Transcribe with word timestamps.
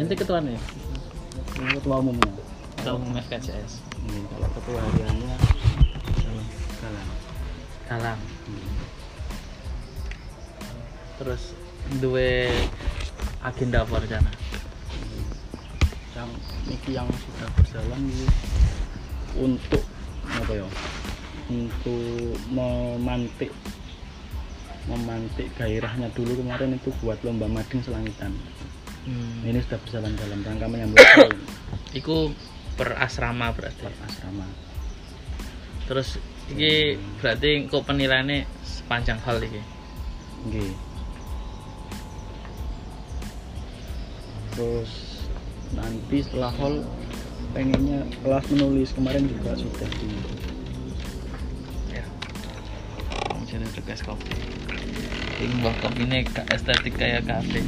Inti 0.00 0.16
ketuanya. 0.16 0.56
Ini 1.60 1.76
ketua 1.76 2.00
umumnya. 2.00 2.32
Ketua 2.80 2.96
umum 2.96 3.12
FKCS. 3.20 3.84
Ini 4.00 4.24
kalau 4.32 4.48
ketua 4.56 4.80
hariannya 4.80 5.36
Salam 6.24 6.46
Galang. 6.80 7.08
Galang. 7.84 8.20
Hmm. 8.48 8.72
Terus 11.20 11.42
duwe 12.00 12.48
agenda 13.44 13.84
apa 13.84 14.00
rencana? 14.00 14.32
yang 16.10 16.30
iki 16.68 16.90
yang 16.92 17.08
sudah 17.08 17.48
berjalan 17.56 18.02
ini 18.02 18.26
untuk 19.40 19.80
apa 20.26 20.52
ya 20.52 20.66
untuk 21.48 22.34
memantik 22.50 23.48
memantik 24.90 25.48
gairahnya 25.56 26.10
dulu 26.12 26.44
kemarin 26.44 26.76
itu 26.76 26.90
buat 27.00 27.16
lomba 27.24 27.46
mading 27.46 27.80
selangitan 27.80 28.34
Hmm. 29.00 29.48
ini 29.48 29.58
sudah 29.64 29.80
berjalan 29.80 30.12
dalam 30.12 30.44
rangka 30.44 30.66
menyambut 30.68 31.00
tahun 31.16 31.32
Iku 31.96 32.30
per 32.76 32.96
asrama 33.00 33.50
berarti. 33.56 33.80
per 33.80 33.94
asrama 34.04 34.46
Terus 35.90 36.20
iki 36.52 37.00
berarti 37.18 37.66
kok 37.66 37.82
penilaiannya 37.82 38.46
sepanjang 38.62 39.18
hal 39.26 39.42
iki. 39.42 39.58
Nggih. 40.46 40.70
terus 44.50 45.24
nanti 45.72 46.20
setelah 46.20 46.52
hall 46.58 46.82
pengennya 47.56 48.04
kelas 48.20 48.44
menulis 48.52 48.90
kemarin 48.92 49.24
juga 49.30 49.56
sudah 49.56 49.88
di 49.98 50.10
Ya. 51.90 52.04
Jadi 53.46 53.66
tugas 53.74 54.04
kopi. 54.04 54.34
Ini 55.40 55.54
mbak 55.64 55.74
kopi 55.80 56.02
ini 56.06 56.22
estetik 56.52 56.94
kayak 56.98 57.26
kafe. 57.26 57.62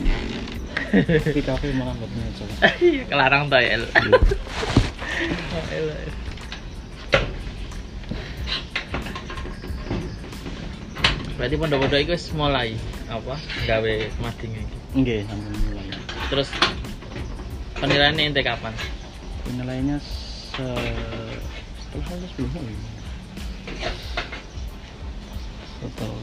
Di 1.33 1.43
kafe 1.43 1.73
nggak 1.97 2.11
punya 2.13 2.31
coba 2.37 2.55
Iya, 2.85 3.05
kelarang 3.09 3.43
tuh 3.49 3.61
ya. 3.61 3.77
Berarti 11.41 11.55
pondok-pondok 11.59 12.01
itu 12.05 12.15
mulai 12.37 12.77
apa? 13.09 13.35
Gawe 13.67 13.95
mading 14.21 14.53
iki. 14.53 14.77
Nggih, 14.95 15.21
sampai 15.27 15.53
mulai. 15.67 15.85
Terus 16.29 16.49
penilaiannya 17.81 18.23
ente 18.31 18.45
kapan? 18.45 18.77
penilaiannya 19.43 19.99
se 20.01 20.67
setelah 21.83 22.29
sebelum 22.31 22.51
hall 22.55 22.67
setelah 25.83 26.23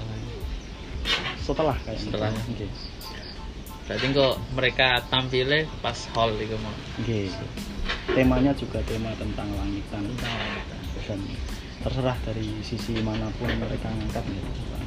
setelah 1.43 1.77
kayaknya 1.83 2.05
Setelah. 2.07 2.31
Nggih. 2.47 2.71
Berarti 3.89 4.05
kok 4.13 4.37
mereka 4.53 5.01
tampilnya 5.09 5.65
pas 5.81 5.97
hall 6.13 6.37
itu 6.37 6.53
mau. 6.61 6.69
Nggih. 7.01 7.33
temanya 8.13 8.53
juga 8.53 8.81
tema 8.85 9.09
tentang 9.17 9.49
langitan 9.57 10.05
dan 11.09 11.19
terserah 11.81 12.17
dari 12.21 12.61
sisi 12.61 13.01
mana 13.01 13.33
pun 13.37 13.49
mereka 13.57 13.89
ngangkat 13.89 14.29
ya 14.29 14.41
terserah. 14.45 14.83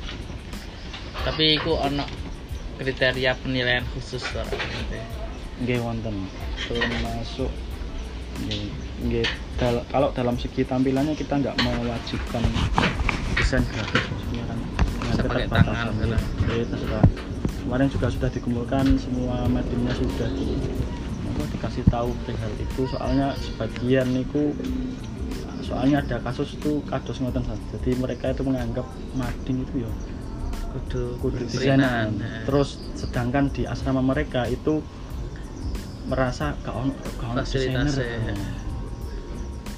Tapi 1.27 1.59
iku 1.59 1.83
ono 1.83 2.07
kriteria 2.79 3.35
penilaian 3.43 3.83
khusus 3.91 4.23
ente. 4.39 5.03
Nggih 5.67 5.83
wonten 5.83 6.31
termasuk 6.71 7.51
nggih 9.03 9.27
dal- 9.59 9.87
kalau 9.91 10.15
dalam 10.15 10.39
segi 10.39 10.63
tampilannya 10.63 11.19
kita 11.19 11.43
nggak 11.43 11.59
mewajibkan 11.59 12.43
desain 13.35 13.67
grafis 13.67 14.05
maksudnya 14.09 14.45
kan 14.47 14.59
dengan 15.03 15.17
pakai 15.27 15.47
tangan, 15.51 15.87
gitu. 15.99 16.17
terserah 16.71 17.05
kemarin 17.63 17.89
juga 17.89 18.07
sudah 18.11 18.31
dikumpulkan 18.31 18.85
semua 18.99 19.47
materinya 19.47 19.95
sudah 19.95 20.29
di 20.35 20.49
apa, 21.33 21.43
dikasih 21.57 21.85
tahu 21.89 22.11
perihal 22.27 22.53
itu 22.59 22.83
soalnya 22.91 23.33
sebagian 23.39 24.07
niku 24.13 24.53
soalnya 25.63 26.03
ada 26.03 26.19
kasus 26.21 26.59
itu 26.59 26.83
kados 26.91 27.23
ngoten 27.23 27.47
jadi 27.47 27.91
mereka 27.97 28.35
itu 28.35 28.43
menganggap 28.45 28.87
mading 29.15 29.63
itu 29.65 29.87
ya 29.87 29.93
Kudu 30.73 31.21
kudu 31.21 31.37
perinan. 31.53 31.53
desainan 31.53 32.09
terus 32.49 32.81
sedangkan 32.97 33.53
di 33.53 33.69
asrama 33.69 34.01
mereka 34.01 34.49
itu 34.49 34.81
merasa 36.09 36.57
gak 36.65 36.75
ono 36.75 36.93
gak 37.21 37.29
ono 37.29 37.41
desainer 37.45 37.87
Fasilitasnya. 37.87 38.35
Oh. 38.35 38.51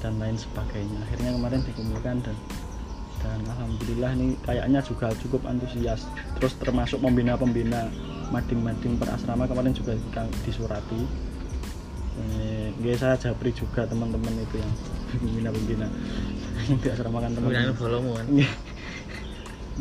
dan 0.01 0.13
lain 0.17 0.37
sebagainya 0.39 0.97
akhirnya 1.03 1.31
kemarin 1.35 1.61
dikumpulkan 1.67 2.15
dan 2.23 2.35
dan 3.25 3.41
alhamdulillah 3.49 4.11
ini 4.13 4.37
kayaknya 4.45 4.79
juga 4.85 5.09
cukup 5.17 5.41
antusias. 5.49 6.05
Terus 6.37 6.53
termasuk 6.61 7.01
pembina-pembina 7.01 7.89
mading-mading 8.29 9.01
per 9.01 9.17
asrama 9.17 9.49
kemarin 9.49 9.73
juga 9.73 9.97
kita 9.97 10.29
disurati. 10.45 11.01
Eh, 12.15 12.71
nggih, 12.79 12.95
saya 12.95 13.17
japri 13.17 13.51
juga 13.51 13.89
teman-teman 13.89 14.31
itu 14.37 14.61
yang 14.61 14.73
pembina-pembina 15.25 15.87
yang 16.69 16.77
di 16.77 16.87
asrama 16.93 17.17
kan 17.25 17.33
teman-teman. 17.33 17.73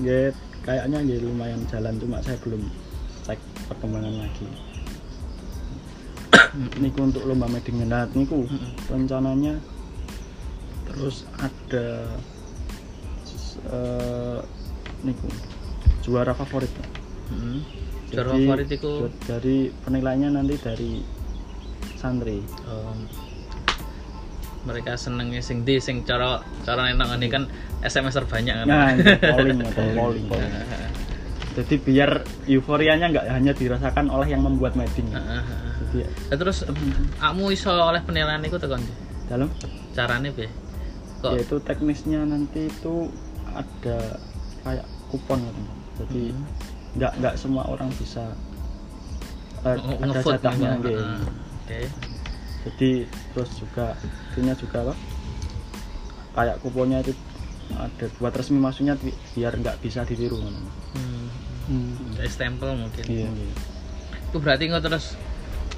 Nggih, 0.00 0.32
kayaknya 0.64 0.98
nggih 1.04 1.18
lumayan 1.28 1.60
jalan 1.68 1.94
cuma 2.00 2.24
saya 2.24 2.40
belum 2.40 2.64
cek 3.28 3.40
perkembangan 3.68 4.24
lagi. 4.24 4.48
niku 6.82 6.98
untuk 7.04 7.22
lomba 7.28 7.46
mading 7.50 7.84
niku 8.14 8.46
rencananya 8.86 9.58
terus 10.88 11.26
ada 11.42 12.06
eh, 13.64 14.38
niku 15.02 15.28
juara 16.02 16.32
favorit 16.32 16.70
Pak. 16.70 16.88
Heeh. 17.32 17.58
Juara 18.12 18.28
Jadi, 18.30 18.42
favorit 18.44 18.66
ju- 18.68 19.12
dari 19.24 19.56
penilaiannya 19.72 20.30
nanti 20.30 20.54
dari 20.60 20.92
santri 21.96 22.38
um, 22.68 22.98
mereka 24.64 24.96
senengnya 24.96 25.40
sing 25.40 25.64
di 25.64 25.76
sing 25.76 26.04
cara 26.04 26.40
cara 26.64 26.88
nenang 26.88 27.16
ini 27.16 27.28
kan 27.28 27.44
SMS 27.80 28.16
terbanyak 28.16 28.64
kan. 28.64 28.66
nah 28.68 28.92
polling 29.32 29.60
atau 29.60 29.84
polling 29.92 30.26
jadi 31.54 31.74
biar 31.80 32.10
euforianya 32.50 33.06
nggak 33.14 33.24
hanya 33.30 33.52
dirasakan 33.54 34.10
oleh 34.10 34.26
yang 34.28 34.42
membuat 34.42 34.74
mading 34.74 35.06
Heeh, 35.12 35.40
heeh. 35.40 35.72
jadi 35.80 35.98
Lah 36.32 36.36
terus 36.40 36.58
kamu 37.20 37.44
iso 37.52 37.70
oleh 37.70 38.00
penilaian 38.02 38.42
iku 38.42 38.56
tekan 38.58 38.82
dalam 39.28 39.48
Carane 39.94 40.28
piye? 40.28 40.50
Kok 41.22 41.32
yaitu 41.38 41.56
teknisnya 41.62 42.26
nanti 42.26 42.68
itu 42.68 43.08
ada 43.56 43.98
kayak 44.60 44.82
kupon 45.08 45.38
gitu. 45.40 45.62
jadi 45.96 46.22
Hmm. 46.28 46.44
nggak 46.94 47.12
nggak 47.18 47.34
semua 47.36 47.62
orang 47.64 47.90
bisa 47.92 48.24
nge- 49.62 49.98
ada 50.00 50.20
jatahnya 50.20 50.70
gitu? 50.76 50.82
gitu. 50.84 51.00
Heeh. 51.00 51.22
Oke. 51.56 51.80
jadi 52.64 52.90
terus 53.30 53.50
juga 53.56 53.86
itunya 54.30 54.54
juga 54.54 54.76
apa 54.82 54.94
kayak 56.34 56.56
kuponnya 56.60 56.98
itu 57.00 57.12
ada 57.70 58.06
buat 58.18 58.32
resmi 58.32 58.58
maksudnya 58.58 58.94
bi- 58.94 59.16
biar 59.32 59.54
nggak 59.54 59.80
bisa 59.80 60.02
ditiru 60.02 60.36
Hmm. 61.64 61.96
Kayak 62.12 62.28
stempel 62.30 62.76
mungkin. 62.76 63.04
iya 63.06 63.24
iya. 63.26 63.54
Itu 64.22 64.36
berarti 64.36 64.68
kok 64.68 64.84
terus 64.84 65.16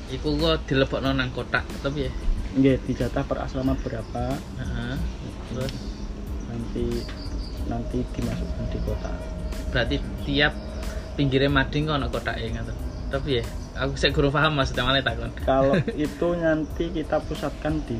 iku 0.09 0.35
kok 0.35 0.67
dilebokno 0.67 1.13
nang 1.13 1.31
kotak 1.31 1.63
tapi 1.79 2.07
ya. 2.07 2.13
Nggih, 2.53 2.77
dijatah 2.83 3.23
per 3.23 3.39
asrama 3.41 3.77
berapa 3.77 4.35
Heeh. 4.57 4.95
Terus 5.47 5.73
nanti 6.45 6.85
nanti 7.67 8.03
dimasukkan 8.15 8.65
di 8.71 8.79
kota 8.87 9.11
berarti 9.75 9.97
tiap 10.25 10.53
pinggirnya 11.17 11.49
mading 11.49 11.89
kok 11.89 12.13
kotake 12.13 12.53
ngoten. 12.53 12.77
Tapi 13.07 13.39
ya, 13.41 13.45
aku 13.79 13.95
sik 13.95 14.13
guru 14.13 14.29
paham 14.29 14.59
maksudnya 14.59 14.83
malah 14.85 15.01
takon. 15.01 15.31
kalau 15.47 15.79
itu 15.97 16.29
nanti 16.37 16.91
kita 16.91 17.17
pusatkan 17.25 17.79
di 17.87 17.99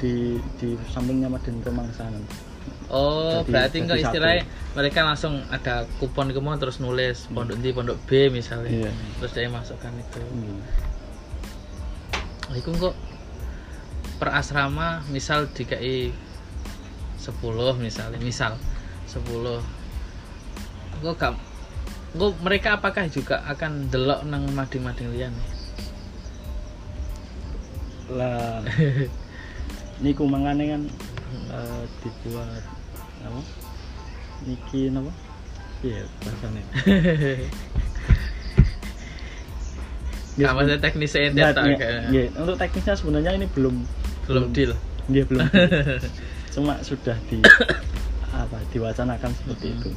di 0.00 0.14
di 0.58 0.74
sampingnya 0.90 1.28
Madin 1.28 1.60
Kemangsa 1.60 2.08
nanti 2.08 2.50
Oh, 2.90 3.40
Jadi- 3.46 3.54
berarti 3.54 3.76
enggak 3.86 3.98
satu. 4.02 4.06
istilahnya 4.10 4.42
mereka 4.74 5.00
langsung 5.06 5.34
ada 5.46 5.86
kupon 6.02 6.34
itu 6.34 6.42
mau 6.42 6.58
terus 6.58 6.82
nulis 6.82 7.30
pondok 7.30 7.62
di 7.62 7.70
pondok 7.70 7.94
B 8.10 8.34
misalnya. 8.34 8.66
Iya. 8.66 8.90
Terus 9.22 9.30
dia 9.30 9.46
masukkan 9.46 9.94
itu. 9.94 10.18
Iya. 10.18 10.58
Iku 12.58 12.74
kok 12.74 12.94
per 14.18 14.34
asrama 14.34 15.06
misal 15.08 15.46
DKI 15.54 16.10
10 17.20 17.36
misalnya, 17.76 18.18
misal 18.18 18.56
10. 19.06 19.60
Kok 21.04 21.14
gak 21.16 21.32
kok 22.10 22.32
mereka 22.42 22.74
apakah 22.80 23.06
juga 23.06 23.38
akan 23.46 23.86
delok 23.92 24.26
nang 24.26 24.48
mading-mading 24.56 25.14
liyan? 25.14 25.34
lah 28.10 28.58
niku 30.02 30.26
mangane 30.26 30.64
kan 30.66 30.82
eh, 31.54 31.82
dibuat 32.02 32.62
apa 33.22 33.40
niki 34.42 34.90
apa 34.90 35.12
iya 35.86 36.02
bahasanya 36.24 36.62
Gak 40.40 40.56
maksudnya 40.56 40.80
teknisnya 40.80 41.20
ente 41.28 41.42
Nah, 41.42 41.52
tak 41.52 41.68
iya, 41.68 42.08
iya. 42.08 42.24
untuk 42.40 42.56
teknisnya 42.56 42.96
sebenarnya 42.96 43.36
ini 43.36 43.44
belum 43.52 43.84
belum 44.24 44.56
deal. 44.56 44.72
dia 45.10 45.26
belum 45.28 45.44
cuma 46.50 46.78
sudah 46.82 47.14
di 47.30 47.38
apa 48.34 48.58
diwacanakan 48.74 49.30
seperti 49.34 49.66
Hmm. 49.70 49.78
itu. 49.78 49.90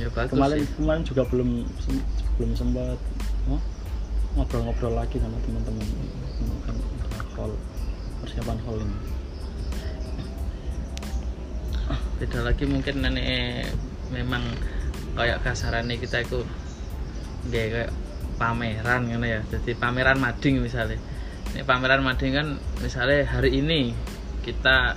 Ya 0.00 0.08
bagus 0.10 0.34
kemarin 0.34 0.58
sih. 0.64 0.70
kemarin 0.80 1.02
juga 1.04 1.22
belum 1.28 1.48
belum 2.40 2.50
sempat 2.56 2.98
oh, 3.52 3.60
ngobrol-ngobrol 4.34 4.94
lagi 4.96 5.20
sama 5.20 5.36
teman-teman. 5.46 5.86
Kan 6.66 6.76
hall 7.36 7.52
persiapan 8.24 8.58
hall 8.66 8.78
ini. 8.80 8.96
Beda 12.18 12.38
lagi 12.46 12.64
mungkin 12.70 13.02
nenek 13.02 13.66
memang 14.14 14.42
kayak 15.18 15.42
kasarannya 15.42 15.98
kita 15.98 16.22
itu 16.22 16.40
kayak 17.50 17.68
kayak 17.74 17.90
pameran 18.38 19.10
gitu 19.10 19.26
ya. 19.26 19.40
Jadi 19.50 19.70
pameran 19.76 20.18
mading 20.22 20.62
misalnya. 20.62 20.98
Ini 21.52 21.66
pameran 21.66 22.00
mading 22.00 22.32
kan 22.32 22.48
misalnya 22.80 23.28
hari 23.28 23.60
ini 23.60 23.92
kita 24.42 24.96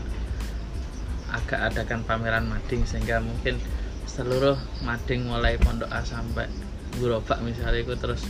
agak 1.32 1.74
adakan 1.74 2.06
pameran 2.06 2.46
mading 2.46 2.86
sehingga 2.86 3.22
mungkin 3.22 3.58
seluruh 4.06 4.56
mading 4.86 5.28
mulai 5.28 5.58
pondok 5.60 5.90
A 5.92 6.06
sampai 6.06 6.48
gerobak 6.96 7.42
misalnya 7.44 7.84
itu 7.84 7.96
terus 8.00 8.24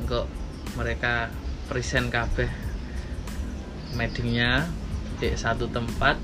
untuk 0.00 0.30
mereka 0.78 1.28
present 1.68 2.08
kabeh 2.08 2.48
madingnya 3.98 4.70
di 5.18 5.34
satu 5.34 5.66
tempat 5.68 6.16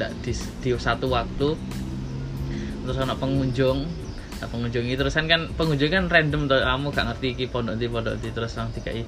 ndak 0.00 0.10
di, 0.24 0.32
di 0.64 0.70
satu 0.74 1.10
waktu. 1.12 1.54
Terus 2.80 2.96
ada 2.96 3.14
pengunjung 3.14 3.86
nah, 4.40 4.48
pengunjung 4.48 4.88
itu 4.88 4.96
terus 4.96 5.14
kan 5.14 5.28
pengunjung 5.54 5.92
kan 5.92 6.08
random 6.08 6.48
tuh 6.48 6.64
kamu 6.64 6.86
gak 6.96 7.06
ngerti 7.12 7.28
ki 7.36 7.46
pondok 7.52 7.76
di 7.76 7.86
pondok 7.86 8.16
di 8.18 8.28
terus 8.32 8.56
langsung 8.56 8.80
dikai 8.80 9.04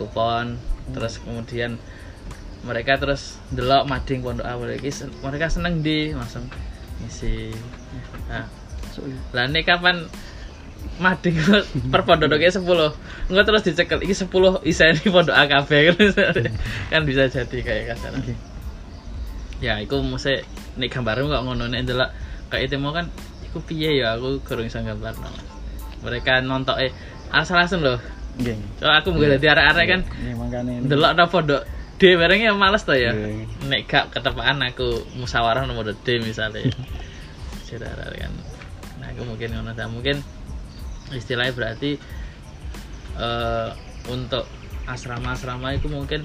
kupon 0.00 0.56
terus 0.96 1.20
kemudian 1.20 1.76
mereka 2.66 2.98
terus 2.98 3.38
delok 3.54 3.86
mading 3.86 4.20
pondok 4.26 4.46
awal 4.46 4.66
lagi 4.66 4.90
mereka 5.22 5.46
seneng 5.46 5.80
di 5.80 6.10
langsung 6.10 6.44
ngisi. 7.00 7.54
Nah 8.26 8.44
lah 9.32 9.44
ini 9.46 9.60
kapan 9.62 10.08
mading 10.98 11.36
per 11.92 12.02
pondoknya 12.02 12.50
sepuluh? 12.50 12.90
Enggak 13.30 13.44
terus 13.46 13.62
dicekel 13.66 14.02
ini 14.02 14.14
sepuluh 14.16 14.58
isa 14.66 14.90
ini 14.90 15.06
pondok 15.06 15.36
AKB 15.36 15.70
kan 16.92 17.02
bisa 17.06 17.30
jadi 17.30 17.58
kayak 17.62 17.84
kasar. 17.94 18.12
Oke. 18.18 18.34
ya 19.56 19.80
itu 19.80 19.96
mesti 19.96 20.44
nih 20.76 20.92
gambarmu 20.92 21.32
kok 21.32 21.42
ngono 21.48 21.64
nek 21.72 21.80
ndelok 21.88 22.10
kayak 22.52 22.68
itu 22.68 22.76
mau 22.76 22.92
kan 22.92 23.08
iku 23.46 23.62
piye 23.62 24.02
ya? 24.04 24.18
Aku 24.18 24.42
kurang 24.44 24.68
bisa 24.68 24.82
gambar 24.84 25.16
mereka 26.04 26.44
nonton 26.44 26.76
eh 26.82 26.92
asal-asal 27.32 27.80
loh. 27.80 28.00
Nggih. 28.36 28.52
so 28.76 28.84
aku 28.84 29.16
mau 29.16 29.24
dadi 29.24 29.48
arek-arek 29.48 29.86
kan 29.88 30.00
Nggih, 30.04 30.84
ndelok 30.84 31.12
nang 31.16 31.28
pondok 31.32 31.64
D 31.96 32.14
barengnya 32.14 32.52
males 32.52 32.84
tuh 32.84 32.94
ya 32.94 33.12
Nggih. 33.12 33.68
nek 33.68 33.80
gak 33.86 34.04
ketepaan 34.12 34.60
aku 34.60 35.04
musyawarah 35.16 35.64
nomor 35.64 35.88
D 35.88 36.20
misalnya 36.20 36.60
saudara 37.66 38.12
kan 38.12 38.32
nah 39.00 39.08
aku 39.10 39.22
mungkin 39.24 39.52
ngono 39.52 39.72
ta. 39.72 39.88
mungkin 39.88 40.20
istilahnya 41.10 41.52
berarti 41.52 41.96
eh 43.16 43.70
untuk 44.06 44.44
asrama-asrama 44.86 45.74
itu 45.74 45.88
mungkin 45.88 46.22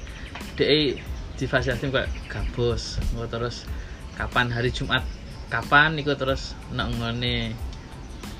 DE 0.53 1.00
difasilitasi 1.35 1.89
kayak 1.89 2.12
gabus 2.27 3.01
engko 3.09 3.25
terus 3.25 3.65
kapan 4.13 4.53
hari 4.53 4.69
Jumat 4.69 5.01
kapan 5.50 5.97
iku 5.97 6.13
terus 6.13 6.53
nek 6.69 6.91
ngene 6.94 7.57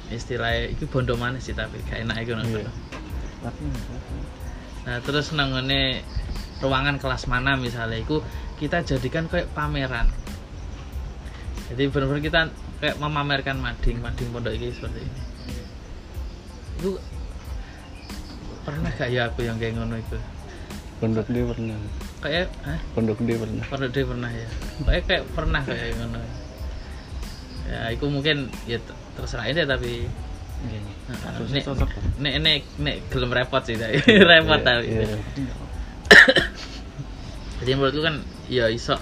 istilahnya 0.10 0.69
itu 0.69 0.86
bondo 0.86 1.16
mana 1.16 1.39
sih 1.39 1.51
tapi 1.51 1.80
gak 1.88 2.04
enak 2.04 2.22
iku 2.22 2.36
Iya. 2.36 2.44
ngono. 2.44 2.72
Tapi 3.42 3.63
Nah, 4.81 4.98
terus 4.98 5.30
nangone 5.31 6.01
ruangan 6.62 6.96
kelas 6.96 7.25
mana 7.25 7.58
misalnya 7.58 7.98
itu 7.98 8.22
kita 8.56 8.81
jadikan 8.81 9.25
kayak 9.25 9.50
pameran. 9.52 10.08
Jadi 11.68 11.88
benar-benar 11.88 12.22
kita 12.22 12.42
kayak 12.78 12.96
memamerkan 12.98 13.58
mading, 13.58 13.98
mading 14.00 14.30
pondok 14.30 14.54
ini 14.54 14.69
seperti 14.69 15.02
ini. 15.02 15.22
Itu 16.78 16.90
pernah 18.62 18.90
gak 18.92 19.10
ya 19.10 19.25
aku 19.28 19.42
yang 19.42 19.58
kayak 19.58 19.75
ngono 19.75 19.98
itu? 19.98 20.18
pondok 21.02 21.25
dia 21.28 21.42
pernah. 21.42 21.78
Kayak 22.22 22.46
eh, 22.62 22.80
Pondok 22.94 23.18
dia 23.25 23.34
pernah. 23.34 23.66
pondok 23.66 23.90
dia 23.90 24.06
pernah 24.06 24.30
ya. 24.30 24.48
Kayak 24.86 25.04
kayak 25.10 25.24
pernah 25.34 25.62
kayak 25.66 25.98
ngono. 25.98 26.19
Ya, 27.66 27.81
itu 27.90 28.06
mungkin 28.06 28.38
ya 28.69 28.78
terserah 29.18 29.50
ini 29.50 29.66
tapi. 29.66 30.06
Heeh. 30.62 31.34
Terus 31.42 31.50
Nek- 32.22 32.38
nek 32.38 32.62
nek 32.78 32.98
gelem 33.10 33.34
repot 33.34 33.66
sih 33.66 33.81
tapi 33.81 33.98
repot 34.30 34.62
Iya, 34.62 34.68
tapi. 34.78 34.88
Jadi 37.62 37.78
menurutku 37.78 38.02
kan 38.02 38.25
ya 38.50 38.66
iso. 38.74 38.98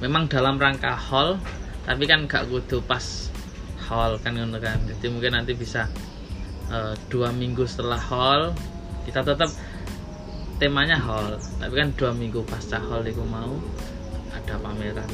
Memang 0.00 0.32
dalam 0.32 0.56
rangka 0.56 0.96
hall 0.96 1.36
tapi 1.84 2.08
kan 2.08 2.24
gak 2.24 2.48
kudu 2.48 2.80
pas 2.80 3.28
hall 3.84 4.16
kan 4.24 4.32
ngono 4.32 4.56
kan. 4.56 4.80
Jadi 4.88 5.12
mungkin 5.12 5.36
nanti 5.36 5.52
bisa 5.52 5.84
eh, 6.72 6.96
dua 7.12 7.28
minggu 7.36 7.68
setelah 7.68 8.00
hall 8.00 8.56
kita 9.04 9.20
tetap 9.20 9.52
temanya 10.56 10.96
hall 10.96 11.36
tapi 11.60 11.74
kan 11.76 11.92
dua 12.00 12.10
minggu 12.16 12.40
pasca 12.48 12.80
hall 12.80 13.04
itu 13.04 13.20
mau 13.28 13.60
ada 14.32 14.56
pameran. 14.56 15.10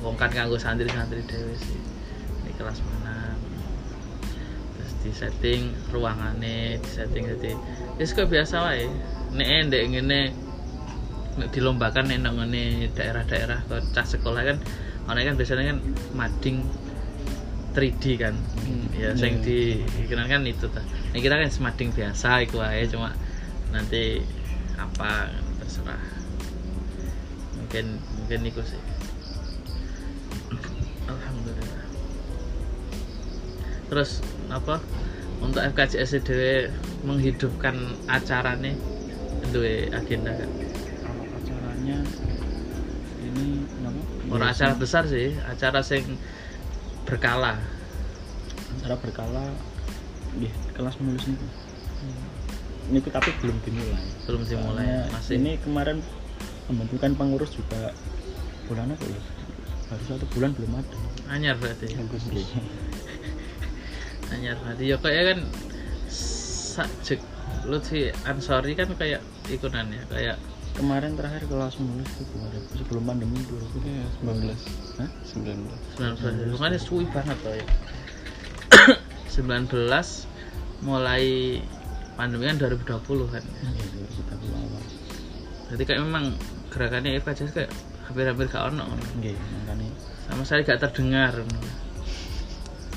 Iku 0.00 0.08
mau 0.08 0.16
kan 0.16 0.32
kanggo 0.32 0.56
santri-santri 0.56 1.20
dewe 1.28 1.52
sih. 1.60 1.80
Ini 2.48 2.56
kelas 2.56 2.80
mana 2.80 3.36
terus 4.80 4.92
di 5.04 5.12
setting 5.12 5.76
ruangannya 5.92 6.80
di 6.80 6.88
setting 6.88 7.28
jadi 7.28 7.52
ya 8.00 8.04
kok 8.08 8.32
biasa 8.32 8.54
wae. 8.64 8.88
Nek 9.36 9.68
ndek 9.68 9.84
ngene 9.92 10.49
dilombakan 11.38 12.10
ngene 12.10 12.90
daerah-daerah 12.92 13.64
ke 13.70 13.76
cah 13.94 14.06
sekolah 14.06 14.42
kan 14.42 14.58
ana 15.06 15.26
kan 15.26 15.34
biasanya 15.38 15.74
kan 15.74 15.78
mading 16.14 16.66
3D 17.70 18.04
kan. 18.18 18.34
Hmm, 18.34 18.86
ya 18.94 19.14
sing 19.14 19.42
di 19.42 19.78
dikenal 20.02 20.26
kan 20.26 20.42
itu 20.42 20.66
ta. 20.70 20.82
Nah, 20.82 21.18
kita 21.22 21.38
kan 21.38 21.50
semading 21.50 21.94
biasa 21.94 22.42
iku 22.46 22.62
wae 22.62 22.82
cuma 22.90 23.14
nanti 23.70 24.22
apa 24.74 25.30
terserah. 25.62 26.02
Mungkin 27.62 27.86
mungkin 28.18 28.40
iku 28.50 28.62
sih. 28.66 28.82
Alhamdulillah. 31.06 31.84
Terus 33.86 34.22
apa? 34.50 34.82
Untuk 35.40 35.62
FKJS 35.62 36.20
dewe 36.26 36.68
menghidupkan 37.06 37.96
acara 38.10 38.58
nih 38.58 38.76
duwe 39.50 39.90
agenda 39.90 40.36
kan 40.36 40.69
acaranya 41.80 41.98
ini 43.20 43.46
nama? 43.80 44.00
orang 44.30 44.48
acara 44.52 44.74
besar 44.76 45.08
sih 45.08 45.32
acara 45.48 45.80
sing 45.80 46.04
berkala. 47.08 47.56
Acara 48.78 48.94
berkala 49.00 49.44
nggih 50.36 50.52
kelas 50.76 50.94
menulis 51.02 51.26
ini 51.26 51.48
ini 52.90 52.98
tapi 53.06 53.30
belum 53.40 53.56
dimulai. 53.64 54.04
Belum 54.26 54.42
dimulai 54.44 54.84
Soalnya 54.84 55.00
masih. 55.14 55.34
ini 55.40 55.52
kemarin 55.62 55.98
pembentukan 56.68 57.10
pengurus 57.16 57.50
juga 57.54 57.94
bulan 58.68 58.92
apa 58.92 59.04
ya? 59.06 59.20
Baru 59.90 60.04
satu 60.06 60.26
bulan 60.34 60.50
belum 60.54 60.72
ada. 60.76 60.96
Anyar 61.30 61.56
berarti. 61.58 61.86
Nggih. 61.96 62.48
anyar 64.34 64.56
berarti. 64.62 64.84
Ya 64.84 64.96
kayak 64.98 65.24
kan 65.34 65.38
sajek 66.10 67.20
Lutfi 67.66 68.10
Ansori 68.26 68.74
kan 68.78 68.90
kayak 68.94 69.22
ikunan 69.50 69.90
ya 69.90 70.02
kayak 70.10 70.36
kemarin 70.78 71.18
terakhir 71.18 71.44
kelas 71.50 71.74
menulis 71.82 72.08
itu 72.14 72.24
kemarin 72.30 72.62
sebelum 72.78 73.02
pandemi 73.04 73.38
2019 73.46 74.54
Hah? 75.00 75.10
19 75.34 75.66
19 75.98 76.56
makanya 76.56 76.80
suwi 76.80 77.04
banget 77.10 77.36
tuh 77.42 77.54
ya. 77.54 77.66
19 79.34 79.76
mulai 80.80 81.60
pandemi 82.20 82.44
kan 82.48 82.56
2020 82.60 83.32
kan. 83.32 83.42
Iya, 83.44 83.84
2020 84.36 84.60
awal. 84.60 84.82
Jadi 85.70 85.82
kayak 85.86 86.00
memang 86.04 86.24
gerakannya 86.68 87.16
Eva 87.16 87.32
Jas 87.32 87.52
kayak 87.54 87.70
hampir-hampir 88.04 88.50
gak 88.50 88.74
ono. 88.74 88.84
Nggih, 89.16 89.38
makanya. 89.38 89.88
Sama 90.28 90.42
sekali 90.44 90.62
gak 90.66 90.80
terdengar. 90.82 91.32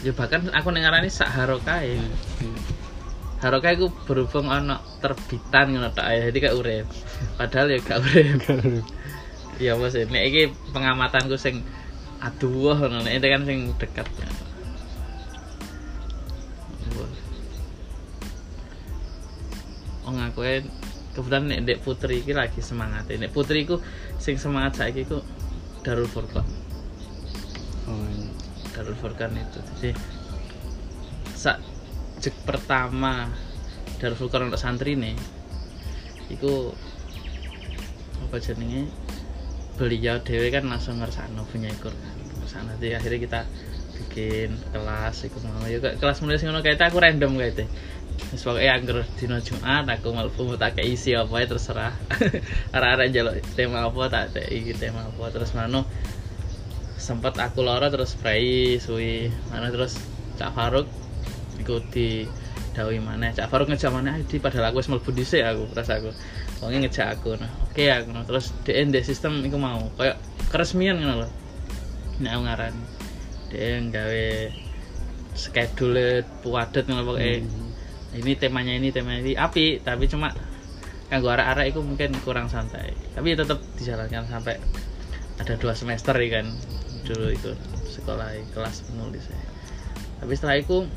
Ya 0.03 0.11
bahkan 0.11 0.51
aku 0.51 0.67
nengarani 0.75 1.07
sak 1.07 1.31
harokai 1.31 1.95
harokai 3.43 3.75
ku 3.75 3.91
berhubung 4.07 4.47
ono 4.47 4.79
terbitan 5.03 5.75
ngono 5.75 5.91
tok 5.91 6.07
ae 6.07 6.31
jadi 6.31 6.37
kayak 6.47 6.55
urip 6.55 6.87
padahal 7.35 7.67
ya 7.75 7.79
gak 7.83 7.99
urip 7.99 8.39
ya 9.59 9.75
bos 9.75 9.93
ini 9.99 10.19
iki 10.31 10.41
pengamatanku 10.71 11.35
sing 11.35 11.59
aduh 12.23 12.79
ngono 12.79 13.03
nek 13.03 13.19
itu 13.19 13.27
kan 13.27 13.43
sing 13.43 13.59
dekat 13.75 14.07
Oh 20.03 20.11
ngakuin 20.11 20.67
kebetulan 21.15 21.47
nek 21.47 21.59
Dek 21.63 21.79
Putri 21.79 22.19
iki 22.19 22.35
lagi 22.35 22.59
semangat. 22.59 23.07
Nek 23.07 23.31
Putri 23.31 23.63
ku 23.63 23.79
sing 24.19 24.35
semangat 24.35 24.75
saiki 24.75 25.07
ku 25.07 25.23
Darul 25.79 26.11
Furqan. 26.11 26.43
oh 27.87 28.03
iya. 28.11 28.27
Darul 28.75 28.99
Furqan 28.99 29.31
itu. 29.31 29.59
Jadi 29.79 29.91
sak 31.39 31.72
jek 32.23 32.47
pertama 32.47 33.27
Darul 33.99 34.15
Furqan 34.15 34.47
untuk 34.47 34.55
santri 34.55 34.95
nih 34.95 35.11
iku 36.31 36.71
apa 38.23 38.39
jenenge? 38.39 38.87
Beliau 39.75 40.23
dewe 40.23 40.47
kan 40.47 40.63
langsung 40.71 41.03
ngersakno 41.03 41.43
punya 41.51 41.67
ikut. 41.67 41.91
Kan 42.47 42.69
nanti 42.69 42.95
akhirnya 42.95 43.19
kita 43.19 43.39
bikin 43.99 44.55
kelas 44.71 45.27
iku 45.27 45.43
mau. 45.43 45.67
Ya 45.67 45.83
kelas 45.83 46.23
mulai 46.23 46.39
ngono 46.39 46.63
kayak 46.63 46.79
aku 46.79 47.03
random 47.03 47.35
kayak 47.35 47.59
itu 47.59 47.65
Wis 48.29 48.45
pokoke 48.45 48.69
angger 48.69 49.01
dina 49.17 49.41
Jumat 49.41 49.89
aku 49.89 50.13
mlebu 50.13 50.55
tak 50.55 50.79
isi 50.79 51.17
apa 51.17 51.43
ya 51.43 51.45
terserah. 51.49 51.93
Arek-arek 52.77 53.07
njaluk 53.11 53.35
tema 53.57 53.83
apa 53.89 54.01
tak 54.07 54.37
kei 54.37 54.71
tema 54.77 55.09
apa. 55.09 55.33
Terus 55.33 55.51
mano 55.57 55.83
sempet 56.95 57.35
aku 57.35 57.65
lara 57.65 57.91
terus 57.91 58.15
spray 58.15 58.79
suwi 58.79 59.27
mana 59.51 59.73
terus 59.73 59.99
Cak 60.39 60.55
Faruk 60.55 61.02
ikuti 61.63 62.27
dawi 62.73 62.99
mana 62.99 63.31
Cak 63.31 63.47
Faruk 63.47 63.69
ngejak 63.71 63.93
mana 63.93 64.19
di 64.19 64.37
padahal 64.41 64.73
aku 64.73 64.83
wis 64.83 64.89
mlebu 64.91 65.09
dhisik 65.15 65.41
aku 65.41 65.71
rasa 65.71 66.03
aku. 66.03 66.11
Pokoknya 66.59 66.79
ngejak 66.85 67.07
aku 67.15 67.39
nah. 67.39 67.51
Oke 67.71 67.87
aku 67.87 68.09
nah. 68.11 68.27
terus 68.27 68.51
DN 68.67 68.91
sistem 68.99 69.39
iku 69.47 69.55
mau. 69.55 69.87
Kayak 69.95 70.19
keresmian 70.51 70.99
ngono 70.99 71.23
lho. 71.23 71.29
Nek 72.21 72.31
aku 72.35 72.41
ngaran 72.43 72.75
DN 73.49 73.83
gawe 73.89 74.27
schedule 75.33 76.27
puadet 76.43 76.85
ngono 76.91 77.07
pokoke. 77.07 77.45
Ini 78.13 78.31
temanya 78.37 78.73
ini 78.75 78.91
temanya 78.91 79.21
ini. 79.23 79.33
Api 79.39 79.79
tapi 79.81 80.05
cuma 80.11 80.35
kanggo 81.07 81.29
arah-arah 81.31 81.65
itu 81.65 81.79
mungkin 81.79 82.11
kurang 82.21 82.51
santai. 82.51 82.93
Tapi 83.15 83.37
tetap 83.37 83.61
dijalankan 83.79 84.27
sampai 84.27 84.57
ada 85.41 85.53
dua 85.57 85.73
semester 85.73 86.13
ya 86.17 86.41
kan 86.41 86.47
dulu 87.03 87.27
itu 87.33 87.51
sekolah 87.89 88.31
kelas 88.55 88.87
penulis 88.87 89.25
ya. 89.27 89.39
tapi 90.23 90.33
setelah 90.39 90.57
itu 90.61 90.87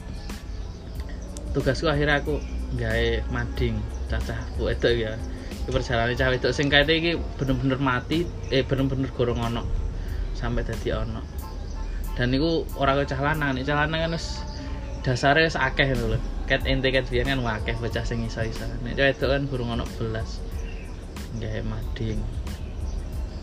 tugasku 1.57 1.89
akhirnya 1.89 2.21
aku 2.21 2.37
gawe 2.77 3.09
mading 3.33 3.81
cacah 4.13 4.37
itu 4.61 5.09
ya. 5.09 5.17
Di 5.65 5.73
perjalanan 5.73 6.13
cah 6.13 6.29
itu 6.37 6.53
sing 6.53 6.69
bener-bener 6.69 7.81
mati 7.81 8.29
eh 8.53 8.61
bener-bener 8.61 9.09
gorong 9.17 9.41
ono 9.41 9.65
sampai 10.37 10.69
dadi 10.69 10.93
ono. 10.93 11.25
Dan 12.13 12.37
itu 12.37 12.69
orang 12.77 13.09
cah 13.09 13.21
lanang 13.25 13.57
cah 13.65 13.77
lanang 13.89 14.05
kan 14.05 14.13
wis 14.13 14.45
dasarnya 15.01 15.49
wis 15.49 15.57
akeh 15.57 15.97
itu 15.97 16.05
loh 16.05 16.21
ket 16.45 16.63
ente 16.69 16.93
ket 16.93 17.09
biyen 17.09 17.33
kan 17.33 17.41
wakeh 17.41 17.75
bocah 17.81 18.05
sing 18.05 18.23
iso-iso 18.23 18.69
nek 18.85 18.93
cah 18.95 19.09
itu 19.09 19.25
kan 19.25 19.49
burung 19.49 19.73
ono 19.73 19.89
belas. 19.97 20.45
Gawe 21.41 21.61
mading. 21.65 22.21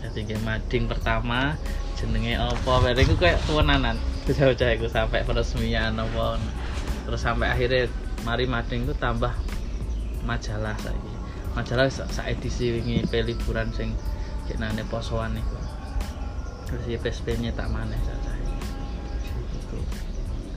Jadi 0.06 0.18
gawe 0.30 0.40
mading 0.54 0.86
pertama 0.86 1.58
jenenge 1.98 2.38
apa? 2.38 2.72
Bareng 2.78 3.04
iku 3.10 3.18
kayak 3.18 3.42
kewenanan 3.50 3.98
bocah-bocah 4.24 4.68
iku 4.78 4.86
sampai 4.86 5.26
peresmian 5.26 5.98
apa 5.98 6.38
terus 7.04 7.20
sampai 7.20 7.52
akhirnya 7.52 7.84
mari 8.24 8.48
mading 8.48 8.88
itu 8.88 8.96
tambah 8.96 9.30
majalah 10.24 10.74
saiki 10.80 11.14
majalah 11.54 11.86
sa, 11.92 12.08
sa 12.10 12.26
edisi 12.26 12.74
wingi 12.74 13.06
pe 13.06 13.22
liburan 13.22 13.70
sing 13.70 13.94
jenenge 14.48 14.82
posoan 14.88 15.36
iku 15.36 15.58
terus 16.66 16.84
ya 16.88 16.98
PSP 16.98 17.38
nyetak 17.38 17.68
maneh 17.70 18.00
saja 18.02 18.32
gitu. 19.52 19.78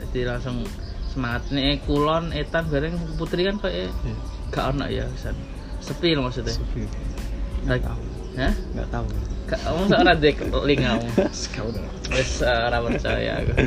jadi 0.01 0.33
langsung 0.33 0.63
semangat 1.11 1.51
nih 1.51 1.83
kulon 1.83 2.31
etan 2.31 2.65
bareng 2.71 2.95
putri 3.19 3.45
kan 3.45 3.59
kayak 3.59 3.91
gak 4.49 4.73
ono 4.73 4.87
ya 4.87 5.03
pisan 5.11 5.35
sepi 5.83 6.17
lho 6.17 6.25
maksudnya 6.25 6.55
Sepi. 6.55 6.87
Nggak 7.67 7.83
tahu. 7.83 7.99
Hah? 8.39 8.53
Nggak 8.75 8.89
tahu. 8.93 9.07
Kamu 9.47 9.81
ora 9.91 10.13
dek 10.15 10.37
link 10.63 10.81
kamu. 10.83 11.07
Wes 12.15 12.41
ora 12.43 12.79
percaya 12.79 13.43
aku. 13.43 13.53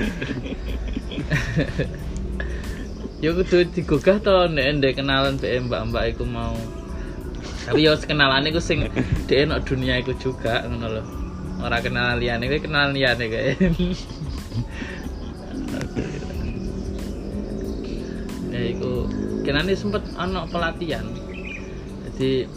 Yo 3.20 3.36
kudu 3.36 3.68
digugah 3.68 4.16
to 4.24 4.48
nek 4.48 4.80
ndek 4.80 4.96
kenalan 4.96 5.36
mbek 5.36 5.68
mbak-mbak 5.68 6.16
iku 6.16 6.24
mau. 6.24 6.56
Tapi 7.68 7.84
yo 7.84 7.92
kenalan 8.00 8.48
iku 8.48 8.56
sing 8.64 8.88
dhek 9.28 9.44
nek 9.44 9.60
dunia 9.68 10.00
iku 10.00 10.16
juga 10.16 10.64
ngono 10.64 10.88
lho. 10.88 11.04
Ora 11.60 11.84
kenalan 11.84 12.16
liyane, 12.16 12.48
kowe 12.48 12.64
kenalan 12.64 12.96
liyane 12.96 13.24
kae. 13.28 13.52
ya 18.56 18.60
iku 18.72 19.04
kenane 19.44 19.76
sempet 19.76 20.00
ana 20.16 20.48
pelatihan. 20.48 21.04
Jadi 22.08 22.48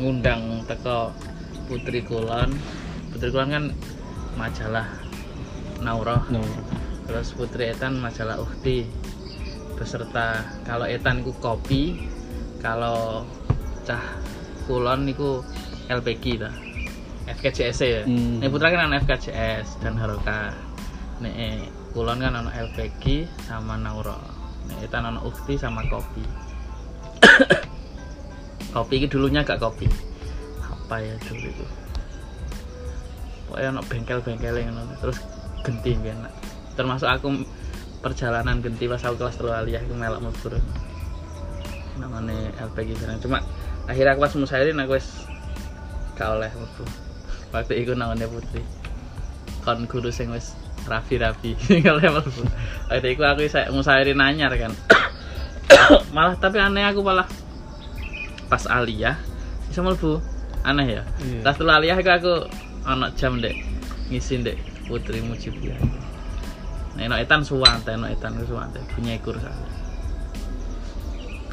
ngundang 0.00 0.64
teko 0.64 1.12
Putri 1.68 2.00
Kulon. 2.00 2.48
Putri 3.12 3.28
Kulon 3.28 3.52
kan 3.52 3.64
majalah 4.40 4.88
Naurah 5.84 6.24
No. 6.32 6.40
terus 7.04 7.36
Putri 7.36 7.68
Etan 7.68 8.00
majalah 8.00 8.40
Ukti 8.40 8.99
beserta 9.80 10.44
kalau 10.68 10.84
Etan 10.84 11.24
ku 11.24 11.32
kopi 11.40 11.96
kalau 12.60 13.24
cah 13.88 14.20
kulon 14.68 15.08
niku 15.08 15.40
LPG 15.88 16.24
ta 16.36 16.52
FKCS 17.24 17.78
ya. 17.80 18.02
Hmm. 18.04 18.44
Nek 18.44 18.52
Putra 18.52 18.68
kan 18.68 18.84
ana 18.84 19.00
FKCS 19.00 19.80
dan 19.80 19.96
Haroka. 19.96 20.52
Nek 21.24 21.72
kulon 21.96 22.20
kan 22.20 22.36
ana 22.36 22.52
LPG 22.52 23.24
sama 23.48 23.80
Nauro 23.80 24.20
Nek 24.68 24.84
Etan 24.84 25.08
ana 25.08 25.24
Ukti 25.24 25.56
sama 25.56 25.80
kopi. 25.88 26.24
Kopi 28.76 29.02
ini 29.02 29.10
dulunya 29.10 29.42
gak 29.42 29.58
kopi. 29.58 29.88
Apa 30.62 31.02
ya 31.02 31.16
dulu 31.26 31.42
itu? 31.42 31.66
Pokoknya 33.50 33.68
ono 33.74 33.82
bengkel-bengkel 33.82 34.62
yang 34.62 34.78
terus 35.02 35.18
genti 35.66 35.98
enak 35.98 36.30
termasuk 36.80 37.08
aku 37.12 37.44
perjalanan 38.00 38.64
genti 38.64 38.88
pas 38.88 39.04
aku 39.04 39.20
kelas 39.20 39.36
telu 39.36 39.52
aliyah 39.52 39.84
aku 39.84 39.92
melok 39.92 40.20
mlebu 40.24 40.56
namanya 42.00 42.48
LPG 42.56 42.96
barang 42.96 43.20
cuma 43.20 43.44
akhirnya 43.84 44.16
aku 44.16 44.20
pas 44.24 44.34
musairin 44.40 44.80
aku 44.80 44.96
wis 44.96 45.28
gak 46.16 46.32
oleh 46.32 46.48
mlebu 46.52 46.84
waktu 47.54 47.84
itu 47.84 47.92
namanya 47.92 48.26
putri. 48.28 48.64
Kon 49.60 49.84
guru 49.84 50.08
sing 50.08 50.32
wis 50.32 50.56
rapi-rapi 50.88 51.52
kalau 51.84 52.00
mlebu 52.00 52.42
waktu 52.88 53.08
itu 53.12 53.22
aku 53.22 53.40
isa 53.44 53.68
musairin 53.68 54.20
anyar 54.20 54.52
kan. 54.56 54.72
Malah 56.16 56.40
tapi 56.40 56.56
aneh 56.56 56.82
aku 56.88 57.04
malah 57.04 57.28
pas 58.48 58.64
aliyah 58.64 59.20
bisa 59.68 59.84
mlebu. 59.84 60.24
Aneh 60.60 61.00
ya? 61.00 61.02
Iya. 61.24 61.40
tas 61.40 61.56
telu 61.56 61.72
aliyah 61.72 61.96
iku 62.00 62.10
aku 62.16 62.34
ana 62.88 63.12
jam 63.16 63.40
dek. 63.40 63.56
Ngisi 64.08 64.40
dek 64.40 64.56
putri 64.88 65.22
mujibiah 65.22 65.78
Nek 66.98 67.06
no 67.06 67.14
etan 67.14 67.46
suwante, 67.46 67.94
no 67.94 68.10
etan 68.10 68.34
suwante, 68.42 68.82
punya 68.94 69.14
ikur 69.14 69.38
sana. 69.38 69.68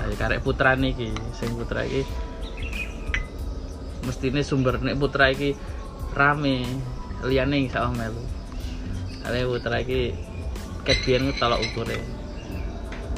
Ayo 0.02 0.14
karek 0.18 0.42
putra 0.42 0.74
niki, 0.74 1.14
sing 1.34 1.54
putra 1.58 1.86
iki 1.86 2.06
mestine 4.06 4.40
sumber 4.40 4.80
nek 4.80 4.96
putra 4.96 5.30
iki 5.30 5.52
rame, 6.16 6.64
liyane 7.28 7.68
iso 7.68 7.82
melu. 7.94 8.24
Kale 9.22 9.46
putra 9.46 9.84
iki 9.84 10.16
ket 10.88 10.98
biyen 11.06 11.30
ku 11.30 11.34
tolak 11.38 11.62
ukure. 11.62 12.00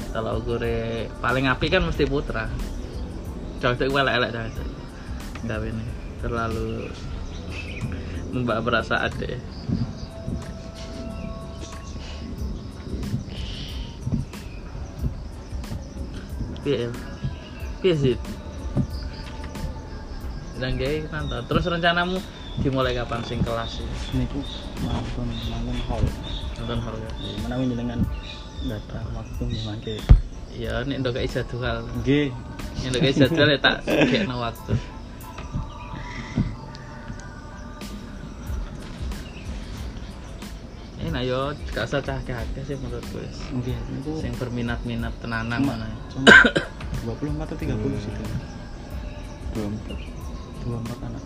Tolak 0.10 0.34
ukure 0.44 1.06
paling 1.24 1.46
apik 1.48 1.72
kan 1.72 1.86
mesti 1.86 2.04
putra. 2.10 2.50
Cocok 3.60 3.86
iku 3.88 3.98
elek-elek 4.02 4.32
cocok. 4.34 4.68
Gawe 5.48 5.66
ini 5.68 5.86
terlalu 6.20 6.90
membak 8.34 8.64
perasaan 8.66 9.12
deh. 9.20 9.59
Piye? 16.64 16.88
Piye 17.80 17.96
sih? 17.96 18.16
Dan 20.60 20.76
gaya 20.76 21.08
nonton. 21.08 21.42
Terus 21.48 21.64
rencanamu 21.72 22.18
dimulai 22.60 22.92
kapan 22.92 23.24
sing 23.24 23.40
kelas 23.40 23.80
sih? 23.80 23.88
Niku 24.12 24.44
mangkon 24.84 25.28
mangkon 25.48 25.78
hall. 25.88 26.04
Nonton 26.60 26.80
horor. 26.84 27.12
Menawi 27.48 27.64
jenengan 27.72 28.00
nggak 28.68 28.80
ada 28.92 29.00
waktu 29.16 29.44
mangke. 29.64 29.96
Iya, 30.50 30.84
nek 30.84 31.00
ndok 31.00 31.16
kayak 31.16 31.32
jadwal. 31.32 31.88
Nggih. 32.04 32.36
Nek 32.84 32.88
ndok 32.92 33.02
kayak 33.08 33.16
jadwal 33.16 33.48
ya 33.48 33.60
tak 33.64 33.78
gekno 34.12 34.36
waktu. 34.44 34.74
Nah 41.20 41.28
yo 41.28 41.52
gak 41.76 41.84
usah 41.84 42.00
cah 42.00 42.16
akeh 42.16 42.64
sih 42.64 42.80
menurutku. 42.80 43.20
wis. 43.20 43.44
Nggih, 43.52 43.76
niku 43.92 44.24
Sing 44.24 44.32
berminat-minat 44.40 45.12
tenanan 45.20 45.60
mana. 45.60 45.84
cuma 46.08 46.32
20 47.04 47.44
atau 47.44 47.60
30 47.60 47.76
sih. 48.00 48.08
24. 49.52 50.00
24 50.64 51.08
anak. 51.12 51.24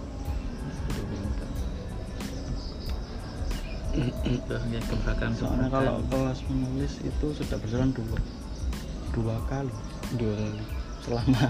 24. 3.94 4.50
Tuh, 4.50 4.62
ya 4.74 4.82
kebakaran 4.82 5.32
Soalnya 5.38 5.70
kalau 5.70 6.02
kelas 6.10 6.42
menulis 6.50 6.98
itu 7.06 7.28
sudah 7.38 7.62
berjalan 7.62 7.94
dua 7.94 8.18
dua 9.14 9.38
kali 9.46 9.70
dua 10.18 10.34
kali 10.34 10.64
selama 11.06 11.46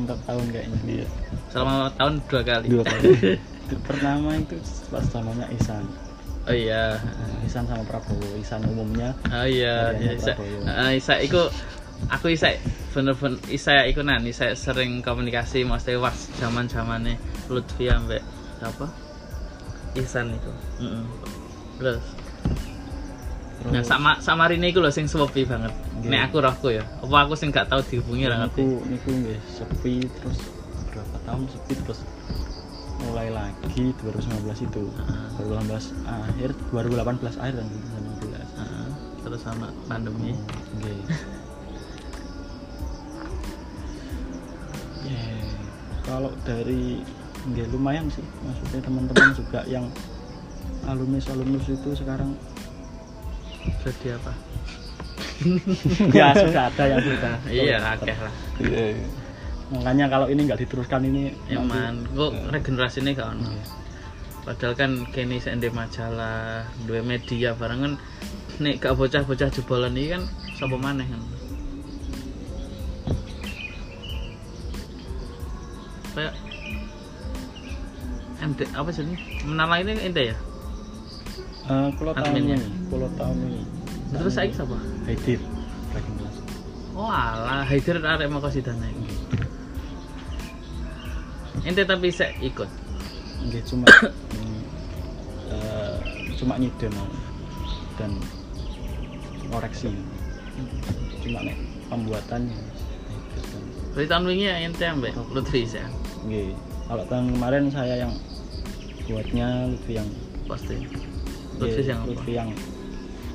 empat 0.00 0.18
tahun 0.24 0.46
kayaknya. 0.48 0.78
iya 0.88 1.04
selama 1.52 1.92
tahun 2.00 2.24
dua 2.32 2.42
kali. 2.48 2.66
dua 2.72 2.84
kali 2.88 3.36
Pertama 3.92 4.40
itu 4.40 4.56
pas 4.88 5.04
zamannya 5.12 5.44
Isan. 5.52 6.07
Oh 6.48 6.56
iya. 6.56 6.96
Isan 7.44 7.64
sama 7.68 7.84
Prabowo. 7.84 8.28
Isan 8.40 8.64
umumnya 8.64 9.12
Oh 9.28 9.44
iya, 9.44 9.92
Hariannya 9.92 10.32
ya, 10.32 10.96
Isa. 10.96 11.14
Iku 11.20 11.48
aku 12.08 12.32
Isa 12.32 12.56
bener-bener 12.96 13.38
Isa 13.52 13.84
iku 13.84 14.00
nan 14.00 14.24
Isa 14.24 14.56
sering 14.56 15.04
komunikasi 15.04 15.62
maksudnya 15.68 16.00
pas 16.08 16.16
zaman-zamane 16.40 17.20
Lutfi 17.52 17.92
ambek 17.92 18.24
apa? 18.64 18.88
Ihsan 19.96 20.32
itu. 20.32 20.52
Heeh. 20.80 21.04
Terus 21.78 22.02
Terus 23.58 23.72
Nah, 23.74 23.82
sama 23.82 24.10
sama 24.22 24.46
Rine 24.46 24.70
iku 24.70 24.78
lho 24.78 24.90
sing 24.94 25.10
sepi 25.10 25.42
banget. 25.42 25.74
Nggih. 25.98 26.10
Nek 26.14 26.20
aku 26.30 26.36
rohku 26.38 26.68
ya. 26.70 26.86
Apa 27.02 27.26
aku 27.26 27.34
sing 27.34 27.50
gak 27.50 27.66
tau 27.66 27.82
dihubungi 27.82 28.30
ra 28.30 28.46
ngerti. 28.46 28.62
niku 28.62 28.86
niku 28.86 29.10
nggih 29.10 29.38
sepi 29.50 30.06
terus 30.06 30.38
berapa 30.94 31.16
tahun 31.26 31.44
sepi 31.50 31.72
terus 31.82 32.00
mulai 32.98 33.28
lagi 33.30 33.94
2019 34.02 34.66
itu 34.66 34.82
Heeh. 34.90 35.26
2018 35.46 35.94
akhir 36.06 36.50
2018 36.74 37.38
akhir 37.38 37.54
dan 37.54 37.66
2019 37.70 38.34
Heeh. 38.58 38.88
Terus 39.22 39.40
sama 39.42 39.68
pandemi. 39.86 40.34
Nggih. 40.78 41.00
Ya, 45.08 45.24
kalau 46.04 46.28
dari 46.44 47.00
nggih 47.48 47.64
lumayan 47.72 48.12
sih 48.12 48.20
maksudnya 48.44 48.84
teman-teman 48.84 49.32
juga 49.32 49.64
yang 49.64 49.88
alumnus 50.84 51.32
alumnus 51.32 51.64
itu 51.64 51.96
sekarang 51.96 52.36
Jadi 53.80 54.12
apa? 54.12 54.32
ya 56.18 56.34
sudah 56.34 56.62
ada 56.68 56.84
yang 56.84 57.00
sudah 57.00 57.34
Iya, 57.48 57.76
akeh 57.80 58.16
lah. 58.20 58.34
Iya. 58.60 59.06
Makanya 59.68 60.08
kalau 60.08 60.26
ini 60.32 60.48
nggak 60.48 60.60
diteruskan 60.64 61.04
ini 61.04 61.36
Eman, 61.52 62.08
kok 62.16 62.32
regenerasi 62.52 63.04
ini 63.04 63.12
gak 63.12 63.36
ono. 63.36 63.52
Iya. 63.52 63.64
Padahal 64.48 64.74
kan 64.80 64.90
kini 65.12 65.36
saya 65.36 65.60
di 65.60 65.68
majalah, 65.68 66.64
dua 66.88 67.04
media 67.04 67.52
barang 67.52 67.80
kan 67.84 67.92
nek 68.64 68.80
gak 68.80 68.96
bocah-bocah 68.96 69.52
jebolan 69.52 69.92
ini 69.92 70.16
kan 70.16 70.22
sapa 70.56 70.76
maneh 70.80 71.04
kan. 71.04 71.22
Kayak 76.16 76.34
MD 78.38 78.60
apa 78.72 78.90
sih 78.90 79.04
ini? 79.04 79.16
Menara 79.44 79.76
ini 79.84 79.92
ente 80.00 80.32
ya? 80.32 80.36
Eh, 81.68 81.88
kalau 82.00 82.12
tahun 82.16 82.40
ini 82.40 82.56
kalau 82.88 83.08
tahun 83.20 83.36
ini 83.44 83.60
Terus 84.16 84.32
saya 84.32 84.48
siapa? 84.48 84.76
Haidir 85.04 85.40
Oh 86.96 87.06
alah, 87.06 87.62
Haider 87.62 88.02
arek 88.02 88.26
mau 88.26 88.42
kasih 88.42 88.64
dana 88.64 88.82
ini. 88.88 89.07
Ente 91.64 91.82
tapi 91.86 92.12
saya 92.12 92.34
ikut. 92.42 92.68
nggih 93.38 93.62
cuma 93.70 93.86
eh, 95.54 95.96
cuma 96.34 96.58
ngide 96.58 96.90
mau 96.90 97.06
dan 97.94 98.10
koreksi 99.46 99.94
cuma 101.22 101.46
nek 101.46 101.54
pembuatannya 101.86 102.58
Berarti 103.94 104.10
tahun 104.10 104.24
wingi 104.26 104.46
ya 104.46 104.56
ente 104.62 104.84
ambek 104.86 105.14
Lutfi 105.34 105.66
ya. 105.66 105.86
Nggih. 106.26 106.54
Kalau 106.86 107.04
tahun 107.06 107.34
kemarin 107.34 107.64
saya 107.70 107.94
yang 108.06 108.12
buatnya 109.06 109.70
Lutfi 109.70 109.92
yang 109.98 110.08
Pasti. 110.46 110.76
Lutfi 111.58 111.82
yang? 111.82 112.00
Lutfi 112.06 112.32
yang 112.34 112.50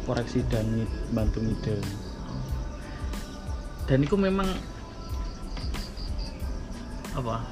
koreksi 0.03 0.39
dan 0.51 0.87
bantu 1.15 1.39
ngide. 1.39 1.79
dan 3.83 3.99
itu 3.99 4.15
memang 4.15 4.47
apa 7.13 7.43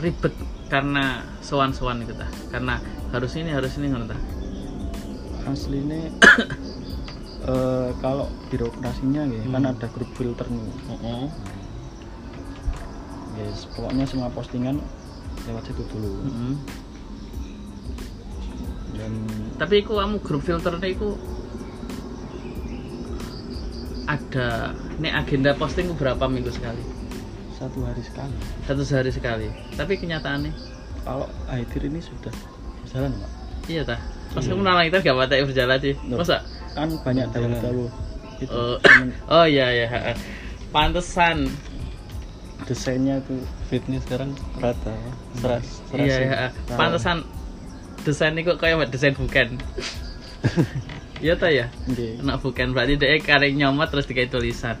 ribet 0.00 0.34
karena 0.72 1.24
sowan-sowan 1.44 2.02
itu 2.02 2.14
ta 2.16 2.26
karena 2.48 2.80
harus 3.12 3.32
ini 3.36 3.50
harus 3.52 3.76
ini 3.76 3.92
ngono 3.92 4.06
ta 4.08 4.18
Aslinya 5.50 5.98
eh, 7.50 7.88
kalau 7.98 8.28
birokrasinya 8.52 9.26
nggih 9.26 9.50
kan 9.50 9.62
Hmm. 9.64 9.72
ada 9.72 9.86
grup 9.90 10.10
filter 10.14 10.46
nih. 10.46 10.62
oh, 11.00 11.28
Guys, 13.34 13.64
pokoknya 13.72 14.04
semua 14.04 14.28
postingan 14.30 14.78
lewat 15.48 15.64
situ 15.72 15.82
dulu. 15.88 16.12
Dan 18.94 19.12
tapi 19.56 19.80
iku 19.80 19.96
kamu 19.96 20.20
grup 20.20 20.44
filternya 20.44 20.88
iku 20.92 21.16
ada 24.04 24.76
nek 25.00 25.14
agenda 25.24 25.56
posting 25.56 25.88
berapa 25.96 26.26
minggu 26.28 26.52
sekali 26.52 26.99
satu 27.60 27.78
hari 27.84 28.00
sekali. 28.00 28.34
satu 28.64 28.82
sehari 28.82 29.12
sekali 29.12 29.48
tapi 29.76 29.94
kenyataannya 29.94 30.48
Kalau 31.00 31.28
Haidir 31.46 31.88
ini 31.88 32.00
sudah 32.00 32.32
jalan, 32.86 33.12
Pak. 33.14 33.30
iya 33.68 33.82
ta 33.84 33.96
pas 34.30 34.40
Iya. 34.40 34.52
kamu 34.52 34.62
nang 34.62 34.80
kita 34.82 34.98
gak 35.02 35.16
batik 35.18 35.44
berjalan 35.44 35.78
sih 35.78 35.94
Loh. 36.08 36.18
masa 36.18 36.38
Kan 36.70 36.88
banyak 37.02 37.26
dawuh-dawuh 37.28 37.88
itu. 38.38 38.52
Oh. 38.54 38.76
oh 39.34 39.44
iya 39.44 39.68
iya 39.70 40.16
pantesan 40.70 41.50
desainnya 42.62 43.18
itu 43.18 43.36
Fitnya 43.66 43.98
sekarang 44.00 44.30
rata. 44.56 44.94
Seras. 45.36 45.66
iya 45.92 46.14
serasi. 46.14 46.22
iya 46.22 46.48
Tahu. 46.64 46.76
pantesan 46.76 47.16
desain 48.00 48.34
itu 48.34 48.52
kayak 48.56 48.88
desain 48.88 49.12
bukan 49.12 49.56
iya 51.24 51.36
ta 51.36 51.48
ya 51.48 51.68
nggih. 51.84 52.24
Nak 52.24 52.40
bukan 52.40 52.72
berarti 52.72 52.96
dia 52.96 53.18
karek 53.18 53.52
nyomot 53.52 53.88
terus 53.88 54.06
dikai 54.06 54.26
tulisan. 54.26 54.76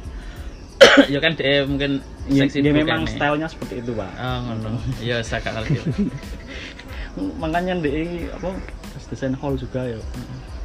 Ya 1.06 1.18
kan 1.18 1.32
dia 1.34 1.62
mungkin 1.62 2.00
Ya, 2.26 2.46
seksi 2.46 2.62
ya 2.62 2.70
bukan 2.70 2.78
memang 2.80 3.00
nih. 3.02 3.10
stylenya 3.10 3.48
seperti 3.48 3.74
itu 3.78 3.90
pak 3.92 4.10
Oh 4.14 4.38
ngono. 4.44 4.70
Iya 4.98 5.18
saya 5.20 5.42
gak 5.42 5.54
ngerti. 5.56 5.82
makanya 7.42 7.74
di 7.76 7.90
apa 8.28 8.54
desain 9.04 9.34
hall 9.34 9.54
juga 9.54 9.82
ya 9.84 9.98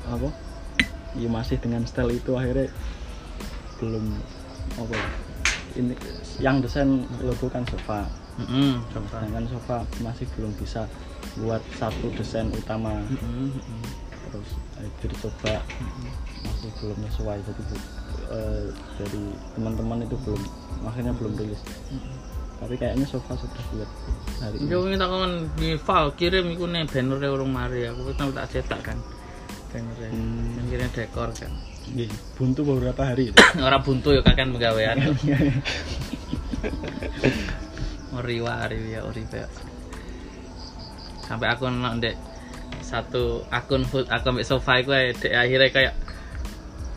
apa 0.06 0.30
ya 1.14 1.26
masih 1.26 1.58
dengan 1.58 1.82
style 1.84 2.14
itu 2.14 2.32
akhirnya 2.32 2.70
belum 3.76 4.06
apa 4.78 4.94
ya, 4.94 5.08
ini 5.76 5.94
yang 6.38 6.62
desain 6.62 6.86
logo 7.20 7.48
kan 7.48 7.66
sofa 7.66 8.06
Heeh, 8.38 8.78
coba. 8.90 9.08
sedangkan 9.10 9.46
sofa 9.48 9.78
masih 10.00 10.28
belum 10.36 10.54
bisa 10.56 10.86
buat 11.36 11.64
satu 11.74 12.14
desain 12.14 12.46
utama 12.52 13.02
Heeh, 13.02 13.50
terus 14.30 14.50
Aidir 14.78 15.12
coba 15.18 15.66
masih 16.44 16.70
belum 16.78 16.98
sesuai 17.10 17.38
jadi 17.42 17.64
eh, 18.32 18.66
dari 18.98 19.24
teman-teman 19.58 20.06
itu 20.06 20.16
belum 20.26 20.42
akhirnya 20.86 21.14
belum 21.18 21.34
rilis 21.38 21.62
tapi 22.56 22.80
kayaknya 22.80 23.04
sofa 23.04 23.36
sudah 23.36 23.64
buat 23.76 23.90
hari 24.40 24.56
ini 24.64 24.72
Yo 24.72 24.88
minta 24.88 25.12
kon 25.12 25.52
di 25.60 25.76
file 25.76 26.12
kirim 26.16 26.56
iku 26.56 26.66
nih 26.72 26.88
banner 26.88 27.20
urung 27.28 27.52
mari 27.52 27.84
aku 27.84 28.16
kita 28.16 28.32
tak 28.32 28.48
cetak 28.48 28.82
kan. 28.82 28.98
Banner 29.76 29.96
Hmm. 30.08 30.56
yang 30.56 30.68
kirim 30.72 30.90
dekor 30.96 31.30
kan. 31.36 31.52
Nggih, 31.92 32.10
buntu 32.40 32.60
beberapa 32.64 33.02
hari 33.06 33.30
itu 33.30 33.38
Ora 33.68 33.78
buntu 33.84 34.16
ya 34.16 34.24
kakan 34.24 34.56
pegawaian. 34.56 34.98
Ori 38.16 38.38
wari 38.40 38.80
ya 38.96 39.04
ori 39.04 39.22
ya. 39.28 39.48
Sampai 41.28 41.52
aku 41.52 41.68
nonton 41.68 42.08
dek 42.08 42.16
satu 42.80 43.44
akun 43.52 43.84
food 43.84 44.08
akun 44.08 44.40
mbek 44.40 44.48
sofa 44.48 44.80
dek 44.80 45.34
akhirnya 45.34 45.70
kayak 45.76 45.94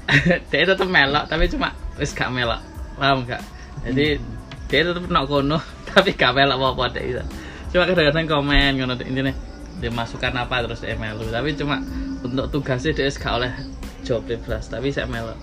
dia 0.50 0.64
tetep 0.64 0.88
melok 0.88 1.28
tapi 1.28 1.48
cuma 1.52 1.72
wis 2.00 2.16
gak 2.16 2.32
melok. 2.32 2.60
Paham 2.96 3.28
gak? 3.28 3.42
Jadi 3.84 4.18
dia 4.68 4.80
tetep 4.84 5.04
nak 5.08 5.28
kono 5.28 5.60
tapi 5.92 6.16
gak 6.16 6.32
melok 6.32 6.56
apa-apa 6.56 6.96
dek 6.96 7.04
itu. 7.04 7.24
Cuma 7.76 7.84
kadang-kadang 7.84 8.26
komen 8.26 8.80
ngono 8.80 8.94
intine 9.04 9.32
dia 9.78 9.90
masukkan 9.94 10.34
apa 10.34 10.66
terus 10.66 10.82
dia 10.82 10.98
melu 10.98 11.22
tapi 11.30 11.54
cuma 11.54 11.78
untuk 12.24 12.50
tugasnya 12.50 12.90
dia 12.96 13.12
gak 13.14 13.38
oleh 13.38 13.52
job 14.02 14.24
bebas 14.26 14.66
tapi 14.66 14.90
saya 14.90 15.06
melok 15.06 15.38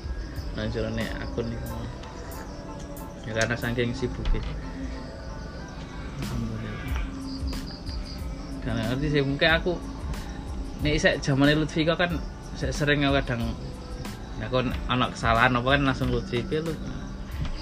nang 0.55 0.71
jerone 0.71 1.03
akun 1.19 1.47
iku 1.51 1.75
ya 3.27 3.31
karena 3.35 3.55
saking 3.57 3.91
sibuk 3.95 4.27
ya. 4.31 4.43
Karena 8.65 8.81
ngerti 8.89 9.07
sih 9.13 9.21
mungkin 9.21 9.49
aku 9.49 9.73
nih 10.81 10.97
saya 10.97 11.21
zaman 11.21 11.53
Lutfi 11.53 11.85
kok 11.85 11.97
kan 11.97 12.17
saya 12.57 12.73
sering 12.73 13.05
aku 13.05 13.21
kadang 13.21 13.53
nah 14.35 14.47
kon 14.51 14.67
anak 14.91 15.15
kesalahan 15.15 15.55
apa 15.55 15.67
kan 15.75 15.81
langsung 15.87 16.09
Lutfi 16.11 16.43
piye 16.43 16.59
lu 16.59 16.73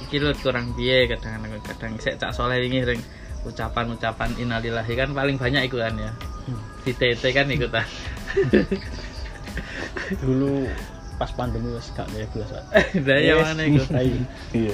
iki 0.09 0.17
lu 0.17 0.33
kurang 0.41 0.73
piye 0.73 1.05
kadang 1.05 1.41
kadang 1.45 1.61
kadang 1.61 1.91
saya 2.01 2.17
cak 2.17 2.33
soleh 2.33 2.57
ini 2.65 2.81
sering 2.81 3.01
ucapan-ucapan 3.43 4.33
innalillahi 4.39 4.93
kan 4.97 5.13
paling 5.13 5.37
banyak 5.37 5.69
itu 5.69 5.77
kan 5.77 5.93
ya 5.99 6.11
VTT 6.83 7.23
kan 7.35 7.47
ikut 7.51 7.71
ah 7.75 7.87
dulu 10.23 10.67
pas 11.17 11.29
pandemi 11.33 11.69
wis 11.71 11.93
gak 11.93 12.09
kayak 12.09 12.29
biasa 12.33 12.57
Lah 13.07 13.19
ya 13.21 13.33
mana 13.37 13.61
iku. 13.63 13.81
Ayo. 13.93 14.17
Iya. 14.57 14.73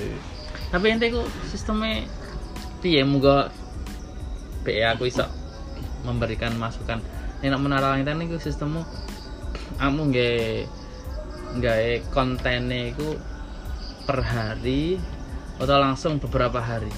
Tapi 0.72 0.86
ente 0.90 1.12
ku 1.12 1.22
sistemnya 1.52 2.06
piye 2.80 3.04
muga 3.04 3.52
PE 4.64 4.84
aku 4.96 5.10
iso 5.10 5.26
memberikan 6.08 6.56
masukan. 6.56 7.04
Nek 7.44 7.48
nak 7.52 7.62
menara 7.62 7.96
langitan 7.96 8.20
niku 8.20 8.40
sistemmu 8.40 8.84
kamu 9.80 10.02
nggak 10.12 10.68
nggak 11.52 11.78
kontennya 12.10 12.94
itu 12.94 13.18
per 14.04 14.22
hari 14.22 15.02
atau 15.58 15.78
langsung 15.78 16.18
beberapa 16.18 16.58
hari. 16.58 16.92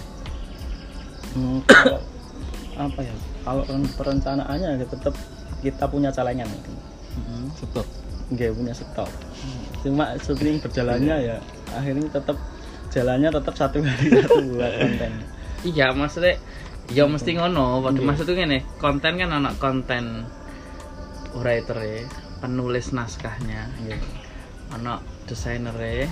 Hmm, 1.31 1.63
kalau 1.63 1.99
apa 2.75 2.99
ya 2.99 3.15
kalau 3.41 3.63
ren- 3.63 3.93
perencanaannya 3.93 4.69
ya 4.79 4.85
tetap 4.85 5.15
kita 5.59 5.85
punya 5.87 6.09
celengan 6.09 6.47
gitu. 6.47 6.71
Stop. 7.53 7.87
nggak 8.31 8.55
punya 8.55 8.71
stok 8.71 9.11
cuma 9.83 10.15
sering 10.15 10.63
berjalannya 10.63 11.15
ya 11.19 11.37
akhirnya 11.67 12.07
tetap 12.07 12.39
jalannya 12.87 13.27
tetap 13.27 13.53
satu 13.59 13.83
hari 13.83 14.07
satu 14.23 14.39
buat 14.55 14.71
konten 14.71 15.11
Iya 15.61 15.91
maksudnya 15.91 16.39
ya 16.87 17.05
mesti 17.05 17.35
ngono. 17.35 17.83
Waduh 17.83 17.99
Iya. 17.99 18.07
maksudnya 18.07 18.33
gini 18.39 18.59
konten 18.79 19.19
kan 19.19 19.29
anak 19.29 19.59
konten 19.59 20.23
writer 21.35 21.75
ya 21.77 22.07
penulis 22.39 22.95
naskahnya. 22.95 23.67
Nggih. 23.77 23.99
Ana 24.71 24.99
desainere 25.27 26.07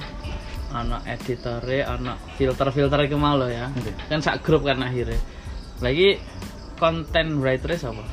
ana 0.69 1.01
editore 1.07 1.81
ana 1.81 2.13
filter-filter 2.37 2.99
iku 3.09 3.17
mau 3.17 3.35
lho 3.39 3.49
ya. 3.49 3.71
Oke. 3.73 3.91
kan 4.11 4.19
sak 4.21 4.45
grup 4.45 4.67
kan 4.67 4.79
akhirnya 4.83 5.17
lagi 5.81 6.19
content 6.77 7.39
writer 7.39 7.73
apa 7.75 8.03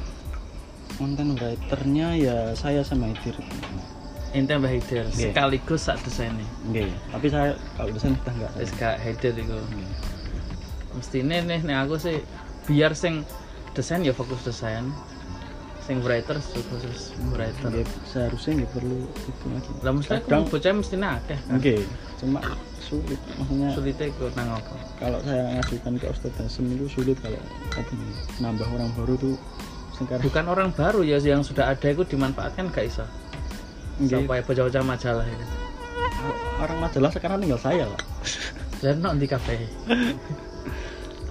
konten 0.97 1.37
writernya 1.37 2.09
ya 2.17 2.37
saya 2.57 2.81
sama 2.81 3.13
Idir 3.13 3.37
Ente 4.35 4.53
Mbah 4.59 4.69
Haider 4.73 5.07
Nggih. 5.13 5.31
sekaligus 5.33 5.83
sak 5.87 6.01
desainnya 6.03 6.45
Nggih, 6.67 6.91
tapi 7.13 7.27
saya 7.31 7.53
kalau 7.77 7.91
desain 7.93 8.17
kita 8.17 8.31
enggak 8.33 8.53
wis 8.57 8.71
gak 8.75 8.97
Haider 9.05 9.35
iku. 9.37 9.59
Nggih. 9.61 9.91
mestine 10.97 11.37
nih 11.45 11.61
nih 11.61 11.77
aku 11.77 12.01
sih 12.01 12.17
biar 12.65 12.97
sing 12.97 13.23
desain 13.77 14.01
ya 14.01 14.17
fokus 14.17 14.41
desain 14.43 14.89
sing 15.87 16.03
writer 16.03 16.37
khusus 16.43 17.15
writer. 17.31 17.71
Nggih, 17.71 17.87
seharusnya 18.11 18.53
nggak 18.63 18.71
perlu 18.75 18.99
itu 19.07 19.45
lagi. 19.55 19.71
Lah 19.87 19.93
mesti 19.95 20.11
Kadang- 20.19 20.51
bocah 20.51 20.73
mestinya 20.75 21.09
akeh 21.23 21.39
kan 21.47 21.57
Oke, 21.63 21.75
cuma 22.19 22.39
sulit 22.83 23.21
maksudnya 23.39 23.69
sulitnya 23.75 24.07
ikut 24.11 24.33
nang 24.39 24.51
apa? 24.55 24.75
kalau 25.03 25.19
saya 25.27 25.43
ngajukan 25.59 25.93
ke 25.99 26.07
Ustadz 26.07 26.39
Hasim 26.39 26.71
itu 26.71 26.87
sulit 26.87 27.19
kalau 27.19 27.39
nambah 28.39 28.67
orang 28.71 28.91
baru 28.95 29.15
tuh 29.19 29.35
sekarang 29.99 30.23
bukan 30.23 30.45
orang 30.47 30.69
baru 30.71 31.01
ya 31.03 31.19
yang 31.19 31.43
sudah 31.43 31.71
ada 31.71 31.87
itu 31.87 32.03
dimanfaatkan 32.07 32.71
gak 32.71 32.87
iso. 32.87 33.07
Nggih, 34.03 34.23
supaya 34.29 34.43
bocah-bocah 34.45 34.83
majalah 34.85 35.27
itu. 35.27 35.47
Orang 36.63 36.79
majalah 36.79 37.11
sekarang 37.11 37.39
tinggal 37.43 37.59
saya 37.63 37.85
lah 37.95 38.03
dan 38.81 39.01
no 39.01 39.09
di 39.17 39.25
kafe 39.25 39.57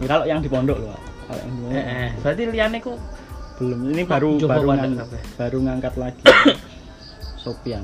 kalau 0.01 0.25
yang 0.25 0.41
di 0.41 0.49
pondok 0.49 0.81
loh 0.81 0.97
kalau 1.29 1.41
yang 1.45 1.53
di 1.53 1.61
pondok. 1.61 1.77
Eh, 1.77 1.85
eh. 1.85 2.09
berarti 2.21 2.41
liane 2.49 2.77
ku 2.81 2.93
belum. 3.55 3.79
Ini 3.95 4.03
baru 4.03 4.29
Coba 4.39 4.59
baru, 4.59 4.67
ngang- 4.75 4.99
baru 5.39 5.57
ngangkat 5.63 5.93
lagi. 5.95 6.23
Sopian. 7.43 7.83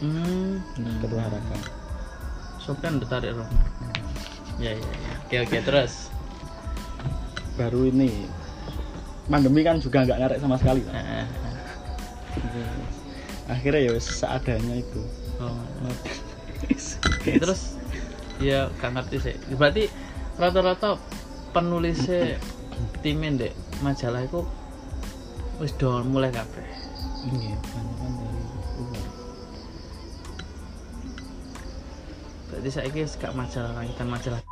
Hmm. 0.00 0.60
Ketua 1.00 1.20
harapan. 1.22 1.60
Udah 2.64 3.08
tarik 3.08 3.36
roh 3.36 3.48
ya 4.58 4.70
ya 4.74 4.86
ya. 4.86 5.14
Oke 5.26 5.36
oke 5.42 5.56
terus. 5.64 6.08
Baru 7.58 7.86
ini. 7.88 8.26
Pandemi 9.24 9.64
kan 9.64 9.80
juga 9.80 10.04
nggak 10.04 10.18
narik 10.20 10.38
sama 10.38 10.60
sekali 10.60 10.84
eh. 10.84 11.24
akhirnya 13.48 13.88
ya 13.88 13.92
seadanya 14.00 14.74
itu. 14.80 15.00
Oh. 15.40 15.64
terus? 17.24 17.76
Ya 18.36 18.68
gak 18.80 18.92
ngerti 19.00 19.16
sih. 19.20 19.34
Berarti 19.56 19.88
rata-rata 20.36 21.00
penulisnya 21.56 22.36
timin 23.04 23.40
dek 23.40 23.52
majalah 23.80 24.20
itu 24.20 24.44
wis 25.56 25.72
do 25.74 25.88
mulai 26.04 26.28
kabeh 26.28 26.62
Iya, 27.24 27.56
banyak 27.56 27.96
kan 27.96 28.12
dari 28.12 28.36
luar. 28.76 29.08
berarti 32.46 32.68
saya 32.70 32.86
wis 32.92 33.16
gak 33.16 33.32
majalah 33.32 33.72
langitan 33.72 34.06
majalah 34.06 34.38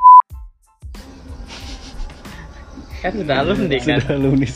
kan 3.03 3.13
sudah 3.13 3.37
alum 3.39 3.59
nih 3.67 3.79
kan 3.79 3.99
Sudah 4.01 4.19
lunis. 4.19 4.55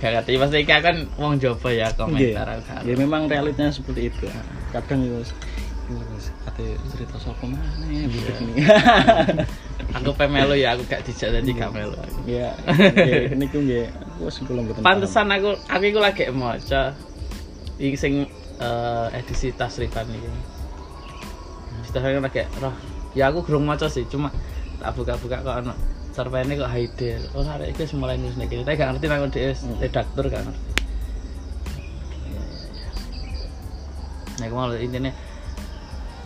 gak 0.00 0.10
ngerti 0.14 0.32
pasti 0.34 0.56
iki 0.58 0.74
kan 0.74 0.96
wong 1.14 1.36
Jawa 1.36 1.68
ya 1.70 1.88
komentar 1.92 2.46
Iya. 2.48 2.64
gak 2.64 2.80
Ya 2.82 2.94
memang 2.96 3.26
realitanya 3.26 3.68
seperti 3.68 4.08
itu. 4.08 4.24
Kadang 4.72 5.04
ya 5.04 5.20
cerita 6.90 7.16
sopo 7.18 7.44
mana 7.48 7.86
ya 7.88 8.06
budak 8.08 8.36
ini. 8.40 8.52
aku 9.96 10.10
pemelu 10.14 10.54
ya 10.54 10.76
aku 10.76 10.82
gak 10.86 11.02
dijak 11.02 11.34
jadi 11.34 11.50
gak 11.50 11.70
melu 11.74 11.96
aku. 12.04 12.18
Ya, 12.28 12.54
ini 13.32 13.44
tuh 13.50 13.60
nggih 13.64 13.86
wis 14.22 14.38
kula 14.44 14.62
mboten. 14.62 14.84
pantesan 14.84 15.26
aku 15.32 15.56
aku 15.66 15.84
iku 15.90 16.00
lagi 16.00 16.28
maca 16.30 16.94
iki 17.80 17.96
sing 17.96 18.28
eh, 18.60 19.06
edisi 19.18 19.50
tasrifan 19.56 20.06
iki 20.12 20.30
tasrifan 21.90 22.22
lagi 22.22 22.46
roh 22.60 22.74
ya 23.16 23.32
aku 23.32 23.42
gerung 23.42 23.66
maca 23.66 23.90
sih 23.90 24.06
cuma 24.06 24.30
tak 24.78 24.94
buka-buka 24.94 25.42
kok 25.42 25.56
ono 25.64 25.74
cerpene 26.10 26.54
kok 26.54 26.70
Haider 26.70 27.20
oh 27.34 27.42
arek 27.42 27.74
iki 27.74 27.88
wis 27.88 27.94
mulai 27.96 28.20
nulis 28.20 28.36
nek 28.38 28.52
tapi 28.52 28.76
gak 28.78 28.88
ngerti 28.94 29.06
nang 29.08 29.30
dia 29.32 29.52
redaktur 29.80 30.24
gak 30.30 30.44
ngerti. 30.46 30.70
Nah, 34.40 34.48
aku 34.48 34.56
mau 34.56 34.72
intinya 34.72 35.12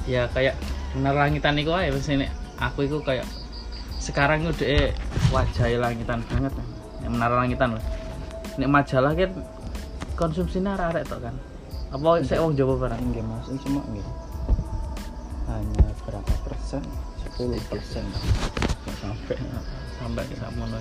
ya 0.04 0.28
kayak 0.32 0.54
bener 0.92 1.14
langitan 1.16 1.58
iku 1.58 1.74
aja 1.74 1.92
wis 1.92 2.08
ini. 2.08 2.28
Aku 2.60 2.86
iku 2.86 3.02
kayak 3.02 3.26
sekarang 3.98 4.44
itu 4.44 4.62
deh 4.62 4.92
wajah 5.32 5.66
langitan 5.80 6.20
banget 6.28 6.52
ya, 7.00 7.08
menara 7.08 7.40
langitan 7.40 7.74
loh 7.74 7.84
ini 8.54 8.70
majalah 8.70 9.16
kan 9.18 9.32
konsumsinya 10.14 10.78
arek 10.78 11.08
tok 11.10 11.26
kan. 11.26 11.34
Apa 11.90 12.22
saya 12.22 12.42
wong 12.42 12.54
Jawa 12.54 12.74
barang? 12.86 13.02
Nggih 13.02 13.22
Mas, 13.22 13.46
ini 13.50 13.58
cuma 13.66 13.82
nggih. 13.86 14.06
Hanya 15.50 15.86
berapa 16.06 16.34
persen? 16.46 16.82
10 17.34 17.58
persen. 17.70 18.04
Sampai. 19.02 19.38
sampai 19.94 20.26
ke 20.26 20.36
samono 20.36 20.78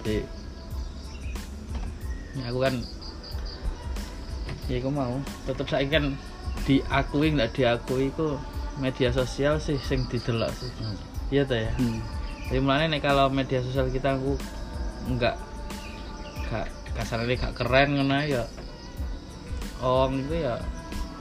jadi 0.00 0.16
ya 2.36 2.44
aku 2.52 2.58
kan 2.62 2.74
ya 4.70 4.76
aku 4.78 4.90
mau. 4.90 5.14
Tetap 5.48 5.66
saya 5.66 5.86
kan 5.90 6.14
diakui 6.66 7.28
nggak 7.36 7.52
diakui 7.56 8.10
itu 8.12 8.36
media 8.80 9.12
sosial 9.12 9.60
sih 9.60 9.76
sing 9.76 10.08
didelok 10.08 10.52
sih. 10.56 10.70
Hmm. 10.80 10.98
iya 11.30 11.42
tuh 11.44 11.58
ya? 11.58 11.72
Hmm. 11.76 12.00
jadi 12.48 12.58
mulanya 12.60 12.86
nih 12.96 13.02
kalau 13.02 13.26
media 13.28 13.60
sosial 13.60 13.88
kita 13.92 14.16
aku 14.16 14.34
nggak 15.16 15.36
gak 16.50 16.66
kasarnya 16.98 17.38
gak 17.38 17.54
keren 17.54 17.94
ngono 17.94 18.18
ya 18.26 18.42
oh 19.80 20.10
itu 20.10 20.34
ya 20.34 20.58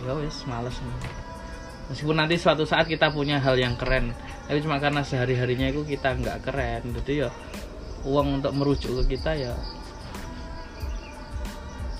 ya 0.01 0.11
wis 0.17 0.43
males 0.49 0.73
meskipun 1.87 2.17
nanti 2.17 2.35
suatu 2.35 2.65
saat 2.65 2.89
kita 2.89 3.13
punya 3.13 3.37
hal 3.37 3.55
yang 3.55 3.77
keren 3.77 4.11
tapi 4.49 4.65
cuma 4.65 4.81
karena 4.81 5.05
sehari 5.05 5.37
harinya 5.37 5.69
itu 5.69 5.85
kita 5.85 6.17
nggak 6.17 6.41
keren. 6.41 6.81
Jadi 6.97 7.21
ya 7.21 7.29
uang 8.01 8.41
untuk 8.41 8.49
merujuk 8.57 9.05
ke 9.05 9.13
kita 9.13 9.37
ya 9.37 9.53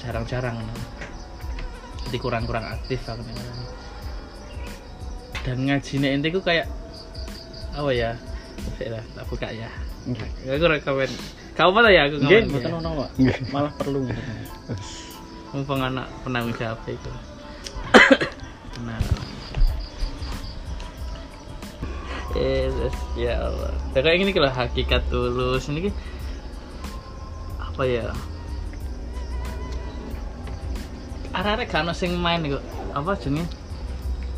jarang-jarang 0.02 0.58
jadi 2.10 2.18
kurang-kurang 2.18 2.66
aktif 2.66 3.06
aku 3.06 3.22
dan 5.46 5.58
ngajinya 5.66 6.10
inti 6.10 6.30
ku 6.34 6.44
kayak 6.44 6.68
apa 7.72 7.92
ya? 7.96 8.12
Lah, 8.92 9.04
tak 9.16 9.26
buka 9.32 9.48
ya. 9.54 9.70
Nggih. 10.04 10.30
aku 10.52 10.66
rekomen. 10.68 11.12
Kamu 11.56 11.72
mana 11.72 11.90
ya 11.92 12.08
aku 12.08 12.18
mboten 12.20 12.72
ya? 12.72 12.76
ono, 12.76 12.90
Pak. 13.06 13.10
Malah 13.54 13.74
perlu. 13.78 14.04
Mumpung 15.56 15.82
anak 15.82 16.06
penanggung 16.22 16.54
jawab 16.60 16.78
itu 16.86 17.12
nah. 18.86 19.02
Yesus 22.38 22.96
ya 23.18 23.42
Allah. 23.42 23.74
Kayak 23.92 24.18
gini 24.22 24.32
kalau 24.32 24.52
hakikat 24.54 25.02
tulus. 25.10 25.66
Ini 25.68 25.90
apa 27.58 27.84
ya 27.90 28.14
arek-arek 31.34 31.68
gak 31.70 31.84
ono 31.86 31.94
sing 31.94 32.18
main 32.18 32.42
kok 32.42 32.64
apa 32.98 33.12
jenenge 33.22 33.48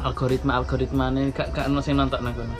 algoritma 0.01 0.59
algoritma 0.59 1.07
ini 1.13 1.31
gak 1.31 1.55
gak 1.55 1.67
ono 1.71 1.79
sing 1.79 1.95
nonton 1.95 2.19
nang 2.23 2.35
kono 2.35 2.55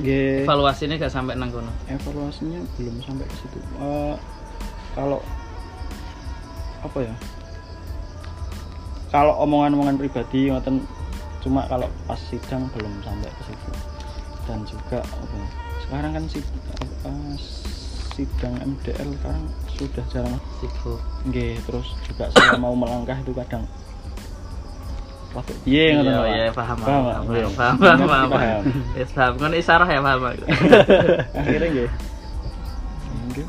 Nggih. 0.00 0.44
evaluasinya 0.44 0.96
gak 1.00 1.12
sampai 1.12 1.34
nang 1.36 1.50
kono 1.52 1.72
evaluasinya 1.88 2.60
belum 2.76 2.96
sampai 3.04 3.24
ke 3.28 3.36
situ. 3.40 3.58
Eh, 3.80 4.14
kalau 4.96 5.20
apa 6.80 6.98
ya? 7.04 7.14
Kalau 9.10 9.34
omongan-omongan 9.44 10.00
pribadi 10.00 10.48
ngoten 10.48 10.80
cuma 11.44 11.66
kalau 11.68 11.88
pas 12.08 12.20
sidang 12.30 12.68
belum 12.72 12.92
sampai 13.04 13.28
ke 13.28 13.42
situ. 13.52 13.70
Dan 14.48 14.64
juga 14.64 14.98
apa 15.04 15.34
ya, 15.36 15.48
Sekarang 15.84 16.10
kan 16.16 16.24
sid, 16.32 16.46
eh, 17.04 17.34
sidang 18.16 18.54
MDL 18.64 19.08
sekarang 19.20 19.44
sudah 19.80 20.04
jarang. 20.12 20.36
Sibuk. 20.60 21.00
Nggih 21.24 21.56
terus 21.64 21.88
juga 22.04 22.28
saya 22.36 22.60
mau 22.60 22.76
melangkah 22.76 23.16
itu 23.16 23.32
kadang. 23.32 23.64
Waduh, 25.30 25.56
piye 25.62 25.94
ngoten 25.94 26.10
iya 26.10 26.18
Pak? 26.18 26.26
iya 26.34 26.46
paham 26.50 26.78
Paham? 26.82 27.22
Nggih. 27.30 27.44
paham 27.54 27.76
paham 27.78 27.98
paham 28.02 28.28
paham. 28.34 28.62
Kan 29.38 29.52
isarah 29.54 29.88
ya 29.88 30.00
paham 30.02 30.20
Akhirnya 31.40 31.68
nggih. 31.70 31.90
Nggih. 33.30 33.46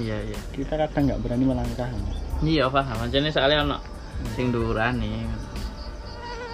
Iya 0.00 0.16
iya. 0.24 0.38
Kita 0.56 0.74
kadang 0.80 1.02
nggak 1.06 1.20
berani 1.20 1.44
melangkah 1.44 1.88
iya 2.42 2.66
paham. 2.66 2.96
Jadi 3.12 3.28
soalnya 3.30 3.62
ono 3.62 3.78
sing 4.34 4.50
nih 4.50 5.26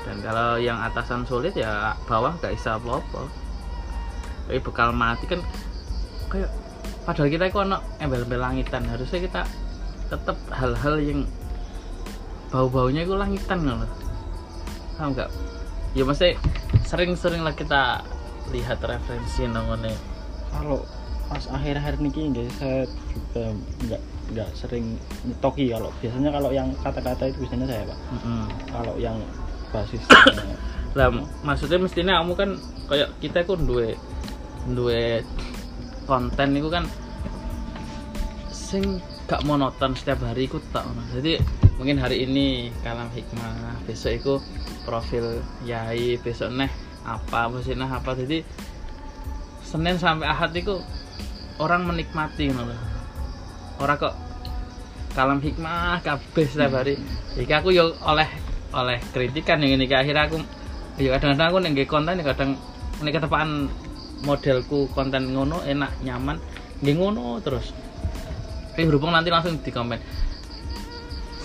dan 0.08 0.16
kalau 0.24 0.56
yang 0.56 0.80
atasan 0.80 1.20
sulit 1.28 1.52
ya 1.52 1.92
bawah 2.08 2.32
gak 2.40 2.56
bisa 2.56 2.80
apa-apa 2.80 3.28
tapi 4.48 4.58
bekal 4.64 4.96
mati 4.96 5.28
kan 5.28 5.44
kayak 6.32 6.48
padahal 7.04 7.28
kita 7.28 7.44
itu 7.52 7.58
ono 7.60 7.78
embel-embel 8.00 8.40
langitan. 8.40 8.82
Harusnya 8.88 9.20
kita 9.20 9.42
tetap 10.08 10.36
hal-hal 10.48 10.96
yang 11.04 11.20
bau-baunya 12.48 13.04
itu 13.04 13.12
langitan 13.12 13.60
loh 13.60 13.84
paham 14.98 15.14
nggak 15.14 15.30
ya 15.94 16.02
mesti 16.02 16.34
sering-sering 16.82 17.46
lah 17.46 17.54
kita 17.54 18.02
lihat 18.50 18.82
referensi 18.82 19.46
namanya 19.46 19.94
kalau 20.50 20.82
pas 21.28 21.44
akhir-akhir 21.44 22.00
niki 22.00 22.32
nggih 22.32 22.48
saya 22.56 22.88
juga 23.14 23.44
nggak 23.84 24.02
nggak 24.32 24.48
sering 24.56 24.96
nyetoki 25.28 25.70
kalau 25.70 25.92
biasanya 26.00 26.30
kalau 26.32 26.50
yang 26.50 26.68
kata-kata 26.82 27.22
itu 27.30 27.36
biasanya 27.44 27.66
saya 27.68 27.82
pak. 27.84 27.98
Mm-mm. 28.16 28.42
kalau 28.72 28.94
yang 28.96 29.16
basis 29.70 30.02
lah 30.96 31.12
maksudnya 31.44 31.78
mestinya 31.78 32.24
kamu 32.24 32.32
kan 32.34 32.50
kayak 32.88 33.08
kita 33.20 33.44
kan 33.44 33.60
duwe 33.68 33.94
duwe 34.72 35.24
konten 36.04 36.56
itu 36.56 36.68
kan 36.68 36.84
sing 38.48 39.00
gak 39.28 39.44
monoton 39.44 39.92
setiap 39.92 40.24
hari 40.24 40.48
ikut 40.48 40.64
tak 40.72 40.88
jadi 41.12 41.40
mungkin 41.76 42.00
hari 42.00 42.26
ini 42.26 42.74
kalam 42.80 43.12
hikmah 43.12 43.76
besok 43.86 44.12
itu 44.16 44.34
profil 44.88 45.44
yai 45.68 46.16
besok 46.18 46.50
neh 46.52 46.72
apa 47.08 47.48
neh 47.52 47.88
apa. 47.88 48.10
Jadi 48.16 48.44
senin 49.64 49.96
sampai 49.96 50.28
ahad 50.28 50.52
itu 50.56 50.80
orang 51.60 51.84
menikmati 51.84 52.48
ngono 52.48 52.72
lho. 52.72 52.76
orang 53.78 53.96
kok 54.00 54.14
kalam 55.14 55.38
hikmah 55.38 56.02
kabeh 56.02 56.46
setiap 56.48 56.82
hari. 56.82 56.98
Iki 57.38 57.52
aku 57.52 57.70
yo 57.70 57.94
oleh 58.02 58.26
oleh 58.74 58.98
kritikan 59.14 59.62
yang 59.62 59.78
ini. 59.78 59.86
Akhirnya 59.86 60.26
aku 60.26 60.42
ya 60.98 61.14
kadang-kadang 61.14 61.48
aku 61.52 61.58
nengge 61.62 61.84
konten 61.86 62.18
kadang 62.20 62.50
ini 62.98 63.10
ketepaan 63.14 63.70
modelku 64.22 64.90
konten 64.94 65.30
ngono 65.34 65.62
enak 65.62 66.02
nyaman 66.02 66.38
nggih 66.82 66.94
ngono 66.98 67.38
terus. 67.42 67.74
Eh 68.78 68.86
berhubung 68.86 69.10
nanti 69.10 69.30
langsung 69.30 69.58
di 69.58 69.70
komen. 69.74 69.98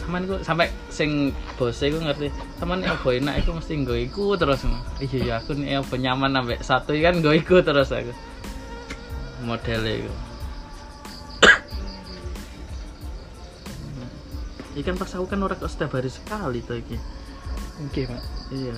Sama 0.03 0.19
niku 0.19 0.35
sampai 0.43 0.67
sing 0.91 1.31
bose 1.55 1.87
iku 1.87 2.03
ngerti 2.03 2.27
sama 2.59 2.75
nih 2.75 2.91
apa 2.91 3.07
enak 3.07 3.35
iku 3.41 3.55
mesti 3.57 3.73
nggo 3.81 3.95
iku 3.97 4.25
terus. 4.37 4.67
Iya 4.99 5.19
ya 5.23 5.33
aku 5.41 5.57
nih 5.57 5.79
apa 5.79 5.95
nyaman 5.95 6.31
sampai 6.35 6.57
satu 6.61 6.91
kan 6.99 7.17
nggo 7.17 7.31
iku 7.33 7.63
terus 7.65 7.89
aku. 7.89 8.13
Modelnya 9.43 9.91
iku. 10.03 10.13
Ikan 14.73 14.97
pas 14.97 15.13
aku 15.13 15.29
kan 15.29 15.37
orang 15.45 15.61
kok 15.61 15.69
setiap 15.69 15.93
hari 15.93 16.09
sekali 16.09 16.65
tuh 16.65 16.81
iki. 16.81 16.97
Oke 17.79 18.01
pak 18.03 18.21
Iya. 18.49 18.75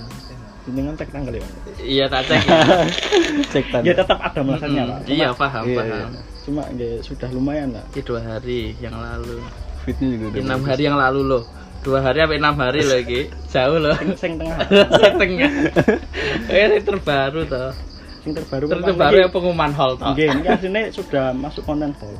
dengan 0.64 0.94
cek 0.94 1.10
tanggal 1.10 1.32
ya 1.32 1.42
pak 1.42 1.52
Iya 1.78 2.04
tak 2.06 2.22
cek. 2.24 2.40
ya. 2.40 2.58
cek 3.52 3.64
tanda 3.68 3.84
ya 3.84 3.94
tetap 3.94 4.18
ada 4.18 4.40
masanya 4.40 4.82
Mm-mm. 4.82 4.92
pak 4.94 5.00
Iya 5.06 5.26
Cuma- 5.26 5.38
paham 5.38 5.64
Iya, 5.64 5.76
paham. 5.78 6.10
cuma 6.42 6.62
nggih 6.70 6.94
sudah 7.00 7.28
lumayan 7.28 7.68
lah 7.70 7.84
Ini 7.90 8.00
dua 8.02 8.20
hari 8.22 8.60
yang 8.78 8.94
lalu. 8.94 9.36
fitnya 9.82 10.08
juga 10.08 10.24
udah 10.26 10.34
Ini 10.34 10.46
enam 10.46 10.60
hari 10.62 10.82
yang 10.82 10.96
lalu 10.96 11.20
loh. 11.24 11.42
Dua 11.78 11.98
hari 12.00 12.18
sampai 12.18 12.38
enam 12.40 12.56
hari 12.56 12.80
loh 12.82 12.98
iki. 12.98 13.20
Jauh 13.46 13.78
loh. 13.78 13.94
sing, 13.94 14.10
sing 14.16 14.32
tengah. 14.34 14.58
Eh 16.50 16.62
ini 16.64 16.78
terbaru 16.80 17.40
toh. 17.44 17.70
sing 18.20 18.32
terbaru 18.32 18.64
Terbaru 18.66 18.90
niki- 19.12 19.22
yang 19.22 19.30
pengumuman 19.30 19.70
hall 19.70 19.92
toh. 19.94 20.10
Nggih, 20.10 20.26
ini 20.32 20.46
aslinya 20.48 20.82
sudah 20.90 21.30
masuk 21.32 21.62
konten 21.62 21.94
hall. 21.94 22.14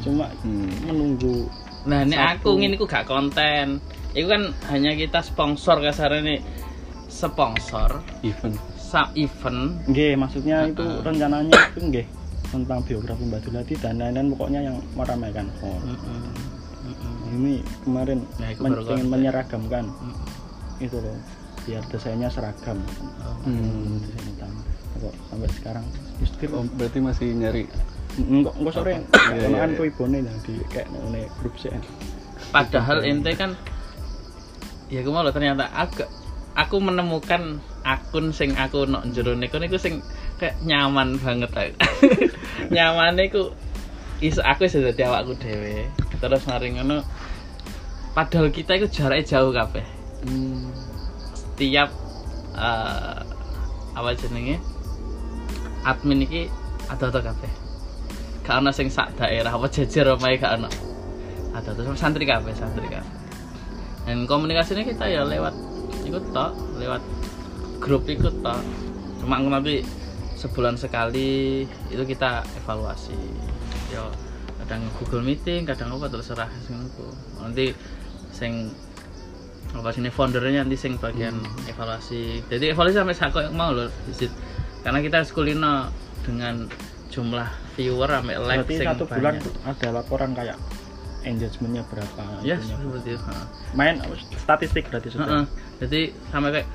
Cuma 0.00 0.26
Hmm. 0.40 0.66
menunggu 0.84 1.46
Nah 1.84 2.02
ini 2.02 2.14
aku 2.14 2.56
ini 2.56 2.74
aku 2.74 2.84
gak 2.84 3.06
konten. 3.06 3.78
Itu 4.10 4.26
kan 4.26 4.42
hanya 4.68 4.92
kita 4.92 5.20
sponsor 5.20 5.78
kasarnya 5.78 6.20
nih 6.22 6.40
sponsor 7.08 8.00
event 8.22 8.56
sa 8.78 9.08
event 9.14 9.84
nggih 9.84 10.16
maksudnya 10.16 10.64
itu 10.64 10.80
Heeh. 10.80 11.02
rencananya 11.02 11.52
itu 11.72 11.80
nggih 11.82 12.06
tentang 12.48 12.80
biografi 12.80 13.22
Mbak 13.22 13.40
Dulati 13.42 13.74
dan 13.76 13.98
lain-lain 13.98 14.32
pokoknya 14.32 14.60
yang 14.62 14.76
meramaikan 14.94 15.52
hall. 15.60 15.76
Mm-mm. 15.84 16.24
Mm-mm. 16.82 17.14
Ini 17.30 17.54
kemarin 17.82 18.24
Nah, 18.34 18.48
itu 18.48 18.60
men- 18.62 18.76
konten. 18.78 19.04
menyeragamkan 19.04 19.84
Mm-mm. 19.84 20.80
itu 20.80 20.96
loh 20.96 21.16
biar 21.64 21.84
desainnya 21.86 22.32
seragam. 22.32 22.80
Oh. 23.20 23.36
Hmm. 23.44 24.00
Desain 24.00 24.24
utama. 24.30 24.60
Kok 24.98 25.14
sampai 25.28 25.50
sekarang 25.52 25.84
Yustir 26.18 26.48
oh, 26.50 26.64
berarti 26.70 26.98
masih 26.98 27.28
nyari 27.30 27.62
enggak 28.16 28.54
enggak 28.56 28.72
sore 28.72 28.92
Iya, 28.96 29.34
iya, 29.36 29.58
kan 29.58 29.70
iya. 29.70 29.76
kuwi 29.76 29.90
bone 29.92 30.18
yang 30.18 30.38
di 30.42 30.54
kayak 30.66 30.88
ngene 30.88 31.22
grup 31.36 31.54
sih. 31.54 31.68
Padahal 32.48 33.04
ente 33.04 33.30
kan 33.36 33.52
ya 34.88 35.04
aku 35.04 35.10
mau 35.12 35.24
loh 35.24 35.32
ternyata 35.32 35.68
aku 35.72 36.04
aku 36.58 36.76
menemukan 36.82 37.62
akun 37.86 38.34
sing 38.34 38.56
aku 38.58 38.88
nok 38.88 39.06
jero 39.14 39.38
niku 39.38 39.62
niku 39.62 39.78
sing 39.78 40.02
kayak 40.42 40.58
nyaman 40.66 41.20
banget 41.22 41.50
aku. 41.54 41.74
nyaman 42.74 43.14
niku 43.14 43.54
iso 44.18 44.42
aku 44.42 44.66
iso 44.66 44.82
dadi 44.82 45.06
awakku 45.06 45.38
dhewe. 45.38 45.86
Terus 46.18 46.42
mari 46.50 46.74
ngono 46.74 47.06
padahal 48.16 48.50
kita 48.50 48.74
itu 48.74 48.90
jaraknya 48.90 49.38
jauh 49.38 49.54
kabeh. 49.54 49.86
hmm. 50.26 50.66
Setiap 51.36 51.90
eh, 52.58 53.18
apa 53.94 54.10
jenenge? 54.18 54.58
admin 55.86 56.26
iki 56.26 56.50
ada-ada 56.90 57.22
kabeh. 57.32 57.50
Gak 58.42 58.64
ono 58.64 58.70
sing 58.72 58.88
sak 58.88 59.14
daerah 59.20 59.52
apa 59.54 59.68
jejer 59.70 60.08
omahe 60.10 60.40
gak 60.40 60.58
ono. 60.58 60.68
Ada-ada 61.54 61.94
santri 61.94 62.26
kabeh, 62.26 62.52
santri 62.52 62.88
kabeh. 62.90 63.17
Dan 64.08 64.24
komunikasinya 64.24 64.88
kita 64.88 65.04
ya 65.04 65.20
lewat 65.28 65.52
ikut 66.08 66.32
tok, 66.32 66.56
lewat 66.80 67.04
grup 67.76 68.08
ikut 68.08 68.40
tok. 68.40 68.64
Cuma 69.20 69.36
nanti 69.36 69.84
sebulan 70.32 70.80
sekali 70.80 71.68
itu 71.92 72.02
kita 72.08 72.40
evaluasi. 72.64 73.20
Yo 73.92 74.08
kadang 74.64 74.88
Google 74.96 75.28
Meeting, 75.28 75.68
kadang 75.68 75.92
apa 75.92 76.08
terserah. 76.08 76.48
Nanti 77.44 77.76
sing 78.32 78.72
apa 79.76 79.92
sini 79.92 80.08
foundernya 80.08 80.64
nanti 80.64 80.80
sing 80.80 80.96
bagian 80.96 81.36
evaluasi. 81.68 82.40
Jadi 82.48 82.72
evaluasi 82.72 82.96
sampai 82.96 83.12
sakit 83.12 83.52
yang 83.52 83.60
mau 83.60 83.76
loh 83.76 83.92
visit. 84.08 84.32
Karena 84.80 85.04
kita 85.04 85.20
harus 85.20 85.36
kulino 85.36 85.92
dengan 86.24 86.64
jumlah 87.12 87.48
viewer 87.76 88.08
sampai 88.08 88.40
like 88.40 88.64
Berarti 88.64 88.74
sing 88.80 88.88
satu 88.88 89.04
bulan 89.04 89.36
banyak. 89.36 89.68
ada 89.68 89.88
laporan 89.92 90.30
kayak 90.32 90.56
engagementnya 91.22 91.82
berapa 91.86 92.22
Ya, 92.40 92.56
itunya. 92.56 92.76
seperti 92.78 93.10
itu. 93.14 93.24
main 93.74 93.94
statistik 94.36 94.84
berarti 94.88 95.08
sudah 95.10 95.26
Heeh. 95.26 95.44
Jadi 95.78 96.00
sampai 96.30 96.50
kayak 96.52 96.68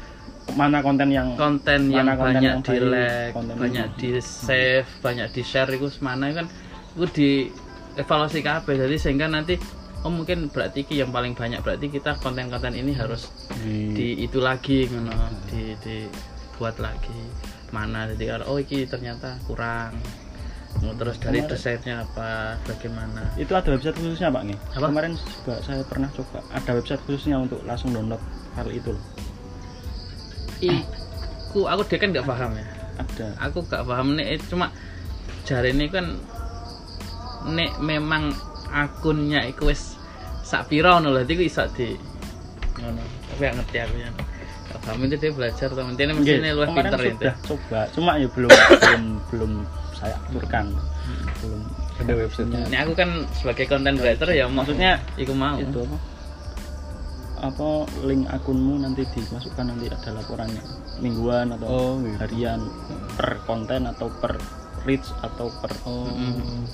mana 0.55 0.79
konten 0.79 1.07
yang 1.07 1.39
konten 1.39 1.87
yang 1.87 2.03
konten 2.13 2.35
banyak 2.35 2.43
yang 2.43 2.59
di 2.59 2.77
like, 2.83 3.31
konten 3.31 3.55
banyak 3.55 3.87
di 3.95 4.09
save, 4.19 4.87
banyak 4.99 5.27
di 5.31 5.41
share 5.41 5.71
itu 5.71 5.87
mana 6.03 6.35
kan 6.35 6.45
itu 6.93 7.05
di 7.09 7.29
evaluasi 7.95 8.43
kabeh 8.43 8.75
jadi 8.75 8.95
sehingga 8.99 9.31
nanti 9.31 9.55
oh 10.03 10.11
mungkin 10.11 10.51
berarti 10.51 10.83
ki 10.83 10.99
yang 10.99 11.15
paling 11.15 11.31
banyak 11.31 11.63
berarti 11.63 11.87
kita 11.87 12.19
konten-konten 12.19 12.75
ini 12.75 12.91
harus 12.91 13.31
di, 13.63 13.95
di 13.95 14.07
itu 14.19 14.43
lagi 14.43 14.91
ngono 14.91 15.15
di 15.47 15.79
di 15.79 16.03
buat 16.59 16.75
lagi 16.77 17.15
mana 17.71 18.05
jadi 18.11 18.37
kalau, 18.37 18.45
oh 18.53 18.57
iki 18.59 18.83
ternyata 18.83 19.39
kurang 19.47 19.95
Mau 20.81 20.93
terus 20.97 21.15
dari 21.21 21.39
Kemarin- 21.39 21.51
desainnya 21.53 21.95
apa? 22.01 22.57
Bagaimana? 22.65 23.21
Itu 23.37 23.53
ada 23.53 23.69
website 23.69 23.95
khususnya 23.95 24.33
pak 24.33 24.43
nih? 24.49 24.57
Apa? 24.73 24.87
kemarin 24.89 25.13
juga 25.13 25.55
saya 25.61 25.83
pernah 25.85 26.09
coba. 26.11 26.39
Ada 26.49 26.71
website 26.73 27.01
khususnya 27.05 27.37
untuk 27.37 27.61
langsung 27.63 27.93
download 27.93 28.19
hal 28.57 28.67
itu 28.73 28.89
loh. 28.91 29.03
Iku 30.59 31.67
aku 31.67 31.81
dia 31.85 31.97
kan 31.99 32.09
nggak 32.09 32.27
paham 32.27 32.51
ya. 32.57 32.65
Ada. 32.93 33.27
Aku 33.49 33.65
gak 33.65 33.83
paham 33.85 34.13
nih 34.15 34.37
cuma 34.47 34.69
jari 35.43 35.73
ini 35.73 35.89
kan 35.89 36.13
nek 37.43 37.81
memang 37.81 38.31
akunnya 38.69 39.43
iku 39.43 39.67
wis 39.67 39.97
sak 40.45 40.69
pira 40.69 40.95
ngono 40.97 41.11
lho 41.11 41.21
iku 41.25 41.43
iso 41.43 41.65
di 41.73 41.97
ngono. 42.77 43.01
Tapi 43.33 43.41
gak 43.41 43.55
ngerti 43.59 43.77
aku 43.81 43.95
ya. 43.97 44.09
Gak 44.69 44.79
paham 44.85 44.99
itu 45.05 45.15
dia 45.17 45.31
belajar 45.33 45.67
temen 45.73 45.93
ini 45.97 46.11
mesti 46.13 46.33
luwih 46.53 46.69
pinter 46.71 46.99
itu. 47.01 47.11
sudah 47.17 47.35
coba 47.43 47.79
cuma 47.93 48.11
ya 48.17 48.27
belum 48.29 48.49
belum 48.81 49.03
belum 49.33 49.51
saya 50.03 50.19
aturkan 50.27 50.75
belum 51.39 51.61
ada 52.03 52.13
websitenya. 52.19 52.67
ini 52.67 52.77
aku 52.83 52.93
kan 52.99 53.09
sebagai 53.31 53.65
content 53.71 53.95
creator 53.95 54.29
ya 54.35 54.45
maksudnya 54.51 54.99
iku 55.15 55.31
mau. 55.31 55.55
Itu 55.55 55.87
apa? 55.87 55.97
Apa 57.43 57.69
link 58.03 58.27
akunmu 58.27 58.83
nanti 58.83 59.07
dimasukkan 59.07 59.65
nanti 59.71 59.87
ada 59.87 60.09
laporannya. 60.11 60.63
Mingguan 60.99 61.55
atau 61.55 61.67
oh 61.67 61.91
gitu. 62.03 62.17
harian 62.19 62.59
per 63.15 63.39
konten 63.47 63.87
atau 63.87 64.11
per 64.19 64.35
reach 64.83 65.07
atau 65.23 65.47
per 65.63 65.71
oh. 65.87 66.11
Mm-mm. 66.11 66.67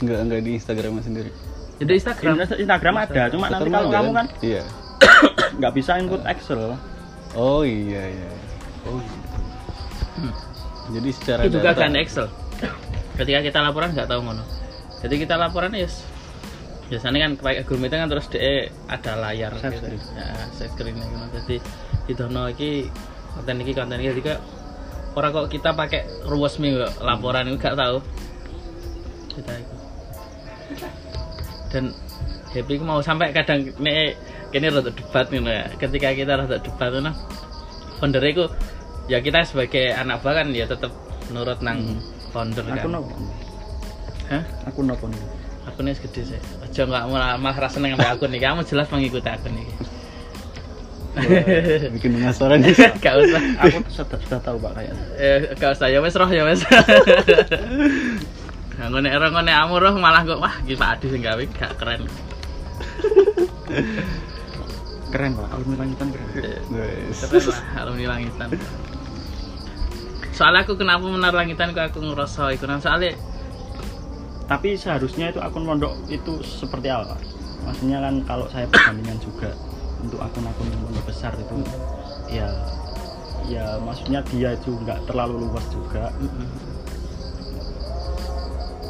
nggak 0.00 0.18
nggak 0.26 0.40
di 0.42 0.50
Instagramnya 0.58 1.02
sendiri? 1.06 1.30
Jadi 1.80 1.92
Instagram. 1.96 2.34
Instagram, 2.40 2.60
Instagram 2.64 2.94
ada 2.96 3.22
cuma 3.32 3.46
nanti 3.48 3.64
Tetep 3.68 3.76
kalau 3.76 3.90
kamu 3.92 4.10
kan 4.12 4.26
iya. 4.42 4.62
nggak 5.60 5.72
bisa 5.76 5.90
input 6.00 6.22
Excel. 6.26 6.74
Oh 7.38 7.62
iya 7.62 8.02
iya. 8.10 8.30
Oh 8.88 8.98
gitu. 8.98 9.28
Hmm. 10.20 10.49
Jadi 10.90 11.10
secara 11.14 11.40
itu 11.46 11.58
juga 11.58 11.72
kan 11.74 11.94
Excel. 11.96 12.26
Ketika 13.16 13.40
kita 13.44 13.58
laporan 13.62 13.92
nggak 13.94 14.08
tahu 14.10 14.20
ngono. 14.24 14.44
Jadi 15.00 15.14
kita 15.16 15.34
laporan 15.40 15.72
ya 15.72 15.88
biasanya 16.90 17.18
kan 17.22 17.32
pakai 17.38 17.62
Google 17.62 17.86
Meet 17.86 17.94
kan 17.94 18.10
terus 18.10 18.26
de 18.34 18.66
ada 18.90 19.12
layar 19.14 19.54
Share 19.62 19.78
gitu. 19.78 19.86
screen. 19.86 20.18
ya 20.18 20.28
screen 20.58 20.94
gitu. 20.98 21.26
jadi 21.38 21.56
di 22.10 22.12
dono 22.18 22.42
iki 22.50 22.90
konten 23.38 23.56
iki 23.62 23.72
konten 23.72 23.98
iki. 24.02 24.10
Juga 24.18 24.34
orang 25.14 25.30
kok 25.30 25.46
kita 25.54 25.70
pakai 25.78 26.02
ruwes 26.26 26.58
minggu 26.58 26.82
laporan 27.00 27.46
itu 27.46 27.56
gak 27.62 27.78
tahu. 27.78 28.02
Kita 29.30 29.52
itu. 29.54 29.74
Dan 31.70 31.84
happy 32.50 32.74
mau 32.82 32.98
sampai 32.98 33.30
kadang 33.30 33.70
nek 33.78 34.18
kini 34.50 34.66
rada 34.66 34.90
debat 34.90 35.26
nih 35.30 35.40
ya. 35.46 35.64
Ketika 35.78 36.08
kita 36.18 36.32
rada 36.34 36.58
debat 36.58 36.90
tuh 36.90 37.14
founder 38.00 38.24
itu 38.24 38.48
ya 39.10 39.18
kita 39.18 39.42
sebagai 39.42 39.90
anak 39.90 40.22
buah 40.22 40.40
kan 40.40 40.54
ya 40.54 40.70
tetap 40.70 40.94
nurut 41.34 41.58
nang 41.60 41.78
Hmm. 41.82 41.98
founder 42.30 42.62
aku 42.62 42.86
kan 42.86 42.90
no 42.94 43.00
Hah? 44.30 44.42
Akun 44.70 44.86
apa 44.86 45.02
nih? 45.10 45.18
Akunnya 45.66 45.90
segede 45.90 46.22
sih. 46.22 46.38
Aja 46.62 46.86
nggak 46.86 47.02
malah 47.10 47.34
malah 47.34 47.66
rasa 47.66 47.82
seneng 47.82 47.98
ambil 47.98 48.14
akun 48.14 48.30
nih. 48.30 48.38
Kamu 48.38 48.62
jelas 48.62 48.86
mengikuti 48.94 49.26
akun 49.26 49.50
ini. 49.58 49.74
bikin 51.98 52.14
penasaran 52.14 52.62
nih 52.62 52.70
Gak 53.02 53.14
usah. 53.18 53.42
Aku 53.66 53.82
sudah, 53.90 54.18
sudah 54.22 54.40
tahu 54.46 54.62
Pak 54.62 54.78
kayaknya. 54.78 55.02
Eh, 55.18 55.38
gak 55.58 55.74
usah 55.74 55.90
ya 55.90 55.98
wes 55.98 56.14
roh 56.14 56.30
ya 56.30 56.46
wes. 56.46 56.62
Nah, 58.80 58.88
ngene 58.88 59.12
ero 59.12 59.28
ngene 59.28 59.52
amu 59.52 59.76
roh 59.76 59.92
malah 60.00 60.24
kok 60.24 60.40
wah 60.40 60.54
iki 60.64 60.72
Pak 60.72 61.02
Adi 61.02 61.06
sing 61.12 61.20
gawe 61.20 61.42
gak 61.52 61.76
keren. 61.76 62.06
Keren 65.10 65.30
Pak, 65.34 65.46
alumni 65.52 65.76
lanjutan 65.84 66.08
keren. 66.14 66.26
Wes. 66.72 67.18
Keren 67.26 67.44
lah 67.50 67.60
alumni 67.82 68.04
langitan. 68.08 68.48
Soalnya 70.40 70.64
aku 70.64 70.72
kenapa 70.80 71.04
menar 71.04 71.36
langitan 71.36 71.76
aku 71.76 72.00
ngerasa 72.00 72.56
iku 72.56 72.64
nang 72.64 72.80
soalnya 72.80 73.12
Tapi 74.48 74.72
seharusnya 74.72 75.36
itu 75.36 75.36
akun 75.36 75.68
pondok 75.68 75.92
itu 76.08 76.40
seperti 76.40 76.88
apa? 76.88 77.12
Maksudnya 77.68 78.00
kan 78.00 78.24
kalau 78.24 78.48
saya 78.48 78.64
perbandingan 78.72 79.20
juga 79.20 79.52
untuk 80.00 80.16
akun-akun 80.16 80.64
yang 80.72 80.80
pondok 80.80 81.04
besar 81.04 81.36
itu 81.36 81.60
ya 82.32 82.48
ya 83.52 83.76
maksudnya 83.84 84.24
dia 84.32 84.56
itu 84.56 84.80
nggak 84.80 85.04
terlalu 85.04 85.44
luas 85.44 85.64
juga. 85.68 86.08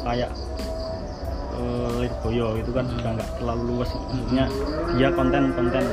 Kayak 0.07 0.31
eh, 1.59 1.91
Lirboyo 1.99 2.47
itu 2.63 2.71
kan 2.71 2.87
juga 2.87 3.07
nggak 3.19 3.31
terlalu 3.43 3.63
luas. 3.75 3.91
Maksudnya 3.91 4.45
dia 4.95 5.09
konten-konten 5.11 5.83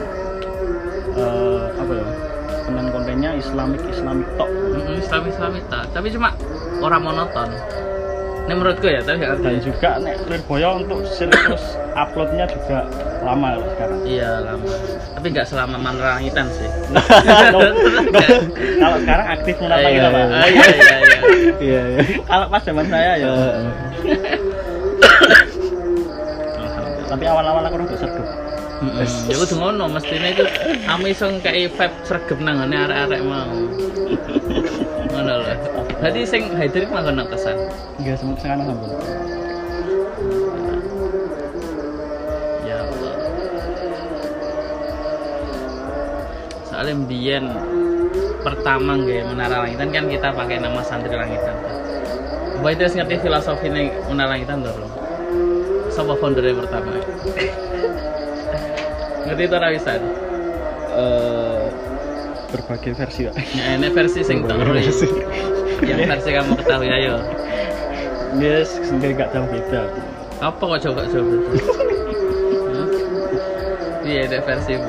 eh, 1.18 1.66
apa 1.75 1.92
ya 1.99 2.09
konten-kontennya 2.68 3.31
Islamik 3.40 3.81
Islamik 3.88 4.28
tok 4.37 4.50
Mm, 4.68 5.00
Islam 5.00 5.22
Islam 5.24 5.50
tak 5.72 5.85
tapi 5.96 6.12
cuma 6.12 6.28
orang 6.85 7.00
monoton. 7.02 7.48
Ini 8.48 8.57
menurutku 8.57 8.88
ya 8.88 9.00
tapi 9.04 9.20
dan 9.20 9.37
ngerti 9.44 9.68
juga 9.68 10.00
nek 10.00 10.24
Lirboyo 10.24 10.81
untuk 10.81 11.04
serius 11.04 11.76
uploadnya 11.92 12.48
juga 12.48 12.88
lama 13.20 13.61
loh 13.61 13.68
sekarang. 13.76 13.98
Iya 14.09 14.31
lama. 14.40 14.68
Tapi 15.18 15.26
nggak 15.35 15.46
selama 15.48 15.76
menerangitan 15.76 16.46
sih. 16.52 16.68
Kalau 18.81 18.96
sekarang 19.04 19.26
aktif 19.37 19.54
menapa 19.61 19.85
iya, 19.85 19.92
kita 19.92 20.09
pak. 20.09 20.24
iya, 20.24 20.44
iya, 20.48 20.64
iya. 20.72 21.18
Iya, 21.59 21.81
iya. 21.90 22.00
kalau 22.24 22.46
pas 22.48 22.62
zaman 22.62 22.87
saya 22.87 23.12
ya. 23.18 23.33
Tapi 27.09 27.24
awal-awal 27.24 27.62
aku 27.66 27.76
Mm-mm. 27.76 28.17
Ya 29.27 29.35
kudu 29.35 29.55
ngono 29.59 29.91
mestinya 29.91 30.31
itu 30.31 30.45
ame 30.87 31.11
iso 31.11 31.27
kayak 31.43 31.75
vibe 31.75 31.97
sregep 32.07 32.38
nang 32.38 32.62
ngene 32.62 32.77
arek-arek 32.87 33.23
mau. 33.27 33.51
Ngono 35.11 35.33
lho. 35.43 35.55
Berarti 35.99 36.21
sing 36.23 36.43
Haider 36.55 36.87
iku 36.87 36.95
manggon 36.95 37.19
nang 37.19 37.27
kesan 37.27 37.59
enggak 37.99 38.17
semua 38.23 38.38
sekarang 38.38 38.71
sampun 38.71 38.91
ya 42.62 42.77
Allah. 42.79 43.14
Soalnya 46.71 46.95
mbiyen 47.03 47.45
pertama 48.47 48.95
nggak 48.95 49.27
menara 49.27 49.67
langitan 49.67 49.91
kan 49.91 50.05
kita 50.07 50.29
pakai 50.31 50.62
nama 50.62 50.79
santri 50.87 51.19
langitan 51.19 51.59
Mbak 52.62 52.71
itu 52.75 52.83
ngerti 53.03 53.17
filosofi 53.27 53.67
nih 53.71 53.91
menara 54.07 54.38
langitan 54.38 54.62
tuh 54.62 54.71
belum? 54.75 54.91
Siapa 55.91 56.14
foundernya 56.19 56.55
pertama? 56.59 56.91
ngerti 59.29 59.43
itu 59.45 59.57
Rawisan? 59.57 60.01
Eh, 60.99 61.62
berbagai 62.49 62.93
versi 62.97 63.21
pak 63.29 63.35
Ya, 63.53 63.77
ini 63.77 63.88
versi 63.93 64.21
sing 64.25 64.43
tak 64.43 64.57
versi. 64.59 65.07
Yang 65.85 66.01
versi 66.11 66.29
kamu 66.33 66.53
ketahui 66.59 66.88
ayo. 66.88 67.21
dia 68.37 68.61
sendiri 68.61 69.17
gak 69.17 69.33
jauh 69.33 69.49
beda 69.49 69.88
Apa 70.41 70.61
kok 70.61 70.81
coba 70.85 71.01
coba? 71.07 71.33
Iya, 74.05 74.21
ada 74.25 74.38
versi 74.41 74.73
bu. 74.75 74.88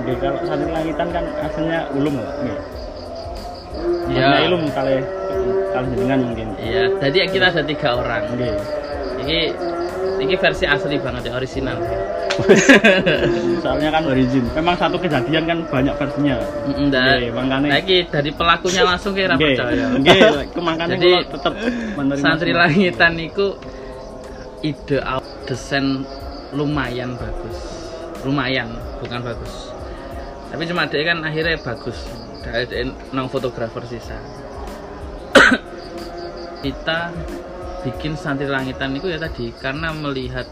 Oke, 0.00 0.12
kalau 0.16 0.40
santri 0.48 0.70
langitan 0.72 1.08
kan 1.12 1.24
aslinya 1.44 1.80
ulum. 1.92 2.16
Iya. 2.16 2.56
Maksudnya 4.08 4.40
ilum 4.48 4.62
kali 4.72 4.96
kali 5.70 5.86
jenengan 5.94 6.20
mungkin 6.24 6.48
Iya, 6.56 6.82
tadi 6.96 7.18
kita 7.28 7.46
ada 7.52 7.62
tiga 7.62 7.88
orang. 8.00 8.22
Oke. 8.32 8.50
Ini 9.20 9.38
ini 10.20 10.34
versi 10.36 10.64
asli 10.64 10.96
banget 10.96 11.28
ya, 11.28 11.32
original. 11.36 11.76
soalnya 13.64 13.90
kan 13.92 14.02
Origin. 14.08 14.44
memang 14.56 14.74
satu 14.76 14.96
kejadian 14.96 15.44
kan 15.46 15.58
banyak 15.68 15.94
versinya 15.96 16.36
Enggak. 16.74 17.30
Makanya 17.34 17.68
Lagi 17.80 17.98
dari 18.08 18.30
pelakunya 18.32 18.82
langsung 18.84 19.12
kayak 19.12 19.36
Oke, 19.36 19.52
percaya. 19.52 19.84
itu 20.42 20.60
makanya 20.68 20.96
Jadi, 20.96 21.10
tetap 21.28 21.52
Santri 22.18 22.50
semua. 22.52 22.60
langitan 22.66 23.12
niku 23.16 23.46
ide 24.60 24.98
desain 25.48 26.04
lumayan 26.52 27.16
bagus. 27.16 27.58
Lumayan, 28.22 28.68
bukan 29.00 29.20
bagus. 29.24 29.72
Tapi 30.50 30.62
cuma 30.68 30.84
dia 30.90 31.02
kan 31.06 31.18
akhirnya 31.24 31.56
bagus. 31.62 31.98
Dia 32.44 32.66
nang 33.14 33.30
fotografer 33.30 33.80
sisa. 33.88 34.18
Kita 36.64 36.98
bikin 37.80 38.12
santri 38.12 38.44
langitan 38.44 38.92
itu 38.92 39.08
ya 39.08 39.16
tadi 39.16 39.48
karena 39.56 39.88
melihat 39.96 40.44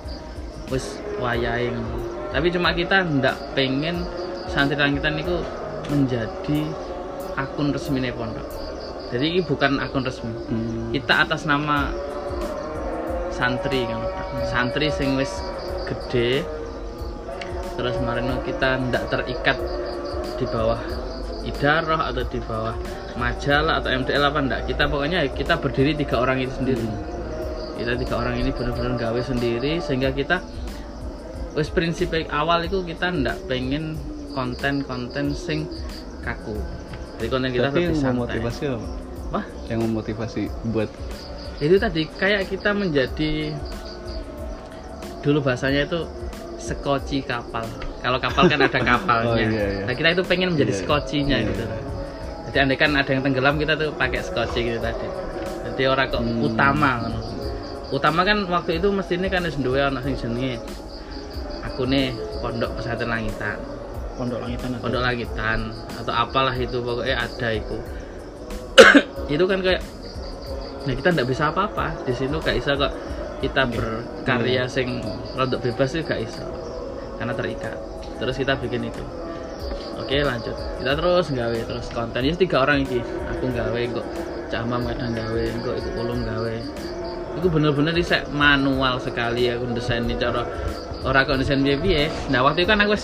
wis 0.72 0.96
wayahe 1.18 1.70
ngono. 1.74 1.98
Tapi 2.30 2.46
cuma 2.52 2.72
kita 2.72 3.02
ndak 3.04 3.36
pengen 3.52 4.04
santri 4.48 4.76
langitan 4.78 5.18
itu 5.18 5.40
menjadi 5.88 6.60
akun 7.36 7.70
resmi 7.70 8.02
pondok. 8.12 8.44
Jadi 9.08 9.24
ini 9.36 9.40
bukan 9.40 9.80
akun 9.80 10.04
resmi 10.04 10.32
Hmm. 10.48 10.92
kita 10.92 11.24
atas 11.24 11.44
nama 11.48 11.88
santri 13.32 13.86
kan 13.86 14.02
santri 14.48 14.88
sing 14.90 15.14
wis 15.14 15.30
gede 15.86 16.42
terus 17.78 17.94
kemarin 17.94 18.26
kita 18.42 18.82
ndak 18.90 19.06
terikat 19.12 19.58
di 20.36 20.44
bawah 20.50 20.80
idaroh 21.46 22.00
atau 22.02 22.22
di 22.26 22.40
bawah 22.42 22.74
majalah 23.14 23.78
atau 23.78 23.94
MDL 23.94 24.24
apa 24.26 24.38
ndak 24.42 24.60
kita 24.66 24.90
pokoknya 24.90 25.24
kita 25.30 25.54
berdiri 25.56 25.94
tiga 25.94 26.18
orang 26.18 26.42
itu 26.42 26.52
sendiri 26.58 26.82
kita 27.78 27.94
tiga 27.94 28.14
orang 28.18 28.34
ini 28.42 28.50
benar-benar 28.50 28.98
gawe 28.98 29.20
sendiri 29.22 29.78
sehingga 29.78 30.10
kita 30.10 30.42
wis 31.52 31.68
prinsip 31.68 32.10
awal 32.28 32.62
itu 32.62 32.82
kita 32.82 33.08
ndak 33.08 33.36
pengen 33.44 33.96
konten-konten 34.30 35.32
sing 35.32 35.64
kaku 36.20 36.54
jadi 37.18 37.28
konten 37.28 37.50
kita 37.50 37.68
Tapi 37.68 37.82
yang 37.84 38.14
memotivasi 38.14 38.62
apa? 38.68 38.78
Wah, 39.28 39.44
Yang 39.66 39.80
memotivasi 39.84 40.42
buat 40.68 40.88
itu 41.58 41.76
tadi 41.76 42.06
kayak 42.08 42.46
kita 42.46 42.70
menjadi 42.70 43.50
dulu 45.20 45.42
bahasanya 45.42 45.84
itu 45.84 46.00
sekoci 46.58 47.22
kapal 47.22 47.66
kalau 47.98 48.18
kapal 48.18 48.46
kan 48.46 48.58
ada 48.60 48.80
kapalnya 48.94 49.34
Oh, 49.34 49.36
iya, 49.36 49.48
iya. 49.50 49.84
nah 49.84 49.92
kita 49.92 50.14
itu 50.14 50.22
pengen 50.24 50.54
menjadi 50.54 50.70
Iya, 50.70 50.78
iya. 50.78 50.86
skocinya 50.86 51.36
Iya, 51.36 51.48
gitu 51.50 51.62
iya. 51.64 51.78
jadi 52.48 52.56
andai 52.64 52.78
kan 52.78 52.90
ada 52.94 53.10
yang 53.10 53.22
tenggelam 53.22 53.54
kita 53.56 53.72
tuh 53.74 53.90
pakai 53.92 54.20
skoci 54.22 54.58
gitu 54.64 54.78
tadi 54.78 55.06
jadi 55.68 55.82
orang 55.88 56.06
kok 56.08 56.22
Hmm. 56.22 56.46
utama 56.46 56.92
utama 57.88 58.20
kan 58.22 58.38
waktu 58.46 58.78
itu 58.78 58.88
mesti 58.88 59.14
ini 59.16 59.28
kan 59.28 59.42
wis 59.42 59.56
duwe 59.56 59.80
ana 59.80 59.98
sing 59.98 60.14
jenenge 60.14 60.62
aku 61.78 61.86
nih 61.86 62.10
pondok 62.42 62.74
pesantren 62.74 63.06
langitan. 63.06 63.54
Pondok 64.18 64.42
langitan 64.42 64.74
atau 64.74 64.82
pondok 64.82 64.98
langitan 65.06 65.58
atau 65.94 66.10
apalah 66.10 66.50
itu 66.58 66.82
pokoknya 66.82 67.22
ada 67.22 67.48
itu. 67.54 67.78
Itu 69.38 69.46
kan 69.46 69.62
kayak 69.62 69.78
nah 70.90 70.94
kita 70.98 71.14
nggak 71.14 71.28
bisa 71.30 71.54
apa-apa. 71.54 72.02
Di 72.02 72.18
situ 72.18 72.34
gak 72.42 72.58
bisa 72.58 72.74
kok 72.74 72.90
kita 73.38 73.62
berkarya 73.70 74.66
sing 74.66 74.98
rodok 75.38 75.62
bebas 75.70 75.94
itu 75.94 76.02
gak 76.02 76.18
bisa 76.18 76.42
karena 77.22 77.30
terikat. 77.38 77.78
Terus 78.18 78.34
kita 78.34 78.58
bikin 78.58 78.90
itu. 78.90 79.04
Oke 80.02 80.26
lanjut. 80.26 80.58
Kita 80.82 80.98
terus 80.98 81.30
gawe 81.30 81.58
terus 81.62 81.86
konten. 81.94 82.26
Ini 82.26 82.34
tiga 82.34 82.66
orang 82.66 82.82
ini 82.90 82.98
aku 83.30 83.54
gawe 83.54 83.80
kok 83.94 84.06
camam 84.50 84.82
kadang 84.82 85.14
gawe 85.14 85.42
kok 85.62 85.74
itu 85.78 85.88
ulung 85.94 86.26
gawe. 86.26 86.54
Itu 87.38 87.46
bener-bener 87.46 87.94
riset 87.94 88.26
manual 88.34 88.98
sekali 88.98 89.46
aku 89.46 89.70
desain 89.78 90.02
ini 90.02 90.18
cara 90.18 90.42
orang 91.06 91.22
kok 91.26 91.38
desain 91.38 91.62
biaya 91.62 92.10
nah 92.30 92.42
waktu 92.42 92.66
itu 92.66 92.70
kan 92.70 92.80
aku 92.82 92.94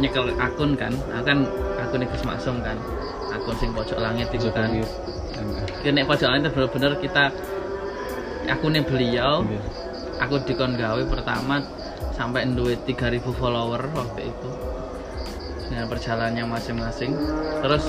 nyekel 0.00 0.32
akun 0.40 0.72
kan. 0.74 0.92
Aku 1.12 1.24
kan 1.28 1.38
akun 1.78 2.02
Gus 2.08 2.24
Maksum 2.24 2.56
kan. 2.64 2.76
Akun 3.30 3.54
sing 3.60 3.70
pojok 3.76 4.00
langit 4.00 4.32
itu 4.32 4.48
kan. 4.50 4.72
Kene 5.84 6.02
pojok 6.08 6.28
langit 6.32 6.50
itu 6.50 6.52
bener-bener 6.56 6.92
kita 6.98 7.24
akunnya 8.48 8.82
beliau. 8.82 9.44
Iya. 9.44 9.62
aku 10.20 10.36
dikon 10.44 10.76
gawe 10.76 11.00
pertama 11.08 11.64
sampai 12.12 12.44
duit 12.52 12.84
3000 12.84 13.24
follower 13.24 13.88
waktu 13.96 14.28
itu. 14.28 14.50
Dengan 15.72 15.88
perjalanannya 15.88 16.44
masing-masing. 16.44 17.16
Terus 17.64 17.84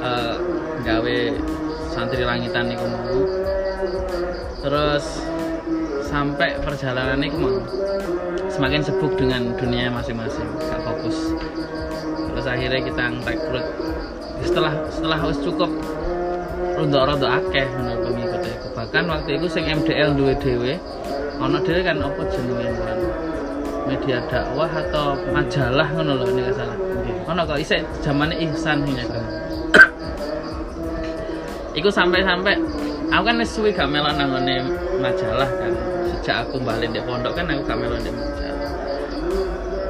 eh, 0.00 0.36
gawe 0.80 1.16
santri 1.92 2.24
langitan 2.24 2.72
mau. 2.72 3.20
Terus 4.64 5.04
sampai 6.10 6.58
perjalanan 6.58 7.22
mau 7.38 7.54
semakin 8.50 8.82
sibuk 8.82 9.14
dengan 9.14 9.54
dunia 9.54 9.86
masing-masing 9.94 10.44
gak 10.58 10.82
fokus. 10.82 11.38
Terus 12.34 12.46
akhirnya 12.50 12.80
kita 12.82 13.04
rekrut 13.22 13.66
setelah 14.42 14.72
setelah 14.90 15.18
wis 15.22 15.38
cukup 15.38 15.70
rondo-rondo 16.74 17.28
akeh 17.28 17.66
menurut 17.76 18.00
pengikut 18.08 18.40
iku 18.40 18.68
bahkan 18.72 19.04
waktu 19.06 19.36
itu 19.36 19.46
sing 19.46 19.68
MDL 19.68 20.16
duwe 20.16 20.34
dhewe 20.40 20.74
ono 21.38 21.60
dhewe 21.60 21.80
kan 21.84 22.00
apa 22.00 22.22
jenenge 22.32 22.72
media 23.84 24.18
dakwah 24.30 24.70
atau 24.70 25.18
majalah 25.34 25.88
ngono 25.94 26.12
lho 26.20 26.26
nek 26.34 26.54
salah. 26.54 26.78
Ono 27.30 27.46
kok 27.46 27.58
isih 27.62 27.82
zamane 28.02 28.34
Ihsan 28.42 28.82
ini 28.82 29.06
kan 29.06 29.22
Iku 31.70 31.86
sampai-sampai 31.86 32.58
aku 33.14 33.22
kan 33.22 33.36
wis 33.38 33.50
suwi 33.54 33.70
gak 33.70 33.86
melok 33.86 34.14
majalah 34.98 35.46
kan. 35.46 35.89
Sejak 36.30 36.46
aku 36.46 36.62
balik 36.62 36.94
di 36.94 37.02
pondok 37.02 37.34
kan 37.34 37.42
aku 37.50 37.74
melok 37.74 38.06
di. 38.06 38.10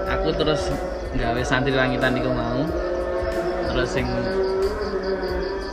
Aku 0.08 0.32
terus 0.32 0.72
gawe 1.12 1.42
santri 1.44 1.76
langitan 1.76 2.16
iku 2.16 2.32
mau. 2.32 2.64
Terus 3.68 3.92
sing 3.92 4.08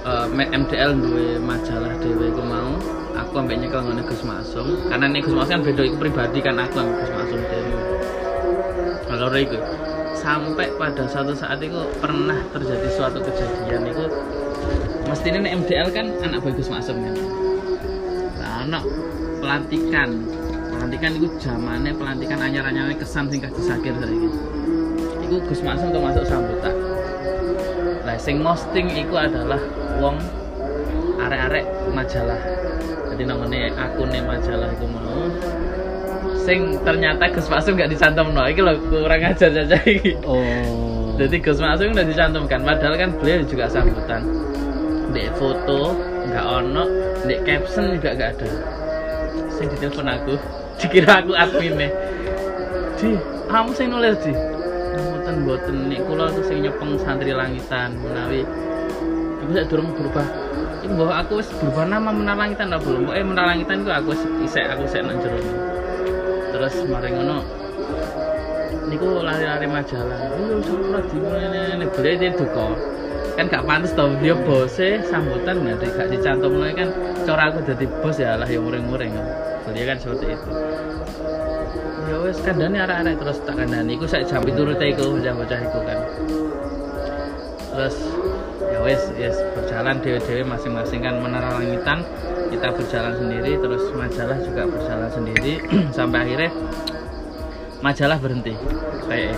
eh, 0.04 0.28
me- 0.28 0.52
MDL 0.52 0.92
duwe 1.00 1.40
majalah 1.40 1.96
dhewe 2.04 2.36
iku 2.36 2.44
mau. 2.44 2.76
Aku 3.16 3.48
ambek 3.48 3.64
nyekel 3.64 3.80
ngene 3.80 4.04
Gus 4.12 4.28
Maksum. 4.28 4.92
Karena 4.92 5.08
nek 5.08 5.24
Gus 5.24 5.40
Maksum 5.40 5.56
kan 5.56 5.62
beda 5.64 5.82
iku 5.88 5.96
pribadi 6.04 6.40
kan 6.44 6.60
aku 6.60 6.84
ambek 6.84 7.00
Gus 7.00 7.12
Maksum 7.16 7.40
dhewe. 7.48 7.76
Kalau 9.08 9.40
iku 9.40 9.58
sampai 10.20 10.68
pada 10.76 11.04
suatu 11.08 11.32
saat 11.32 11.64
itu 11.64 11.80
pernah 12.04 12.44
terjadi 12.52 12.92
suatu 12.92 13.24
kejadian 13.24 13.88
itu 13.88 14.04
mesti 15.08 15.32
ini 15.32 15.48
MDL 15.64 15.96
kan 15.96 16.12
anak 16.28 16.44
bagus 16.44 16.68
masuk 16.68 17.00
kan 17.00 17.16
anak 18.68 18.84
pelantikan 19.40 20.28
pelantikan 20.98 21.22
itu 21.22 21.30
zamannya 21.38 21.94
pelantikan 21.94 22.40
anyar-anyarnya 22.42 22.98
kesan 22.98 23.30
sing 23.30 23.38
kasih 23.38 23.70
sakit 23.70 23.94
saiki. 24.02 24.30
Itu 25.30 25.36
Gus 25.46 25.62
untuk 25.62 26.02
masuk 26.02 26.26
sambutan. 26.26 26.74
Lah 28.02 28.18
sing 28.18 28.42
posting 28.42 28.90
itu 28.90 29.14
adalah 29.14 29.62
wong 30.02 30.18
arek-arek 31.22 31.70
majalah. 31.94 32.42
Jadi 33.14 33.24
namanya 33.30 33.78
akunnya 33.78 34.26
majalah 34.26 34.74
itu 34.74 34.86
mau. 34.90 35.22
Sing 36.42 36.82
ternyata 36.82 37.30
Gus 37.30 37.46
Maksum 37.46 37.78
gak 37.78 37.94
dicantum 37.94 38.34
no 38.34 38.50
iki 38.50 38.66
lho 38.66 38.74
kurang 38.90 39.22
ajar 39.22 39.54
saja 39.54 39.78
iki. 39.86 40.18
Oh. 40.26 41.14
jadi 41.22 41.38
Gus 41.38 41.62
Maksum 41.62 41.94
udah 41.94 42.08
dicantumkan 42.10 42.66
padahal 42.66 42.98
kan 42.98 43.14
beliau 43.22 43.46
juga 43.46 43.70
sambutan. 43.70 44.26
Di 45.14 45.30
foto 45.38 45.94
nggak 46.26 46.46
ono. 46.58 46.90
Di 47.22 47.38
caption 47.46 47.94
juga 47.94 48.18
nggak 48.18 48.30
ada. 48.34 48.50
Sing 49.54 49.70
ditelepon 49.70 50.10
aku 50.10 50.34
dikira 50.78 51.22
aku 51.26 51.34
adminnya 51.34 51.90
di 52.98 53.14
kamu 53.48 53.70
sing 53.78 53.88
nulis 53.94 54.18
di? 54.26 54.34
Mboten 54.98 55.36
mboten. 55.46 55.76
Nek 55.88 56.02
kula 56.10 56.26
tuh 56.34 56.44
sing 56.44 56.66
nyepeng 56.66 56.98
santri 57.00 57.32
langitan 57.32 57.96
menawi. 58.02 58.44
Iku 59.46 59.52
sak 59.54 59.66
durung 59.70 59.94
berubah. 59.94 60.28
Iku 60.84 60.94
bahwa 60.98 61.14
aku 61.22 61.40
wis 61.40 61.50
berubah 61.62 61.86
nama 61.88 62.10
menara 62.12 62.44
langitan 62.44 62.74
lah 62.74 62.80
belum 62.82 63.14
eh 63.14 63.24
menara 63.24 63.54
langitan 63.56 63.86
iku 63.86 63.92
aku 63.94 64.08
wis 64.18 64.24
isek 64.50 64.66
aku 64.68 64.84
isek 64.90 65.02
nang 65.06 65.18
jero 65.22 65.40
terus 66.52 66.74
mari 66.90 67.10
ngono. 67.14 67.40
Niku 68.90 69.08
lari-lari 69.22 69.68
majalah. 69.70 70.20
Sampe 70.64 71.00
di 71.12 71.18
ngene 71.22 71.86
beliau 71.92 72.16
dia 72.18 72.32
duka. 72.34 72.68
Kan 73.38 73.54
gak 73.54 73.70
pantas 73.70 73.94
tau 73.94 74.10
dia 74.18 74.34
bose 74.34 75.06
sambutan 75.06 75.62
nggak 75.62 75.86
gak 75.94 76.10
dicantum 76.10 76.58
kan. 76.74 76.90
Cara 77.24 77.54
aku 77.54 77.62
jadi 77.64 77.86
bos 78.02 78.18
ya 78.18 78.34
lah 78.34 78.50
yang 78.50 78.66
muring-muring 78.66 79.14
beliau 79.68 79.86
kan 79.92 79.98
seperti 80.00 80.26
itu. 80.32 80.50
Ya 82.08 82.16
wes 82.24 82.40
kandani 82.40 82.78
arah-arah 82.80 83.14
terus 83.20 83.38
tak 83.44 83.56
kandani 83.60 84.00
iku 84.00 84.08
saya 84.08 84.24
jam 84.24 84.40
itu 84.48 84.64
rute 84.64 84.86
iku 84.88 85.20
bocah-bocah 85.20 85.60
iku 85.60 85.80
kan. 85.84 86.00
Terus 87.76 87.96
ya 88.64 88.80
wes 88.80 89.04
yes 89.20 89.38
berjalan 89.52 90.00
dewe-dewe 90.00 90.42
masing-masing 90.48 91.04
kan 91.04 91.20
menara 91.20 91.60
langitan. 91.60 92.00
Kita 92.48 92.72
berjalan 92.72 93.14
sendiri 93.20 93.60
terus 93.60 93.84
majalah 93.92 94.38
juga 94.40 94.64
berjalan 94.72 95.10
sendiri. 95.12 95.54
Sampai 95.98 96.24
akhirnya 96.24 96.52
majalah 97.84 98.18
berhenti. 98.24 98.56
Kayak 99.12 99.36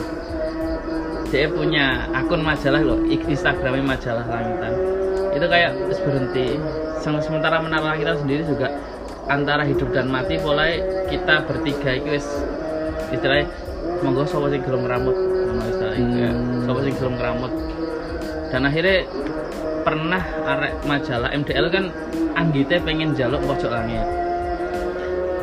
dia 1.30 1.46
punya 1.50 2.10
akun 2.14 2.42
majalah 2.42 2.82
loh 2.82 3.02
instagramnya 3.06 3.86
majalah 3.86 4.26
langitan. 4.30 4.74
Itu 5.34 5.46
kayak 5.50 5.72
terus 5.74 6.00
berhenti. 6.06 6.48
Sem- 7.02 7.24
sementara 7.26 7.64
menara 7.66 7.98
langitan 7.98 8.18
sendiri 8.22 8.46
juga 8.46 8.70
antara 9.30 9.64
hidup 9.64 9.94
dan 9.94 10.10
mati 10.10 10.42
mulai 10.42 10.82
kita 11.08 11.46
bertiga 11.46 11.96
itu 11.96 12.18
wis 12.18 12.28
istilahnya 13.14 13.46
monggo 14.02 14.26
sapa 14.26 14.50
sing 14.50 14.62
gelem 14.66 14.90
ngeramut 14.90 15.18
ngono 15.18 15.64
istilahnya 15.70 16.30
Hmm. 16.34 16.66
sapa 16.66 16.80
sing 16.82 16.96
gelem 16.98 17.14
ngeramut 17.16 17.54
dan 18.50 18.62
akhirnya 18.66 18.98
pernah 19.86 20.24
arek 20.46 20.74
majalah 20.86 21.30
MDL 21.32 21.68
kan 21.70 21.86
anggite 22.36 22.82
pengen 22.84 23.14
jaluk 23.14 23.42
pojok 23.46 23.72
langit. 23.72 24.06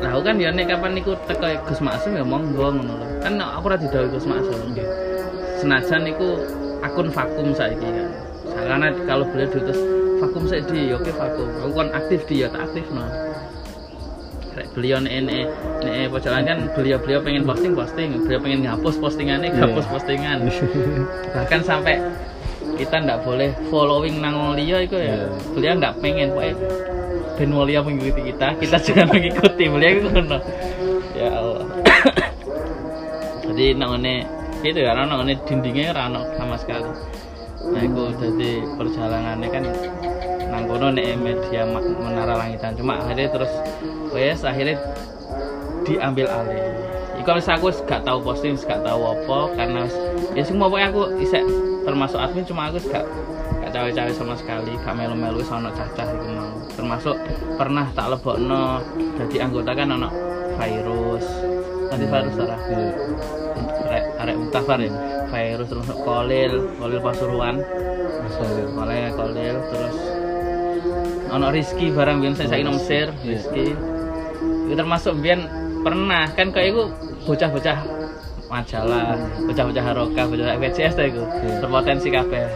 Lah 0.03 0.13
aku 0.13 0.23
kan 0.29 0.37
ya 0.37 0.53
nek 0.53 0.69
kapan 0.69 0.93
niku 0.93 1.17
teko 1.25 1.47
Gus 1.65 1.81
Maksum 1.81 2.19
ya 2.19 2.25
monggo 2.27 2.75
ngono 2.75 2.95
lho. 3.01 3.07
Kan 3.25 3.41
aku 3.41 3.65
ora 3.71 3.79
didhawuhi 3.81 4.13
Gus 4.13 4.27
Maksum 4.29 4.77
senajan 5.57 6.05
niku 6.05 6.37
akun 6.85 7.09
vakum 7.09 7.51
saiki 7.57 7.89
kan. 7.89 8.09
Karena 8.55 8.89
kalau 9.09 9.25
beliau 9.31 9.49
diutus 9.51 9.79
vakum 10.21 10.45
saya 10.47 10.63
di? 10.69 10.93
Oke 10.93 11.11
vakum. 11.17 11.49
Aku 11.65 11.73
kan 11.75 11.89
aktif 11.97 12.23
dia 12.29 12.47
tak 12.53 12.69
aktif 12.71 12.85
no 12.93 13.26
beliau 14.73 14.97
nek 15.03 15.13
nek 15.85 16.09
pojokan 16.09 16.43
kan 16.47 16.59
beliau 16.73 16.97
beliau 17.03 17.21
pengen 17.21 17.43
posting 17.45 17.73
posting. 17.77 18.09
Beliau 18.25 18.41
pengen 18.41 18.61
ngapus 18.65 18.97
postingannya 18.97 19.49
Iya. 19.53 19.59
ngapus 19.69 19.87
postingan. 19.93 20.39
Bahkan 21.37 21.61
sampai 21.67 22.01
kita 22.77 22.97
ndak 23.05 23.25
boleh 23.25 23.53
following 23.73 24.21
nang 24.21 24.35
wong 24.37 24.53
liya 24.57 24.85
iku 24.85 24.97
ya. 24.97 25.13
Iya. 25.13 25.27
beliau 25.53 25.73
ndak 25.81 25.93
pengen 26.01 26.29
pokoknya 26.33 26.55
ben 27.37 27.51
wong 27.53 27.65
liya 27.69 27.81
mengikuti 27.85 28.21
kita 28.33 28.49
kita 28.57 28.77
jangan 28.81 29.07
mengikuti. 29.17 29.65
Beliau 29.69 29.91
itu 29.93 30.09
ngono. 30.09 30.39
Ya 31.17 31.29
Allah. 31.33 31.65
Jadi 33.47 33.67
nangone 33.77 34.15
itu 34.65 34.79
ya 34.81 34.93
nangone 34.97 35.33
dindingnya 35.45 35.93
rano 35.93 36.25
sama 36.37 36.57
sekali. 36.59 36.89
Nah 37.67 37.83
itu 37.83 38.03
jadi 38.15 38.51
perjalanannya 38.79 39.49
kan 39.51 39.65
nang 40.47 40.65
kono 40.71 40.95
nek 40.95 41.19
media 41.19 41.67
menara 41.99 42.39
langitan. 42.39 42.79
Cuma 42.79 43.03
akhirnya 43.03 43.27
terus 43.33 43.51
wes 44.17 44.41
akhirnya 44.41 44.81
diambil 45.85 46.27
alih 46.33 46.77
Iku 47.17 47.43
wis 47.43 47.49
aku 47.49 47.73
gak 47.89 48.05
tahu 48.05 48.21
posting, 48.21 48.55
gak 48.55 48.85
tahu 48.85 49.03
apa 49.03 49.39
karena 49.57 49.83
ya 50.37 50.45
sing 50.45 50.61
pokoknya 50.61 50.93
aku 50.93 51.17
isek 51.19 51.43
termasuk 51.83 52.21
admin 52.21 52.45
cuma 52.45 52.69
aku 52.69 52.79
gak 52.87 53.03
gak 53.65 53.71
cawe-cawe 53.73 54.13
sama 54.13 54.37
sekali, 54.37 54.77
gak 54.85 54.95
melu-melu 54.95 55.41
wis 55.41 55.51
ono 55.51 55.73
cacah 55.73 56.07
iku 56.07 56.29
mau. 56.37 56.55
Termasuk 56.77 57.17
pernah 57.57 57.89
tak 57.97 58.15
lebokno 58.15 58.85
jadi 59.17 59.49
anggota 59.49 59.73
kan 59.73 59.97
ono 59.97 60.09
virus. 60.61 61.27
Nanti 61.89 62.05
virus 62.05 62.35
ora? 62.37 62.57
Iya. 62.69 62.93
Arek 63.87 64.05
arek 64.21 64.37
Muktafar 64.37 64.79
ya. 64.85 64.93
Virus 65.27 65.67
terus 65.67 65.89
Kolil, 66.05 66.53
Kolil 66.79 67.01
Pasuruan, 67.03 67.57
oleh 68.77 69.11
Kolil 69.17 69.57
terus 69.73 69.97
ono 71.33 71.47
Rizky 71.51 71.91
barang 71.91 72.23
biyen 72.23 72.37
saya 72.37 72.61
nang 72.61 72.77
Mesir. 72.77 73.09
Rizky. 73.25 73.96
Itu 74.67 74.75
termasuk 74.75 75.15
biyen 75.23 75.47
pernah 75.87 76.27
kan 76.35 76.51
kayak 76.51 76.75
iku 76.75 76.83
bocah-bocah 77.27 77.79
majalah, 78.51 79.19
bocah-bocah 79.47 79.85
haroka, 79.87 80.23
bocah 80.27 80.59
FCS 80.59 80.95
ta 80.99 81.03
iku. 81.07 81.23
Iya. 81.23 81.63
Berpotensi 81.63 82.09
kabeh. 82.11 82.47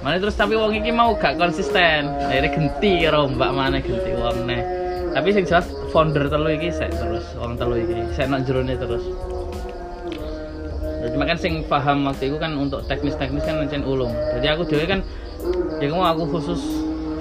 Mana 0.00 0.16
terus 0.22 0.38
tapi 0.38 0.54
wong 0.56 0.72
iki 0.76 0.90
mau 0.92 1.12
gak 1.16 1.36
konsisten. 1.36 2.08
Akhirnya 2.08 2.50
genti 2.52 3.04
karo 3.04 3.28
mbak 3.28 3.50
mana 3.52 3.76
genti 3.80 4.12
wong 4.16 4.48
neh. 4.48 4.62
Tapi 5.12 5.32
sing 5.32 5.44
jelas 5.48 5.68
founder 5.92 6.28
telu 6.28 6.52
iki 6.52 6.68
sek 6.68 6.92
terus, 6.92 7.24
wong 7.40 7.56
telu 7.56 7.80
iki 7.80 8.04
sek 8.12 8.28
nang 8.28 8.44
jerone 8.44 8.76
terus. 8.76 9.04
Jadi 11.06 11.16
makan 11.16 11.38
sing 11.40 11.64
paham 11.70 12.04
waktu 12.04 12.28
itu 12.28 12.36
kan 12.36 12.52
untuk 12.58 12.84
teknis-teknis 12.84 13.44
kan 13.48 13.62
ngancen 13.62 13.86
ulung. 13.86 14.12
Jadi 14.36 14.46
aku 14.52 14.62
dhewe 14.68 14.84
kan 14.84 15.00
ya 15.80 15.88
mau 15.92 16.04
aku 16.08 16.36
khusus 16.36 16.60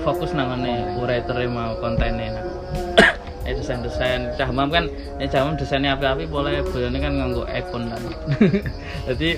fokus 0.05 0.31
nangane 0.37 0.95
writer 1.01 1.35
mau 1.49 1.73
kontennya 1.81 2.37
nah. 2.37 2.45
Eh 3.45 3.53
desain-desain. 3.53 4.33
Cah 4.35 4.49
mam 4.49 4.69
kan 4.69 4.89
eh 5.21 5.29
cah 5.29 5.45
mam 5.45 5.55
desainnya 5.55 5.93
api-api 5.93 6.25
boleh 6.25 6.65
bolehnya 6.65 6.99
kan 6.99 7.11
nganggo 7.15 7.43
iPhone 7.47 7.85
kan. 7.87 8.01
Jadi 9.09 9.29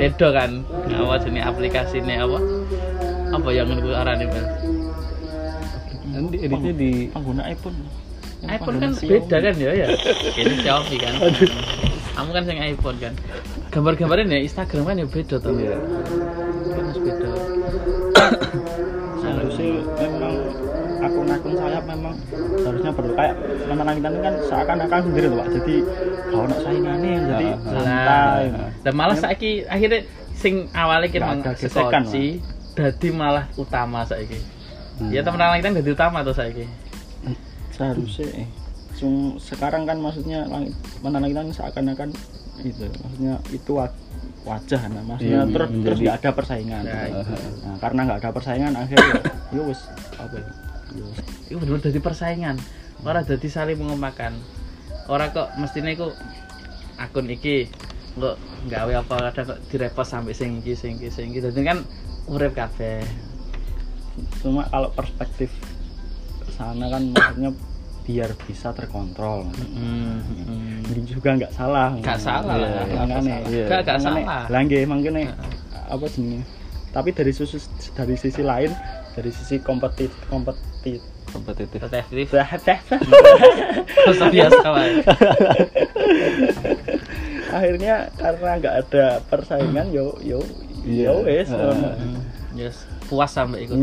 beda 0.00 0.28
kan. 0.32 0.50
Apa 0.88 1.14
jenis 1.20 1.44
aplikasi 1.44 2.00
ini 2.00 2.16
apa? 2.16 2.38
Apa 3.28 3.48
yang 3.52 3.68
menurut 3.68 3.92
arahnya 3.92 4.26
Bel? 4.26 4.46
Nanti 6.08 6.36
editnya 6.40 6.72
di 6.72 6.90
pengguna 7.12 7.44
iPhone. 7.46 7.76
iPhone 8.48 8.78
kan 8.80 8.90
beda 8.96 9.36
kan 9.44 9.54
ya 9.60 9.70
ya? 9.76 9.86
Ini 10.34 10.54
Xiaomi 10.64 10.96
kan. 10.96 11.12
Kamu 12.16 12.30
kan 12.32 12.42
yang 12.48 12.60
iPhone 12.72 12.96
kan. 12.96 13.12
Gambar-gambarnya 13.68 14.40
ya 14.40 14.40
Instagram 14.42 14.88
kan 14.88 14.96
ya 14.96 15.06
beda 15.06 15.36
tuh 15.36 15.52
Iya. 15.52 15.76
kan 16.72 16.82
harus 16.88 17.00
beda. 17.04 17.28
Seharusnya 19.20 19.68
memang 20.00 20.17
akun-akun 21.00 21.54
saya 21.54 21.78
memang 21.80 22.14
seharusnya 22.56 22.90
perlu 22.90 23.12
kayak 23.12 23.34
langitan 23.68 24.10
ini 24.10 24.20
kan 24.20 24.34
seakan-akan 24.42 25.00
sendiri 25.04 25.26
loh 25.26 25.38
pak 25.38 25.48
jadi 25.54 25.74
kalau 26.26 26.44
nak 26.44 26.60
saingannya 26.60 27.12
jadi 27.24 27.46
Ah, 27.46 27.54
ah. 27.54 27.72
santai 27.72 28.44
dan 28.80 28.92
malah 28.92 29.16
saiki 29.16 29.50
akhirnya 29.64 30.00
sing 30.32 30.54
awalnya 30.70 31.08
kita 31.08 31.26
sekoci 31.56 32.26
dadi 32.72 33.08
malah 33.10 33.44
utama 33.54 34.02
saiki 34.02 34.38
Hmm. 34.98 35.14
ya 35.14 35.22
teman 35.22 35.38
teman 35.38 35.56
kita 35.56 35.78
dadi 35.78 35.90
utama 35.92 36.18
tuh 36.20 36.34
saiki 36.34 36.66
seharusnya 37.70 38.26
eh. 38.36 38.48
Sekarang 39.38 39.86
kan 39.86 39.94
maksudnya 39.96 40.42
langit 40.44 40.74
mana 40.98 41.22
langit 41.22 41.38
kan 41.38 41.46
seakan-akan 41.48 42.10
itu 42.58 42.82
maksudnya 42.98 43.38
itu 43.48 43.70
wa- 43.70 43.94
wajah 44.44 44.90
nah 44.90 45.02
maksudnya 45.06 45.38
Iya, 45.38 45.54
terus 45.54 45.68
terus 45.78 45.98
nggak 46.02 46.16
ada 46.18 46.30
persaingan 46.34 46.82
Ya, 46.82 46.98
nah, 47.62 47.76
karena 47.78 48.00
nggak 48.02 48.18
ada 48.18 48.30
persaingan 48.32 48.72
akhirnya 48.74 49.14
ya 49.48 49.62
wis 49.62 49.80
apa 50.18 50.34
ya. 50.34 50.50
Itu 51.48 51.56
bener 51.56 51.80
jadi 51.80 52.00
persaingan. 52.00 52.56
Orang 53.04 53.22
jadi 53.24 53.48
saling 53.48 53.78
mengomakan 53.78 54.34
orang 55.08 55.32
kok 55.32 55.48
mestinya 55.56 55.88
iku 55.88 56.12
akun 56.98 57.30
iki 57.30 57.70
kok 58.18 58.36
gawe 58.66 58.92
apa 58.98 59.14
kadang 59.30 59.44
kok 59.54 59.60
direpost 59.70 60.10
sampai 60.12 60.34
sing 60.34 60.58
iki 60.60 60.74
sing 60.74 60.98
iki 60.98 61.08
sing 61.08 61.30
iki. 61.30 61.40
Jadi 61.44 61.60
kan 61.62 61.78
urip 62.28 62.52
kabeh. 62.56 63.04
Cuma 64.42 64.66
kalau 64.66 64.90
perspektif 64.92 65.52
sana 66.58 66.90
kan 66.90 67.14
maksudnya 67.14 67.50
biar 68.02 68.30
bisa 68.48 68.72
terkontrol. 68.74 69.46
Hmm, 69.52 70.82
ini 70.90 71.06
juga 71.06 71.38
nggak 71.38 71.52
salah. 71.54 71.94
Gak 72.02 72.18
salah 72.18 72.56
lah, 72.56 72.70
iya. 72.88 73.38
Iya. 73.46 73.66
Gak, 73.68 73.80
gak 73.84 73.98
Makanya, 74.00 74.24
salah. 74.24 74.44
lah 74.48 74.60
nggih, 74.64 74.82
makanya 74.88 75.22
apa 75.88 76.04
jenis 76.08 76.44
tapi 76.92 77.12
dari 77.12 77.32
sisi 77.32 77.58
dari 77.92 78.16
sisi 78.16 78.40
lain 78.40 78.72
dari 79.18 79.30
sisi 79.30 79.58
kompetit 79.58 80.14
kompetit 80.26 81.02
kompetitif 81.26 81.82
Kompetitif 81.82 82.30
akhirnya 87.50 87.94
karena 88.14 88.50
nggak 88.56 88.74
ada 88.78 89.06
persaingan 89.26 89.90
yo 89.90 90.14
yo 90.22 90.38
Iya. 90.78 91.10
yo 91.10 91.26
wes 91.26 91.50
ono. 91.50 91.90
Yes, 92.54 92.76
puas 93.06 93.28
sampai 93.28 93.66
ikut. 93.66 93.76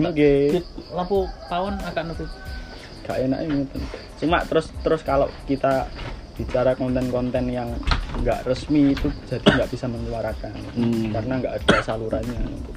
Dit, 0.50 0.66
Lampu 0.90 1.28
pawon 1.46 1.76
agak 1.82 2.08
nutup. 2.08 2.30
gak 3.04 3.22
enak 3.22 3.38
ini 3.40 3.70
cuma 4.18 4.42
terus 4.42 4.74
terus 4.82 5.06
kalau 5.06 5.30
kita 5.46 5.86
bicara 6.34 6.74
konten-konten 6.74 7.46
yang 7.46 7.70
nggak 8.18 8.42
resmi 8.42 8.92
itu 8.92 9.14
jadi 9.30 9.46
nggak 9.46 9.70
bisa 9.70 9.86
menyuarakan 9.86 10.50
Hmm. 10.74 11.14
karena 11.14 11.38
nggak 11.38 11.54
ada 11.54 11.78
salurannya 11.86 12.42
untuk 12.50 12.74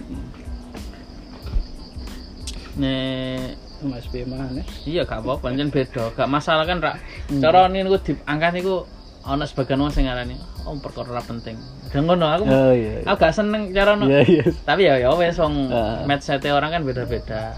Nek 2.78 3.58
Mas 3.78 4.02
SP 4.06 4.26
mana? 4.26 4.62
Iya 4.82 5.06
gak 5.06 5.22
apa-apa 5.22 5.50
pancen 5.50 5.70
beda. 5.70 6.10
Gak 6.14 6.26
masalah 6.30 6.66
kan 6.66 6.82
rak 6.82 6.98
cara 7.38 7.70
ini 7.70 7.86
niku 7.86 7.98
diangkat 8.02 8.58
niku 8.58 8.86
ana 9.22 9.44
sebagian 9.44 9.82
wong 9.82 9.92
sing 9.92 10.06
ngarani 10.10 10.34
oh 10.66 10.74
perkara 10.82 11.14
ora 11.14 11.22
penting. 11.22 11.54
Dan 11.94 12.06
ngono 12.06 12.26
aku 12.26 12.42
oh 12.46 12.72
iya 12.74 13.02
aku 13.06 13.18
gak 13.22 13.34
seneng 13.34 13.70
cara 13.70 13.94
no 13.94 14.06
iya 14.10 14.22
iya. 14.26 14.44
Tapi 14.66 14.82
ya 14.86 14.94
ya 14.98 15.10
wes 15.14 15.38
wong 15.38 15.70
Ah. 15.70 16.02
mindset 16.06 16.42
orang 16.46 16.74
kan 16.74 16.82
beda-beda. 16.82 17.54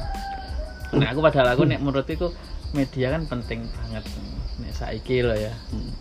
Nah 0.92 1.08
aku 1.08 1.20
padahal 1.24 1.56
aku 1.56 1.64
nek 1.68 1.80
menurutku 1.80 2.32
media 2.76 3.16
kan 3.16 3.24
penting 3.24 3.64
banget. 3.72 4.04
Nek 4.60 4.72
saiki 4.76 5.24
loh 5.24 5.36
ya. 5.36 5.52
Hmm. 5.72 5.92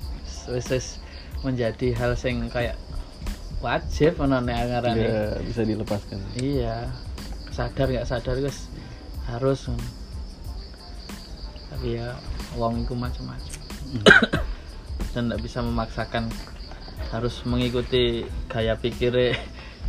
wis 0.50 0.66
wis 0.74 0.88
menjadi 1.46 1.94
hal 1.96 2.18
sing 2.20 2.50
kayak 2.52 2.76
wajib 3.60 4.20
ono 4.20 4.40
nek 4.44 4.68
ngarani. 4.68 5.00
Iya, 5.00 5.20
bisa 5.48 5.62
dilepaskan. 5.64 6.20
Iya. 6.36 6.88
Sadar 7.54 7.88
nggak 7.92 8.08
sadar 8.08 8.40
guys 8.40 8.69
harus 9.30 9.70
tapi 11.70 11.96
ya 11.96 12.18
uang 12.58 12.84
itu 12.84 12.94
macam-macam 12.98 13.54
dan 15.14 15.22
nggak 15.30 15.42
bisa 15.42 15.64
memaksakan. 15.64 16.28
Harus 17.10 17.42
mengikuti 17.48 18.28
gaya 18.52 18.76
pikir 18.76 19.34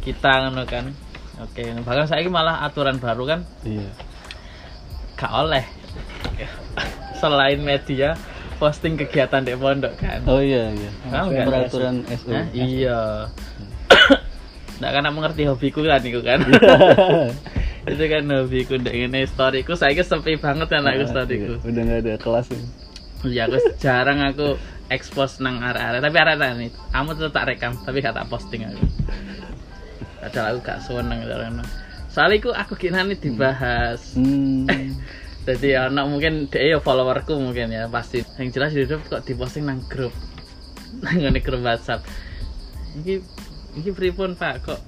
kita 0.01 0.49
ngono 0.49 0.65
kan. 0.65 0.93
Oke 1.41 1.67
bahkan 1.83 2.07
saya 2.07 2.25
malah 2.31 2.63
aturan 2.63 3.01
baru 3.01 3.27
kan. 3.27 3.41
Iya. 3.67 3.91
Gak 5.17 5.33
oleh. 5.35 5.65
Selain 7.21 7.61
media 7.61 8.17
posting 8.61 8.97
kegiatan 8.97 9.45
di 9.45 9.57
pondok 9.57 9.97
kan. 9.97 10.21
Oh 10.29 10.41
iya 10.41 10.73
iya. 10.73 10.91
Tahu 11.09 11.27
nggak? 11.33 11.47
peraturan 11.49 11.97
SU 12.09 12.33
iya. 12.53 13.29
Nggak 14.81 14.93
karena 14.97 15.11
mengerti 15.13 15.43
hobiku 15.45 15.85
kan 15.85 16.01
itu 16.01 16.21
kan 16.29 16.41
itu 17.89 18.05
kan 18.09 18.25
hobiku 18.29 18.77
ndak 18.77 18.93
ngene 18.93 19.25
storyku. 19.25 19.73
Saya 19.77 20.03
sepi 20.05 20.37
banget 20.37 20.69
kan 20.69 20.85
aku 20.85 21.05
storyku. 21.09 21.61
Iya, 21.61 21.69
udah 21.69 21.83
nggak 21.87 22.01
ada 22.05 22.15
kelas 22.21 22.49
ya 22.53 22.61
ya 23.29 23.45
aku 23.45 23.77
jarang 23.77 24.25
aku 24.25 24.57
expose 24.89 25.45
nang 25.45 25.61
area-area 25.61 26.01
tapi 26.01 26.17
area 26.17 26.57
nih 26.57 26.71
kamu 26.89 27.11
tetap 27.21 27.33
tak 27.37 27.47
rekam 27.53 27.73
tapi 27.85 28.01
gak 28.01 28.17
tak 28.17 28.29
posting 28.33 28.65
aku. 28.65 28.85
Padahal 30.21 30.57
aku 30.57 30.61
gak 30.65 30.81
seneng 30.85 31.21
karena 31.29 31.65
soalnya 32.11 32.37
aku 32.41 32.51
aku 32.57 32.75
kira 32.81 33.05
nih 33.05 33.19
dibahas. 33.21 34.17
Hmm. 34.17 34.67
jadi 35.49 35.89
anak 35.89 36.05
mungkin 36.09 36.47
dia 36.53 36.77
ya 36.77 36.79
followerku 36.81 37.37
mungkin 37.37 37.73
ya 37.73 37.87
pasti. 37.93 38.25
Yang 38.41 38.49
jelas 38.57 38.71
di 38.73 38.79
YouTube 38.85 39.05
kok 39.09 39.23
diposting 39.29 39.69
nang 39.69 39.85
grup. 39.87 40.13
Nang 41.07 41.39
grup 41.39 41.63
WhatsApp. 41.63 42.03
Ini 42.99 43.23
ini 43.79 43.91
pripun 43.95 44.35
pak? 44.35 44.67
Kok 44.67 44.81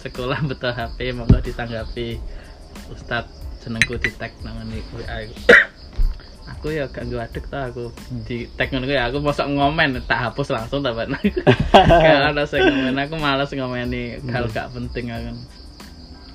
sekolah 0.00 0.40
betul 0.44 0.72
HP 0.72 1.12
monggo 1.16 1.38
ditanggapi. 1.40 2.20
Ustadz 2.92 3.32
jenengku 3.64 3.98
di 3.98 4.12
tag 4.14 4.30
nang 4.46 4.62
ngene 4.62 4.78
WA 4.94 5.26
aku 6.46 6.70
ya 6.70 6.86
gak 6.86 7.10
gue 7.10 7.18
adek 7.18 7.50
ta 7.50 7.66
aku 7.66 7.90
di 8.22 8.46
tag 8.54 8.70
ngono 8.70 8.86
kuwi, 8.86 8.94
ya 8.94 9.10
aku 9.10 9.18
mosok 9.18 9.50
ngomen 9.50 9.98
tak 10.06 10.30
hapus 10.30 10.54
langsung 10.54 10.80
ta 10.86 10.94
Pak. 10.94 11.10
Gak 12.06 12.22
ada 12.30 12.46
sing 12.46 12.62
ngomen 12.62 12.94
aku 12.94 13.18
males 13.18 13.50
ngomeni 13.50 14.22
hal 14.30 14.46
gak 14.54 14.70
penting 14.70 15.10
aku. 15.10 15.34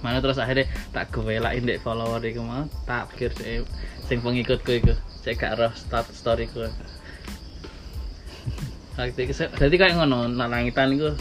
Mana 0.03 0.20
terus 0.20 0.41
akhirnya 0.41 0.68
tak 0.91 1.14
gue 1.16 1.39
lain 1.39 1.64
dek 1.64 1.80
follower 1.80 2.20
iku 2.26 2.43
mau 2.43 2.68
tak 2.84 3.07
pikir 3.16 3.32
sih 3.39 3.64
sing 4.09 4.20
pengikutku 4.20 4.72
iku 4.84 4.93
cek 5.24 5.39
gak 5.39 5.55
roh 5.55 5.72
start 5.78 6.09
storyku 6.12 6.68
itu, 9.01 9.34
jadi 9.62 9.76
kayak 9.80 9.97
ngono, 9.97 10.30
nak 10.30 10.51
langitan 10.51 10.93
itu 10.93 11.16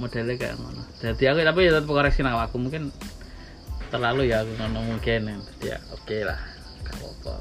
modelnya 0.00 0.34
kayak 0.40 0.56
ngono. 0.56 0.82
Jadi 1.00 1.24
aku 1.28 1.38
tapi 1.44 1.60
ya 1.68 1.72
tetap 1.76 1.90
koreksi 1.90 2.20
nang 2.24 2.38
aku 2.38 2.56
mungkin 2.56 2.92
terlalu 3.92 4.32
ya 4.32 4.44
aku 4.44 4.52
ngono 4.56 4.80
mungkin 4.96 5.20
ya. 5.28 5.36
Ya 5.74 5.78
oke 5.92 6.16
lah, 6.24 6.38
gak 6.86 6.96
apa-apa. 6.96 7.34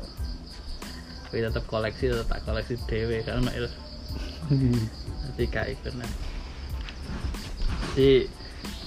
Tapi 1.31 1.37
tetap 1.47 1.63
koleksi, 1.69 2.11
tetap 2.11 2.27
tak 2.27 2.41
koleksi 2.43 2.75
dewe 2.91 3.23
karena 3.23 3.51
itu. 3.55 3.69
Jadi 5.31 5.45
kayak 5.47 5.69
itu 5.79 5.89
nah. 5.95 6.11
Jadi 7.95 8.11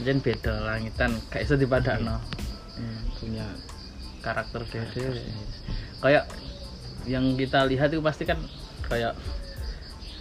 mungkin 0.00 0.18
beda 0.20 0.52
langitan, 0.68 1.10
kayak 1.32 1.44
itu 1.48 1.54
dipadano. 1.56 2.20
punya 3.24 3.46
karakter 4.20 4.60
dewe 4.68 5.24
kayak 6.04 6.28
yang 7.08 7.36
kita 7.40 7.64
lihat 7.64 7.88
itu 7.92 8.04
pasti 8.04 8.28
kan 8.28 8.36
kayak 8.84 9.16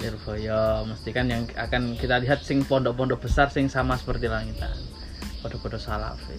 Lirboyo 0.03 0.83
mesti 0.83 1.09
kan 1.15 1.31
yang 1.31 1.47
akan 1.55 1.95
kita 1.95 2.19
lihat 2.19 2.43
sing 2.43 2.67
pondok-pondok 2.67 3.23
besar 3.23 3.47
sing 3.47 3.71
sama 3.71 3.95
seperti 3.95 4.27
langitan 4.27 4.75
pondok-pondok 5.39 5.79
salafi 5.79 6.35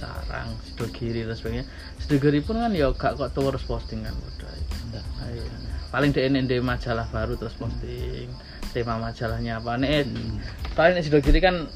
sarang 0.00 0.56
sidogiri 0.64 1.28
dan 1.28 1.36
sebagainya. 1.36 1.66
Sidogiri 2.00 2.40
pun 2.40 2.56
kan 2.56 2.72
ya 2.72 2.88
gak 2.96 3.20
kok 3.20 3.36
terus 3.36 3.64
posting 3.68 4.00
kan 4.00 4.16
udah 4.16 5.04
Ayo. 5.28 5.44
paling 5.92 6.10
di 6.10 6.24
NND 6.24 6.64
majalah 6.64 7.04
baru 7.12 7.36
terus 7.36 7.52
posting 7.60 8.32
tema 8.72 8.96
majalahnya 8.96 9.60
apa. 9.60 9.76
Nih 9.76 10.08
paling 10.72 10.96
di 10.96 11.04
sidogiri 11.04 11.44
kan 11.44 11.68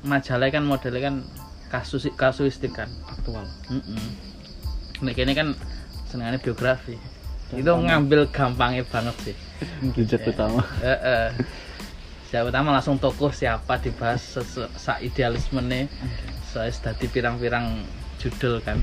majalahnya 0.00 0.56
kan 0.56 0.64
modelnya 0.64 1.00
kan 1.12 1.16
kasus 1.68 2.08
kasuistik 2.16 2.72
kan. 2.72 2.88
Aktual. 3.04 3.44
Mm 3.68 4.32
Nek 5.02 5.18
kene 5.18 5.34
kan 5.34 5.48
senengannya 6.08 6.40
biografi. 6.40 6.96
Itu 7.52 7.68
ngambil 7.68 8.28
gampangnya 8.32 8.84
banget 8.88 9.16
sih. 9.30 9.36
Jejak 9.94 10.26
utama 10.26 10.64
Heeh. 10.80 11.36
Siapa 12.32 12.48
pertama 12.48 12.72
langsung 12.72 12.96
tokoh 12.96 13.28
siapa 13.28 13.76
dibahas 13.76 14.24
sa 14.76 14.96
idealisme 15.04 15.60
nih. 15.60 15.84
Saya 16.48 16.72
tadi 16.72 17.04
pirang-pirang 17.08 17.84
judul 18.16 18.60
kan. 18.64 18.80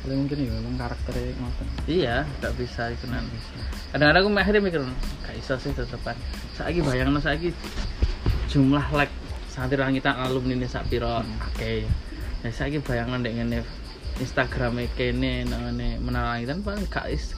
Paling 0.00 0.26
mungkin 0.26 0.46
ya 0.46 0.50
memang 0.56 0.74
karakternya 0.80 1.36
ngoten 1.36 1.66
Iya, 1.84 2.16
nggak 2.38 2.54
bisa 2.56 2.88
itu 2.94 3.04
nanti. 3.10 3.36
Kadang-kadang 3.92 4.22
aku 4.24 4.30
akhirnya 4.38 4.62
mikir, 4.62 4.80
gak 5.26 5.34
iso 5.36 5.54
sih 5.58 5.74
tetepan. 5.74 6.16
Saiki 6.54 6.80
bayangno 6.86 7.18
saiki 7.18 7.50
jumlah 8.48 8.86
like 8.94 9.12
santri 9.50 9.76
langitan 9.76 10.14
alumni 10.16 10.54
ini 10.54 10.70
sak 10.70 10.86
piro 10.86 11.20
akeh. 11.20 11.84
Nah 12.46 12.50
saiki 12.54 12.78
bayangno 12.80 13.18
ndek 13.18 13.34
ngene 13.36 13.58
Instagram 14.20 14.76
kene 14.94 15.48
nang 15.48 15.72
ngene 15.72 15.96
menara 15.98 16.36
langitan 16.36 16.60
paling 16.60 16.84
gak 16.92 17.08
is 17.08 17.32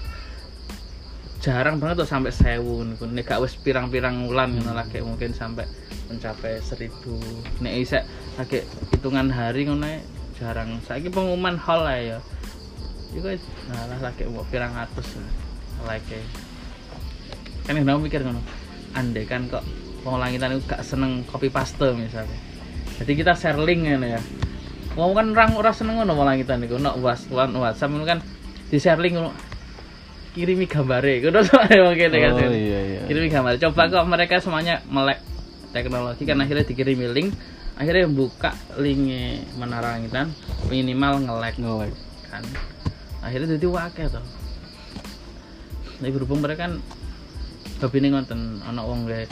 jarang 1.38 1.78
banget 1.78 2.02
tuh 2.02 2.08
sampai 2.10 2.34
sewu 2.34 2.82
niku. 2.86 3.06
Nek 3.06 3.26
gak 3.26 3.42
wis 3.42 3.54
pirang-pirang 3.58 4.26
wulan 4.26 4.58
ngono 4.58 4.74
kayak 4.90 5.06
mungkin 5.06 5.30
sampai 5.30 5.66
mencapai 6.10 6.58
seribu. 6.62 7.18
Nek 7.62 7.72
isek 7.82 8.02
lagi 8.38 8.66
hitungan 8.94 9.30
hari 9.30 9.66
ngono 9.66 9.86
ae 9.86 10.02
jarang. 10.38 10.82
Saiki 10.86 11.10
pengumuman 11.10 11.54
hall 11.54 11.86
lah 11.86 11.98
ya. 11.98 12.18
Iku 13.14 13.30
nah 13.70 13.86
lah 13.86 13.98
lagi 14.10 14.26
mau 14.26 14.42
pirang 14.50 14.74
atus 14.74 15.18
like 15.86 16.18
kan 17.62 17.78
yang 17.78 18.02
mikir 18.02 18.22
ngono 18.26 18.42
andai 18.94 19.22
kan 19.22 19.46
kok 19.46 19.62
wong 20.02 20.18
langitan 20.18 20.58
itu 20.58 20.66
gak 20.66 20.82
seneng 20.82 21.22
copy 21.30 21.46
paste 21.46 21.94
misalnya. 21.94 22.38
Jadi 22.98 23.12
kita 23.18 23.32
share 23.38 23.58
link 23.58 23.86
ya 23.86 24.18
Wong 24.92 25.16
kan 25.16 25.26
orang 25.32 25.56
ora 25.56 25.72
seneng 25.72 25.96
ngono 25.96 26.12
malah 26.12 26.36
kita 26.36 26.60
niku 26.60 26.76
nek 26.76 27.00
was 27.00 27.24
wan 27.32 27.48
WhatsApp 27.56 27.88
ngono 27.92 28.04
kan 28.04 28.18
di 28.68 28.76
share 28.76 29.00
link 29.00 29.16
ngono. 29.16 29.32
Kirimi 30.32 30.64
gambare, 30.64 31.18
ngono 31.24 31.40
soalnya 31.44 31.80
wong 31.84 31.96
kene 31.96 32.16
kan. 32.20 32.32
Oh 32.36 32.52
iya 32.52 32.80
iya. 32.84 33.00
Kirimi 33.08 33.28
gambar. 33.28 33.56
Coba 33.60 33.88
kok 33.88 34.04
mereka 34.08 34.40
semuanya 34.40 34.80
melek 34.88 35.20
teknologi 35.72 36.24
kan 36.28 36.36
akhirnya 36.40 36.64
dikirimi 36.68 37.08
link, 37.08 37.32
akhirnya 37.76 38.08
buka 38.08 38.52
linknya 38.76 39.40
menara 39.56 39.96
langitan 39.96 40.28
minimal 40.68 41.24
nge-lag 41.24 41.54
Nge-lag. 41.56 41.92
kan. 42.28 42.44
Akhirnya 43.24 43.56
jadi 43.56 43.66
wakil 43.68 44.06
tuh. 44.12 44.24
Tapi 46.00 46.10
berhubung 46.12 46.42
mereka 46.44 46.68
kan 46.68 46.82
hobi 47.80 47.96
ini 48.02 48.08
ngonten 48.12 48.60
anak 48.66 48.84
wong 48.84 49.06
gawe 49.06 49.24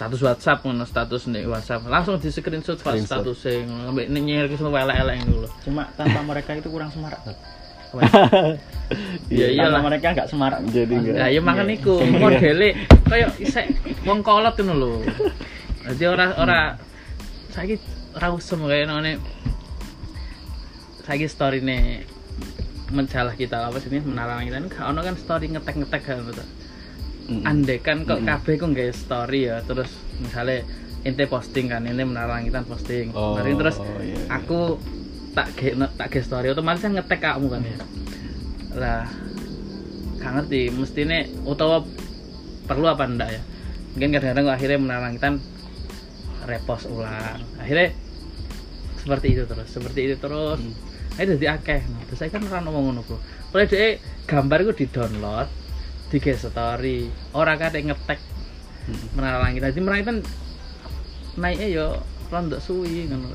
status 0.00 0.20
WhatsApp 0.24 0.64
ngono 0.64 0.88
status 0.88 1.28
nih 1.28 1.44
WhatsApp 1.44 1.84
langsung 1.84 2.16
di 2.16 2.32
screenshot 2.32 2.80
Screenshot. 2.80 3.20
status 3.20 3.36
sing 3.36 3.68
ambek 3.68 4.08
nyir 4.08 4.48
ke 4.48 4.56
semua 4.56 4.80
elek-elek 4.88 5.28
dulu. 5.28 5.44
cuma 5.60 5.92
tanpa 5.92 6.24
mereka 6.24 6.56
itu 6.56 6.72
kurang 6.72 6.88
semarak. 6.88 7.20
Iya 9.28 9.52
tanpa 9.52 9.60
iyalah. 9.60 9.80
mereka 9.84 10.06
nggak 10.16 10.28
semarak 10.32 10.64
Jadi 10.72 10.94
enggak. 10.94 11.14
Nah, 11.20 11.28
ya 11.28 11.40
makan 11.44 11.68
iku 11.76 12.00
modele 12.16 12.80
kaya 13.04 13.28
isek 13.36 13.76
wong 14.08 14.24
kolot 14.24 14.56
ngono 14.56 14.74
lho. 14.80 14.92
Dadi 15.84 16.04
ora 16.08 16.32
ora 16.40 16.60
saiki 17.52 17.76
ora 18.16 18.32
usum 18.32 18.64
kaya 18.64 18.88
ngene. 18.88 19.20
Saiki 21.04 21.28
storyne 21.28 22.08
mencalah 22.88 23.36
kita 23.36 23.68
apa 23.68 23.76
sih 23.78 23.92
ini 23.92 24.00
menalang 24.00 24.48
kita 24.48 24.64
ini 24.64 24.66
gak 24.72 24.86
ono 24.96 25.04
kan 25.04 25.14
story 25.20 25.52
ngetek-ngetek 25.52 26.02
kan 26.08 26.24
betul. 26.24 26.48
Mm-mm. 27.30 27.46
Andai 27.46 27.78
kan 27.78 28.02
kok 28.02 28.18
Mm-mm. 28.18 28.26
kabeh 28.26 28.54
ku 28.58 28.66
nggak 28.74 28.90
story 28.90 29.46
ya 29.46 29.62
terus 29.62 29.94
misalnya 30.18 30.66
ente 31.06 31.24
posting 31.30 31.70
kan 31.70 31.86
ini 31.86 32.02
menalang 32.02 32.44
kita 32.44 32.66
posting. 32.66 33.14
Oh, 33.14 33.38
Mari 33.38 33.56
terus 33.56 33.78
iya, 33.80 33.94
iya. 34.04 34.18
aku 34.28 34.76
tak 35.32 35.54
ge 35.54 35.78
tak 35.78 36.08
ge 36.10 36.20
story 36.26 36.50
otomatis 36.50 36.82
kan 36.82 36.92
ngetek 36.92 37.20
kamu 37.22 37.46
kan 37.48 37.62
ya. 37.62 37.76
Lah 38.74 39.04
gak 40.20 40.32
ngerti 40.36 40.68
mestine 40.74 41.32
utawa 41.48 41.86
perlu 42.68 42.86
apa 42.90 43.08
ndak 43.08 43.30
ya. 43.32 43.42
Mungkin 43.96 44.10
kadang-kadang 44.12 44.44
kok 44.44 44.56
akhirnya 44.60 44.78
menalang 44.78 45.12
kita 45.16 45.28
repost 46.44 46.84
ulang. 46.92 47.40
Akhirnya 47.56 47.94
seperti 49.00 49.26
itu 49.32 49.42
terus, 49.48 49.68
seperti 49.72 50.00
itu 50.12 50.16
terus. 50.20 50.60
Hmm. 50.60 50.74
Akhirnya 51.16 51.34
jadi 51.40 51.46
akeh. 51.56 51.80
Nah, 51.88 52.02
terus 52.06 52.18
saya 52.20 52.30
kan 52.30 52.44
ora 52.44 52.60
ngomong 52.62 52.92
ngono, 52.92 53.00
Bro. 53.02 53.18
Oleh 53.56 53.66
dhek 53.66 53.98
gambar 54.28 54.58
iku 54.62 54.72
di-download, 54.76 55.48
di 56.10 56.18
story, 56.34 56.98
ora 57.32 57.54
kate 57.54 57.80
ngetek 57.80 58.18
Hmm. 58.80 58.96
menalang 59.14 59.52
kita. 59.54 59.70
Jadi 59.70 59.80
menalang 59.80 60.00
kita 60.02 60.12
naiknya 61.38 61.68
yo 61.70 61.86
rondok 62.32 62.58
suwi 62.58 63.06
ngono. 63.06 63.28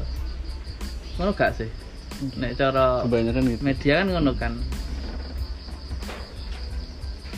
Ngono 1.15 1.31
gak 1.31 1.55
sih? 1.55 1.69
Nek 2.39 2.55
cara 2.57 3.03
Kebanyakan 3.05 3.43
gitu. 3.53 3.61
media 3.63 3.93
kan 4.01 4.07
ngono 4.11 4.31
kan. 4.35 4.53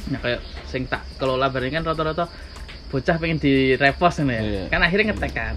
Nah 0.08 0.20
kayak 0.24 0.42
sing 0.72 0.88
tak 0.88 1.04
kelola 1.20 1.52
bareng 1.52 1.74
kan 1.74 1.84
rata-rata 1.84 2.32
bocah 2.88 3.16
pengen 3.20 3.38
di 3.38 3.76
repost 3.76 4.24
ngono 4.24 4.34
ya. 4.34 4.42
Iya. 4.42 4.64
Kan 4.72 4.82
akhirnya 4.82 5.14
ngetek 5.14 5.34
kan. 5.36 5.56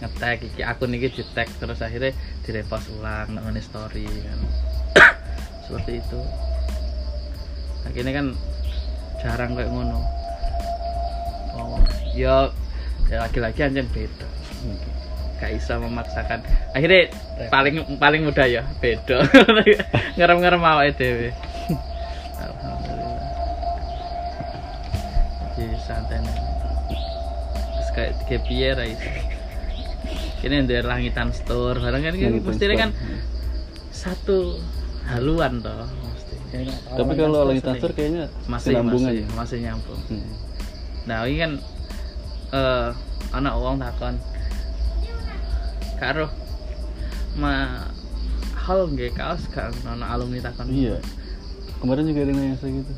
Ngetek 0.00 0.38
iki 0.48 0.62
akun 0.64 0.96
iki 0.96 1.08
di 1.12 1.22
tag 1.36 1.48
terus 1.60 1.84
akhirnya 1.84 2.16
di 2.42 2.50
repost 2.50 2.88
ulang 2.98 3.36
nang 3.36 3.44
ngene 3.46 3.60
story 3.62 4.08
kan. 4.08 4.38
Seperti 5.68 6.00
itu. 6.00 6.20
Akhirnya 7.86 8.12
kan 8.16 8.26
jarang 9.22 9.56
kayak 9.56 9.70
ngono. 9.70 9.98
Oh, 11.56 11.80
ya 12.12 12.50
ya 13.08 13.24
laki-laki 13.24 13.64
anjing 13.64 13.88
beda. 13.90 14.26
Gak 15.36 15.52
bisa 15.52 15.76
memaksakan. 15.76 16.40
Akhirnya 16.72 17.12
paling 17.52 18.00
paling 18.00 18.22
mudah 18.24 18.46
ya 18.48 18.62
beda. 18.80 19.24
Ngerem-ngerem 20.16 20.62
awake 20.64 20.96
dhewe. 20.96 21.28
Alhamdulillah. 22.40 23.20
Jadi 25.56 25.76
santai 25.84 26.18
nih. 26.24 26.36
Terus 27.76 27.88
kayak 27.92 28.76
ra 28.76 28.84
itu 28.84 29.08
ini 30.46 30.62
dari 30.62 30.86
langitan 30.86 31.34
store. 31.34 31.82
Barang 31.82 32.00
kan 32.06 32.14
mestinya 32.14 32.76
kan 32.76 32.90
satu 33.90 34.60
haluan 35.10 35.62
toh 35.62 36.05
mesti 36.58 36.90
Tapi 36.92 37.12
kalau 37.14 37.38
lagi 37.44 37.60
transfer 37.60 37.90
kayaknya 37.92 38.24
masih 38.46 38.72
masih 38.78 39.14
ya. 39.14 39.26
masih 39.32 39.58
nyambung 39.60 40.00
Hmm. 40.06 40.26
Nah, 41.04 41.16
ini 41.22 41.36
kan 41.36 41.52
eh 42.50 42.88
anak 43.30 43.52
uang 43.54 43.76
takon. 43.76 44.14
Karo 45.96 46.26
ma 47.34 47.84
hal 48.56 48.88
nggak 48.88 49.12
kaos 49.12 49.44
kan 49.48 49.72
anak 49.86 50.08
alumni 50.08 50.40
takon. 50.40 50.66
Iya. 50.68 50.98
Kemarin 51.76 52.04
juga 52.04 52.20
ada 52.20 52.30
yang 52.30 52.38
nanya 52.38 52.56
gitu. 52.58 52.94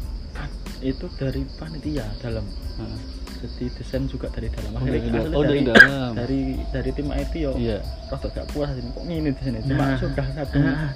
itu 0.78 1.06
dari 1.12 1.42
panitia 1.52 2.06
dalam 2.18 2.46
Nah, 2.78 2.94
jadi 3.36 3.66
desain 3.74 4.06
juga 4.06 4.30
dari 4.30 4.46
dalam 4.48 4.70
Oh, 4.72 4.86
dari 4.86 5.02
dalam. 5.02 5.18
aslinya 5.18 5.34
Oh, 5.34 5.42
dari 5.42 5.59
dari, 5.59 5.66
dalam. 5.68 6.12
dari 6.14 6.40
dari 6.70 6.90
tim 6.92 7.09
IT 7.11 7.32
yo 7.36 7.52
Iya. 7.52 7.82
rada 8.06 8.26
gak 8.30 8.46
puas 8.48 8.70
ini 8.72 8.86
kok 8.88 9.02
ngene 9.02 9.30
di 9.34 9.42
sini 9.42 9.59
cuma 9.61 9.84
Nah. 9.84 9.98
sudah 9.98 10.26
satu 10.30 10.56
Nah, 10.56 10.94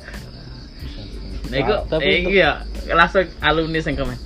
nah 1.53 1.59
iku 1.59 1.73
iki 1.99 2.25
untuk- 2.25 2.33
ya 2.33 2.51
langsung 2.91 3.29
alumni 3.39 3.79
sing 3.79 3.95
komen. 3.95 4.17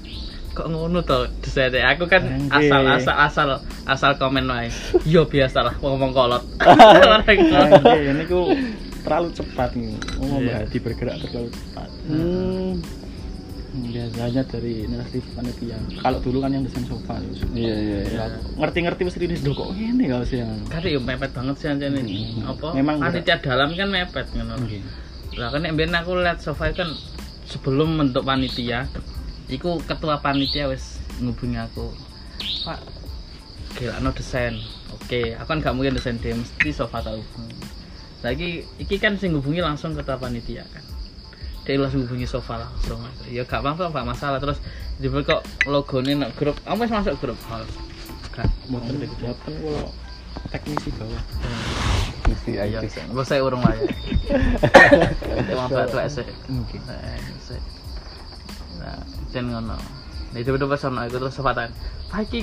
Kok 0.53 0.67
ngono 0.67 1.03
to 1.03 1.19
desainnya? 1.39 1.93
Aku 1.93 2.07
kan 2.07 2.23
Anjir. 2.25 2.49
asal 2.49 2.83
asal 2.89 3.17
asal 3.19 3.49
asal 3.85 4.11
komen 4.15 4.47
wae. 4.47 4.71
Yo 5.05 5.27
biasalah 5.27 5.77
ngomong 5.77 6.15
kolot. 6.17 6.41
Ini 7.27 8.25
ku 8.25 8.55
terlalu 9.03 9.29
cepat 9.33 9.71
nih 9.73 9.93
ngomong 10.17 10.41
Iya. 10.41 10.55
hati 10.63 10.79
bergerak 10.79 11.15
terlalu 11.21 11.51
cepat 11.53 11.89
Hmm. 12.07 12.83
biasanya 13.77 14.43
dari 14.43 14.89
narasi 14.89 15.21
panitia 15.29 15.77
kalau 16.01 16.17
dulu 16.19 16.41
kan 16.41 16.49
yang 16.49 16.65
desain 16.65 16.83
sofa 16.83 17.15
ya, 17.15 17.29
Iya 17.53 17.75
iya 17.77 17.99
iya. 18.01 18.17
Ya, 18.17 18.25
ngerti-ngerti 18.57 19.03
mesti 19.05 19.19
ini 19.21 19.37
kok 19.45 19.69
ini 19.71 20.03
gak 20.07 20.25
sih 20.25 20.41
yang 20.41 20.51
Kan 20.67 20.81
yo 20.83 20.99
mepet 20.99 21.31
banget 21.31 21.55
sih 21.57 21.69
anjene. 21.69 22.01
Hmm. 22.01 22.51
Apa? 22.51 22.73
Memang 22.73 22.97
panitia 22.99 23.37
dalam 23.37 23.69
kan 23.71 23.87
mepet 23.87 24.27
ngono. 24.33 24.55
Lah 25.37 25.49
kan 25.53 25.61
nek 25.61 25.71
mbiyen 25.71 25.93
aku 25.93 26.17
lihat 26.17 26.41
sofa 26.41 26.73
kan 26.73 26.89
sebelum 27.47 27.97
bentuk 27.97 28.27
panitia, 28.27 28.91
iku 29.47 29.79
ketua 29.87 30.19
panitia 30.19 30.67
wis 30.67 30.99
ngubungi 31.23 31.59
aku. 31.63 31.95
Pak, 32.67 32.79
gila 33.79 34.03
no 34.03 34.11
desain. 34.13 34.59
Oke, 34.93 35.35
aku 35.39 35.49
kan 35.49 35.59
gak 35.63 35.75
mungkin 35.75 35.95
desain 35.95 36.19
dia 36.19 36.35
mesti 36.35 36.71
sofa 36.75 37.03
tahu. 37.03 37.23
Lagi 38.27 38.67
iki 38.83 38.99
kan 38.99 39.15
sing 39.17 39.33
ngubungi 39.33 39.63
langsung 39.63 39.95
ketua 39.95 40.19
panitia 40.19 40.67
kan. 40.75 40.85
Dia 41.67 41.83
langsung 41.83 42.07
hubungi 42.07 42.27
sofa 42.31 42.63
langsung. 42.63 43.03
Ya 43.27 43.43
gak 43.43 43.63
apa-apa, 43.63 43.91
gak 43.91 44.07
masalah. 44.07 44.39
Terus 44.39 44.63
di 45.03 45.11
kok 45.11 45.43
logonya 45.67 46.15
nak 46.27 46.39
grup. 46.39 46.55
Kamu 46.63 46.87
wis 46.87 46.95
masuk 46.95 47.19
grup? 47.19 47.39
Oh, 47.51 47.63
gak. 48.35 48.47
deh 48.71 49.11
jawaban 49.19 49.55
kalau 49.59 49.91
teknisi 50.53 50.93
bawah 50.95 51.23
Mesti 52.27 52.51
Iya, 52.59 52.83
IT. 52.83 52.91
gue 53.07 53.25
saya 53.25 53.41
urung 53.43 53.63
ya. 53.63 53.79
Emang 55.49 55.69
batu 55.71 55.97
sih. 56.11 56.27
Oke. 56.51 56.79
Nah, 58.77 58.99
jen 59.31 59.47
ngono. 59.51 59.77
Nah, 60.33 60.39
itu 60.39 60.51
udah 60.53 60.69
pas 60.69 60.85
ono 60.85 61.01
iku 61.05 61.17
terus 61.19 61.35
sepatan. 61.35 61.71
Pak 62.11 62.21
iki 62.27 62.41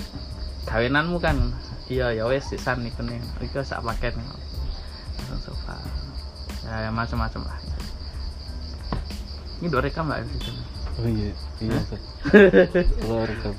gawenanmu 0.65 1.17
kan. 1.19 1.37
Iya, 1.87 2.15
ya 2.15 2.23
wes 2.25 2.47
sisan 2.47 2.81
iku 2.83 3.03
nih. 3.03 3.19
Iku 3.43 3.61
sak 3.61 3.83
paket. 3.83 4.15
Langsung 4.15 5.55
sofa. 5.55 5.77
Ya, 6.63 6.87
ya 6.87 6.91
macam-macam 6.91 7.43
lah. 7.43 7.57
Ini 9.59 9.67
dua 9.67 9.81
rekam 9.83 10.07
lah 10.07 10.19
di 10.23 10.27
situ. 10.33 10.51
Oh 10.93 11.07
iya. 11.07 11.31
Iya. 11.59 11.77
Ustaz. 11.79 12.01
Keluar 12.99 13.29
ke. 13.29 13.49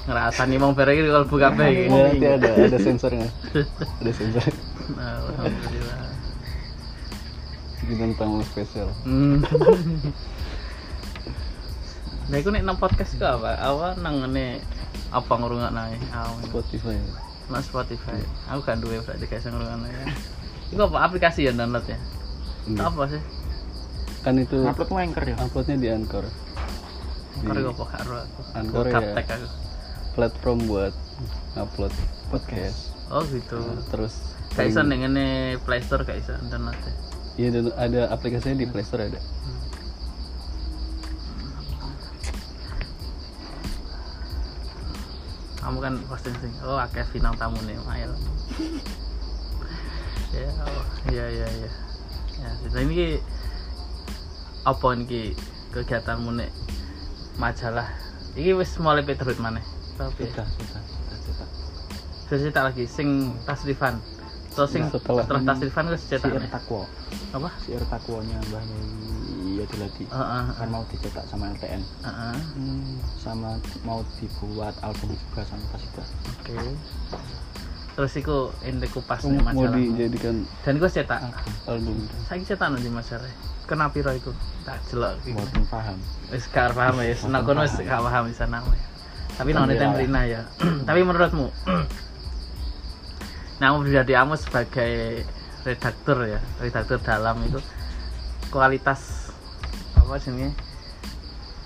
Ngerasa 0.00 0.42
nih 0.48 0.58
mau 0.58 0.72
bareng 0.72 0.96
kalau 1.06 1.28
buka 1.28 1.52
apa 1.52 1.62
Ya, 1.68 1.70
iki. 1.70 1.84
nanti 1.92 2.26
ada 2.26 2.48
ada 2.56 2.78
sensornya. 2.80 3.28
Ada 4.00 4.12
sensor. 4.12 4.44
Nah, 4.90 5.22
Alhamdulillah. 5.22 6.09
Bintang 7.88 8.12
tamu 8.16 8.44
spesial. 8.44 8.88
Hmm. 9.02 9.40
Nah, 12.30 12.38
iku 12.38 12.54
nek 12.54 12.62
nang 12.62 12.78
podcast 12.78 13.18
ku 13.18 13.26
apa? 13.26 13.58
Apa 13.58 13.98
nang 13.98 14.22
ngene 14.22 14.62
apa 15.10 15.32
ngrungokno 15.34 15.80
ae? 15.90 15.98
Awe. 16.14 16.38
Spotify. 16.46 16.94
Nang 17.50 17.62
Spotify. 17.64 18.20
Aku 18.46 18.62
gak 18.62 18.78
duwe 18.78 19.02
berarti 19.02 19.26
guys 19.26 19.42
ngrungokno 19.42 19.86
ya. 19.90 20.04
Iku 20.70 20.80
apa 20.86 21.10
aplikasi 21.10 21.50
ya 21.50 21.52
download 21.52 21.82
ya? 21.90 21.98
Enggak. 22.70 22.86
Apa 22.86 23.02
sih? 23.10 23.22
Kan 24.22 24.38
itu 24.38 24.62
upload 24.62 24.86
tuh 24.86 24.98
anchor 25.00 25.24
ya 25.26 25.36
uploadnya 25.40 25.76
di 25.80 25.88
Anchor. 25.90 26.24
Di 27.40 27.46
Karo 27.50 27.72
apa 27.72 27.84
karo 27.88 28.14
aku. 28.20 28.40
Anchor 28.54 28.84
Aku 28.86 28.94
ya. 28.94 29.22
aku. 29.26 29.46
platform 30.10 30.58
buat 30.68 30.94
upload 31.56 31.94
podcast. 32.30 32.94
Oh 33.10 33.26
gitu. 33.26 33.58
Nah, 33.58 33.82
terus 33.90 34.14
Gak 34.54 34.66
iso 34.70 34.82
ning 34.86 35.02
ngene 35.02 35.26
Play 35.66 35.82
Store 35.82 36.06
gak 36.06 36.20
iso 36.22 36.38
download. 36.46 36.78
ya? 36.78 36.94
Iya 37.40 37.48
dan 37.56 37.72
ada 37.72 38.12
aplikasinya 38.12 38.60
di 38.60 38.68
Play 38.68 38.84
Store 38.84 39.08
ada. 39.08 39.16
Kamu 45.64 45.80
kan 45.80 45.96
posting 46.04 46.36
sing. 46.36 46.52
Oh, 46.60 46.76
akeh 46.76 47.00
bintang 47.16 47.40
tamu 47.40 47.56
nih, 47.64 47.80
Mail. 47.88 48.12
ya, 50.36 50.48
oh, 50.68 50.84
iya 51.08 51.32
iya. 51.32 51.48
Ya, 52.44 52.50
dan 52.68 52.92
ini 52.92 53.24
apa 54.68 54.92
ini 54.92 55.32
kegiatanmu 55.72 56.36
nek 56.36 56.52
majalah 57.40 57.88
ini 58.36 58.52
wis 58.52 58.76
mulai 58.76 59.00
petrut 59.00 59.40
mana 59.40 59.64
tapi 59.96 60.28
sudah 60.28 60.44
sudah 60.44 60.82
sudah 62.28 62.38
cetak 62.44 62.64
lagi 62.68 62.84
sing 62.84 63.32
tasrifan 63.48 63.96
so 64.50 64.66
sing 64.66 64.82
Nah, 64.82 64.90
setelah 64.92 65.22
setelah 65.24 65.42
tasrifan 65.46 65.84
wis 65.94 66.02
cetak 66.10 66.30
siir 66.30 66.42
nih. 66.42 66.50
takwo. 66.50 66.82
Apa? 67.30 67.48
Siir 67.62 67.82
takwonya 67.86 68.38
mbah 68.50 68.62
iya 69.46 69.64
diladi. 69.70 70.04
Heeh, 70.10 70.44
kan 70.58 70.68
mau 70.68 70.82
dicetak 70.90 71.24
sama 71.30 71.54
LTN 71.54 71.82
heeh. 71.82 72.36
sama 73.18 73.56
mau 73.86 74.02
dibuat 74.18 74.74
album 74.82 75.14
juga 75.14 75.42
sama 75.46 75.64
Kasida 75.74 76.02
oke. 76.02 76.56
Terus 77.90 78.12
iku 78.16 78.38
ente 78.62 78.86
kupas 78.90 79.22
nih 79.26 79.40
mau 79.42 79.66
dijadikan 79.70 80.46
dan 80.66 80.72
iku 80.78 80.86
cetak. 80.90 81.20
album. 81.70 81.96
Saya 82.26 82.42
cetak 82.42 82.68
nanti 82.74 82.90
majalah 82.90 83.32
kenapa 83.70 83.94
piro 83.94 84.10
iku? 84.14 84.32
Tak 84.66 84.82
iki. 84.90 85.30
buatan 85.32 85.62
paham. 85.70 85.96
Wis 86.34 86.44
gak 86.50 86.74
paham 86.74 87.00
ya 87.02 87.14
senang 87.14 87.42
kono 87.46 87.62
wis 87.62 87.74
gak 87.78 88.02
paham 88.02 88.26
bisa 88.26 88.46
nang 88.50 88.66
tapi 89.40 89.56
nang 89.56 89.64
Alhamdulillah. 89.64 89.96
Temrina 89.96 90.22
ya. 90.28 90.42
Tapi 90.88 91.00
menurutmu 91.00 91.48
nah 93.60 93.76
pribadi 93.76 94.16
kamu 94.16 94.34
sebagai 94.40 95.22
redaktur 95.68 96.24
ya 96.24 96.40
redaktur 96.64 96.96
dalam 97.04 97.44
itu 97.44 97.60
kualitas 98.50 99.30
apa 99.94 100.18
jenenge? 100.18 100.50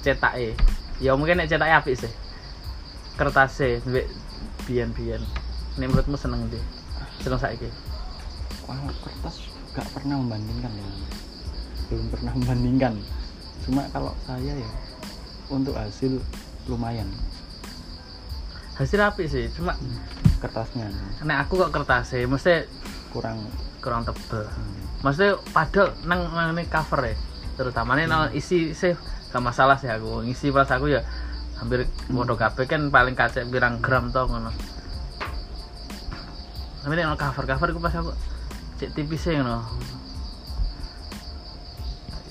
Cetake. 0.05 0.53
Ya 1.01 1.17
mungkin 1.17 1.41
nek 1.41 1.49
cetake 1.49 1.73
apik 1.73 1.97
sih. 1.97 2.13
Kertasnya 3.17 3.81
duwe 3.89 4.05
biyen-biyen. 4.69 5.25
Ini 5.81 5.89
menurutmu 5.89 6.21
seneng 6.21 6.45
deh 6.53 6.61
seneng 7.25 7.41
saiki? 7.41 7.73
Wah, 8.69 8.77
kertas 9.01 9.49
gak 9.73 9.89
pernah 9.97 10.21
membandingkan 10.21 10.73
ya. 10.77 10.87
Belum 11.89 12.07
pernah 12.13 12.33
membandingkan. 12.37 12.95
Cuma 13.65 13.89
kalau 13.97 14.13
saya 14.29 14.53
ya 14.53 14.71
untuk 15.49 15.73
hasil 15.73 16.21
lumayan. 16.69 17.09
Hasil 18.77 19.01
apik 19.01 19.25
sih 19.31 19.49
cuma 19.57 19.73
kertasnya. 20.45 20.87
Nek 21.25 21.49
aku 21.49 21.57
kok 21.65 21.73
kertasnya 21.73 22.29
mesti 22.29 22.69
kurang. 23.11 23.49
kurang 23.85 24.01
tebel. 24.01 24.49
Hmm, 24.49 24.81
maksudnya 25.05 25.37
padahal 25.53 25.93
nang 26.09 26.25
nang 26.33 26.57
ini 26.57 26.65
cover 26.65 27.05
ya 27.05 27.13
terutama 27.53 28.01
nang 28.01 28.33
isi 28.33 28.73
sih 28.73 28.97
gak 29.29 29.45
masalah 29.45 29.77
sih 29.77 29.93
aku. 29.93 30.25
Ngisi 30.25 30.49
pas 30.49 30.65
aku 30.73 30.89
ya 30.89 31.05
hampir 31.61 31.85
modo 32.09 32.33
kabeh 32.33 32.65
kan 32.65 32.89
paling 32.89 33.13
kacek 33.13 33.45
pirang 33.53 33.85
gram 33.85 34.09
toh 34.09 34.25
ngono. 34.25 34.49
Tapi 36.81 36.93
nek 36.97 37.13
cover 37.21 37.45
cover 37.45 37.69
aku 37.77 37.81
pas 37.85 37.93
aku 37.93 38.13
cek 38.81 38.97
tipis 38.97 39.21
sih 39.21 39.37
ngono. 39.37 39.69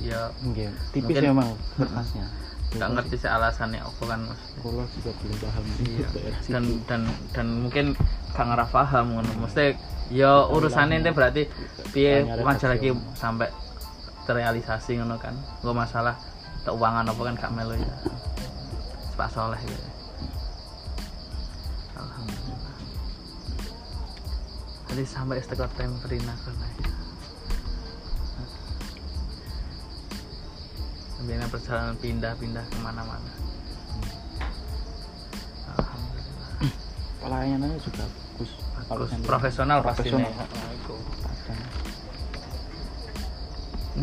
Ya. 0.01 0.33
Nggih, 0.41 0.73
tipis 0.89 1.15
Mungkin- 1.15 1.31
memang 1.37 1.49
kertasnya 1.77 2.42
nggak 2.73 2.89
ngerti 2.97 3.15
sih. 3.21 3.29
alasannya 3.29 3.79
apa 3.81 4.03
kan 4.05 4.21
Kulo 4.61 4.83
juga 4.97 5.11
belum 5.21 5.37
paham. 5.43 5.63
Iya. 5.83 6.07
dan 6.53 6.63
dan 6.89 7.01
dan 7.35 7.47
mungkin 7.67 7.85
gak 8.33 8.47
ngerah 8.49 8.69
paham 8.73 9.05
ngono. 9.17 9.31
Mesti 9.45 9.77
ya 10.13 10.47
urusannya 10.49 11.01
itu 11.01 11.11
berarti 11.13 11.41
piye 11.93 12.25
majalah 12.41 12.77
redaksi. 12.77 12.91
iki 12.95 13.17
sampai 13.17 13.49
terrealisasi 14.25 14.91
ngono 15.01 15.15
kan. 15.21 15.35
Gak 15.61 15.75
masalah 15.75 16.15
keuangan 16.65 17.05
apa 17.05 17.21
kan 17.21 17.33
gak 17.37 17.53
melu 17.53 17.75
ya. 17.77 17.95
Pak 19.13 19.29
Soleh 19.29 19.61
gitu 19.61 19.89
Alhamdulillah. 21.93 22.77
Jadi 24.89 25.03
sampai 25.05 25.37
istiqot 25.37 25.69
temperina 25.77 26.33
kan 26.41 26.55
Sambil 31.23 31.39
perjalanan 31.47 31.95
pindah-pindah 32.03 32.67
ke 32.67 32.77
mana-mana. 32.83 33.31
Alhamdulillah. 35.71 36.49
Pelayanannya 37.23 37.79
juga 37.79 38.03
bagus. 38.03 38.51
Kalau 38.59 39.07
bagus. 39.07 39.07
Sampai- 39.15 39.29
profesional. 39.31 39.77
Pasti 39.79 40.11
nih 40.11 40.11
profesional 40.11 40.35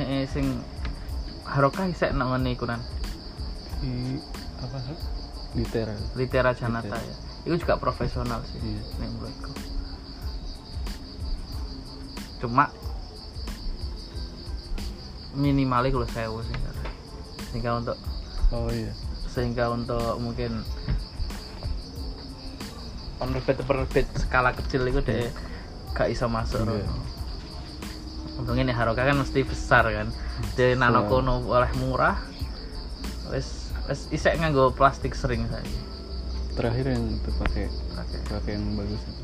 eh, 0.01 0.25
sing 0.25 0.65
harokah 1.45 1.93
isek 1.93 2.17
nang 2.17 2.33
ngene 2.33 2.57
iku 2.57 2.65
nan? 2.65 2.81
Di 3.85 4.17
apa 4.57 4.81
sih 4.81 4.97
literal 5.61 6.01
litera 6.17 6.57
janata 6.57 6.89
Litera. 6.89 7.05
ya. 7.05 7.17
Itu 7.45 7.55
juga 7.61 7.77
profesional 7.77 8.41
sih 8.49 8.65
Iya. 8.65 8.81
nek 8.97 9.09
menurutku. 9.13 9.53
Cuma 12.41 12.73
minimalnya 15.37 15.93
kalau 15.93 16.09
saya 16.09 16.33
sih 16.33 16.57
sehingga 17.51 17.83
untuk 17.83 17.97
oh 18.55 18.71
iya. 18.71 18.95
sehingga 19.31 19.71
untuk 19.75 20.17
mungkin 20.23 20.63
penerbit 23.21 23.59
penerbit. 23.67 24.07
skala 24.17 24.55
kecil 24.57 24.87
itu 24.89 25.03
deh 25.05 25.29
gak 25.93 26.09
iso 26.09 26.31
masuk 26.31 26.65
Iya. 26.65 26.87
Untungnya 28.41 28.73
nih 28.73 28.77
Haroka 28.79 29.05
kan 29.05 29.21
mesti 29.21 29.45
besar 29.45 29.85
kan. 29.85 30.09
Jadi 30.57 30.73
nano 30.79 31.05
Iya. 31.05 31.11
kono 31.13 31.45
oleh 31.45 31.71
murah 31.77 32.17
wes 33.29 33.71
wes 33.87 34.09
isek 34.11 34.41
nganggo 34.41 34.73
plastik 34.73 35.13
sering 35.15 35.45
saya 35.51 35.63
terakhir 36.59 36.93
yang 36.93 37.05
itu 37.15 37.31
pakai 37.39 38.53
yang 38.53 38.65
bagus 38.75 39.01
itu. 39.07 39.20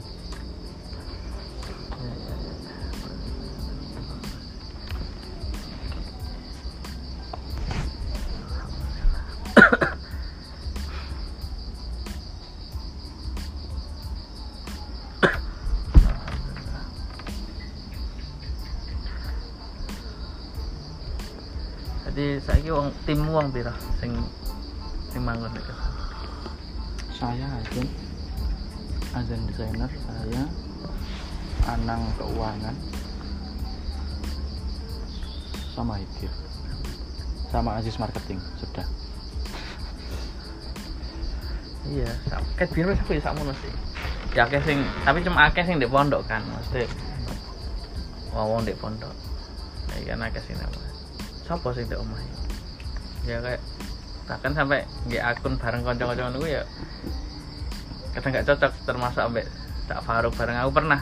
Wong 23.37 23.53
wong 23.53 23.53
pira 23.53 23.75
sing 24.01 24.17
sing 25.13 25.21
manggon 25.21 25.53
iki. 25.53 25.75
saya 27.21 27.45
azan 27.61 27.85
azan 29.13 29.41
desainer 29.45 29.93
saya 29.93 30.43
anang 31.69 32.01
keuangan 32.17 32.73
sama 35.77 36.01
Hikir 36.01 36.33
sama 37.53 37.77
Aziz 37.77 38.01
marketing 38.01 38.41
sudah 38.57 38.89
Iya, 41.87 42.11
kayak 42.59 42.75
biar 42.75 42.91
wis 42.91 42.99
aku 42.99 43.15
ya 43.15 43.23
sakmono 43.23 43.55
sih. 43.63 43.71
Ya 44.35 44.51
akeh 44.51 44.59
sing, 44.67 44.83
tapi 45.07 45.23
cuma 45.23 45.47
akeh 45.47 45.63
sing 45.63 45.79
di 45.79 45.87
pondok 45.87 46.27
kan, 46.27 46.43
mesti 46.43 46.83
wong 48.35 48.67
di 48.67 48.75
pondok. 48.75 49.15
Ya 49.95 50.19
kan 50.19 50.27
akeh 50.27 50.43
sing 50.43 50.59
nang. 50.59 50.75
Sopo 51.47 51.71
sing 51.71 51.87
di 51.87 51.95
omah? 51.95 52.46
Ya 53.27 53.43
kayak 53.43 53.61
bahkan 54.27 54.53
sampai 54.55 54.83
nggak 55.07 55.23
akun 55.39 55.55
bareng 55.55 55.83
kanca-kanca 55.87 56.35
niku 56.35 56.51
ya 56.51 56.63
kadang 58.11 58.31
nggak 58.35 58.47
cocok 58.51 58.73
termasuk 58.83 59.23
ambek 59.23 59.47
Cak 59.87 60.03
Faruk 60.03 60.35
bareng 60.35 60.59
aku 60.59 60.71
pernah 60.75 60.99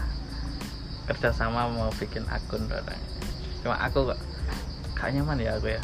kerja 1.08 1.32
sama 1.32 1.68
mau 1.68 1.92
bikin 1.96 2.24
akun 2.28 2.64
bareng. 2.68 3.00
Cuma 3.64 3.76
aku 3.80 4.12
kok 4.12 4.18
gak 4.96 5.12
nyaman 5.12 5.40
ya 5.40 5.56
aku 5.56 5.72
ya. 5.72 5.80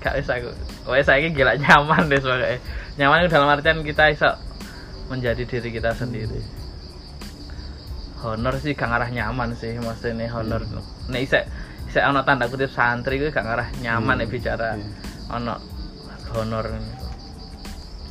Gak 0.00 0.20
bisa 0.20 0.40
aku. 0.40 0.52
Wes 0.88 1.04
saya 1.04 1.28
gila 1.28 1.56
nyaman 1.56 2.08
deh 2.08 2.20
sebagai. 2.20 2.60
Nyaman 2.96 3.24
itu 3.24 3.28
dalam 3.32 3.48
artian 3.52 3.84
kita 3.84 4.12
bisa 4.12 4.36
menjadi 5.08 5.42
diri 5.44 5.68
kita 5.68 5.92
sendiri. 5.96 6.40
Honor 8.20 8.56
sih 8.60 8.76
gak 8.76 8.88
ngarah 8.88 9.10
nyaman 9.12 9.56
sih 9.56 9.76
maksudnya 9.80 10.28
honor. 10.32 10.64
Nih 11.08 11.24
saya 11.28 11.48
saya 11.88 12.12
ono 12.12 12.24
tanda 12.24 12.48
kutip 12.48 12.72
santri 12.72 13.20
itu 13.20 13.32
gak 13.32 13.44
ngarah 13.44 13.68
nyaman 13.80 14.24
nih 14.24 14.28
bicara 14.28 14.76
Iya. 14.76 14.84
ono 15.36 15.54
honor 16.36 16.66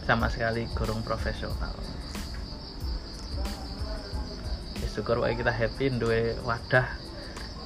sama 0.04 0.28
sekali 0.28 0.66
kurang 0.76 1.06
profesional. 1.06 1.72
Ya 4.80 4.88
syukur 4.92 5.22
wae 5.24 5.38
kita 5.38 5.54
happy 5.54 5.94
duwe 5.96 6.36
wadah 6.44 6.88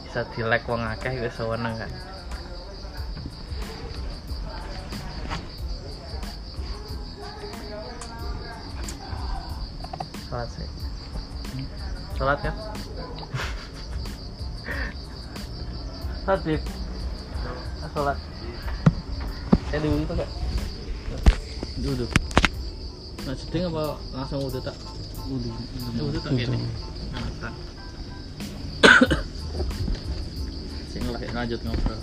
bisa 0.03 0.27
di 0.35 0.45
like 0.45 0.67
wong 0.69 0.83
akeh 0.83 1.17
wis 1.23 1.33
seneng 1.33 1.73
kan. 1.79 1.91
Sholat 10.27 10.49
sih. 10.53 10.69
Sholat 12.17 12.39
kan 12.41 12.55
sholat. 16.23 16.61
Ah, 17.83 17.89
sholat 17.91 18.17
saya 19.67 19.79
di 19.83 19.89
wudhu 19.91 20.13
kak 20.15 20.29
duduk. 21.83 22.11
Nah 23.27 23.35
sedang 23.35 23.75
apa 23.75 23.99
langsung 24.15 24.39
wudhu 24.47 24.63
tak? 24.63 24.75
Udah, 25.23 25.55
wudhu 26.03 26.19
tak 26.19 26.35
gini 26.35 26.59
nah 27.13 27.53
sing 30.91 31.03
lanjut 31.07 31.59
ngobrol 31.63 31.99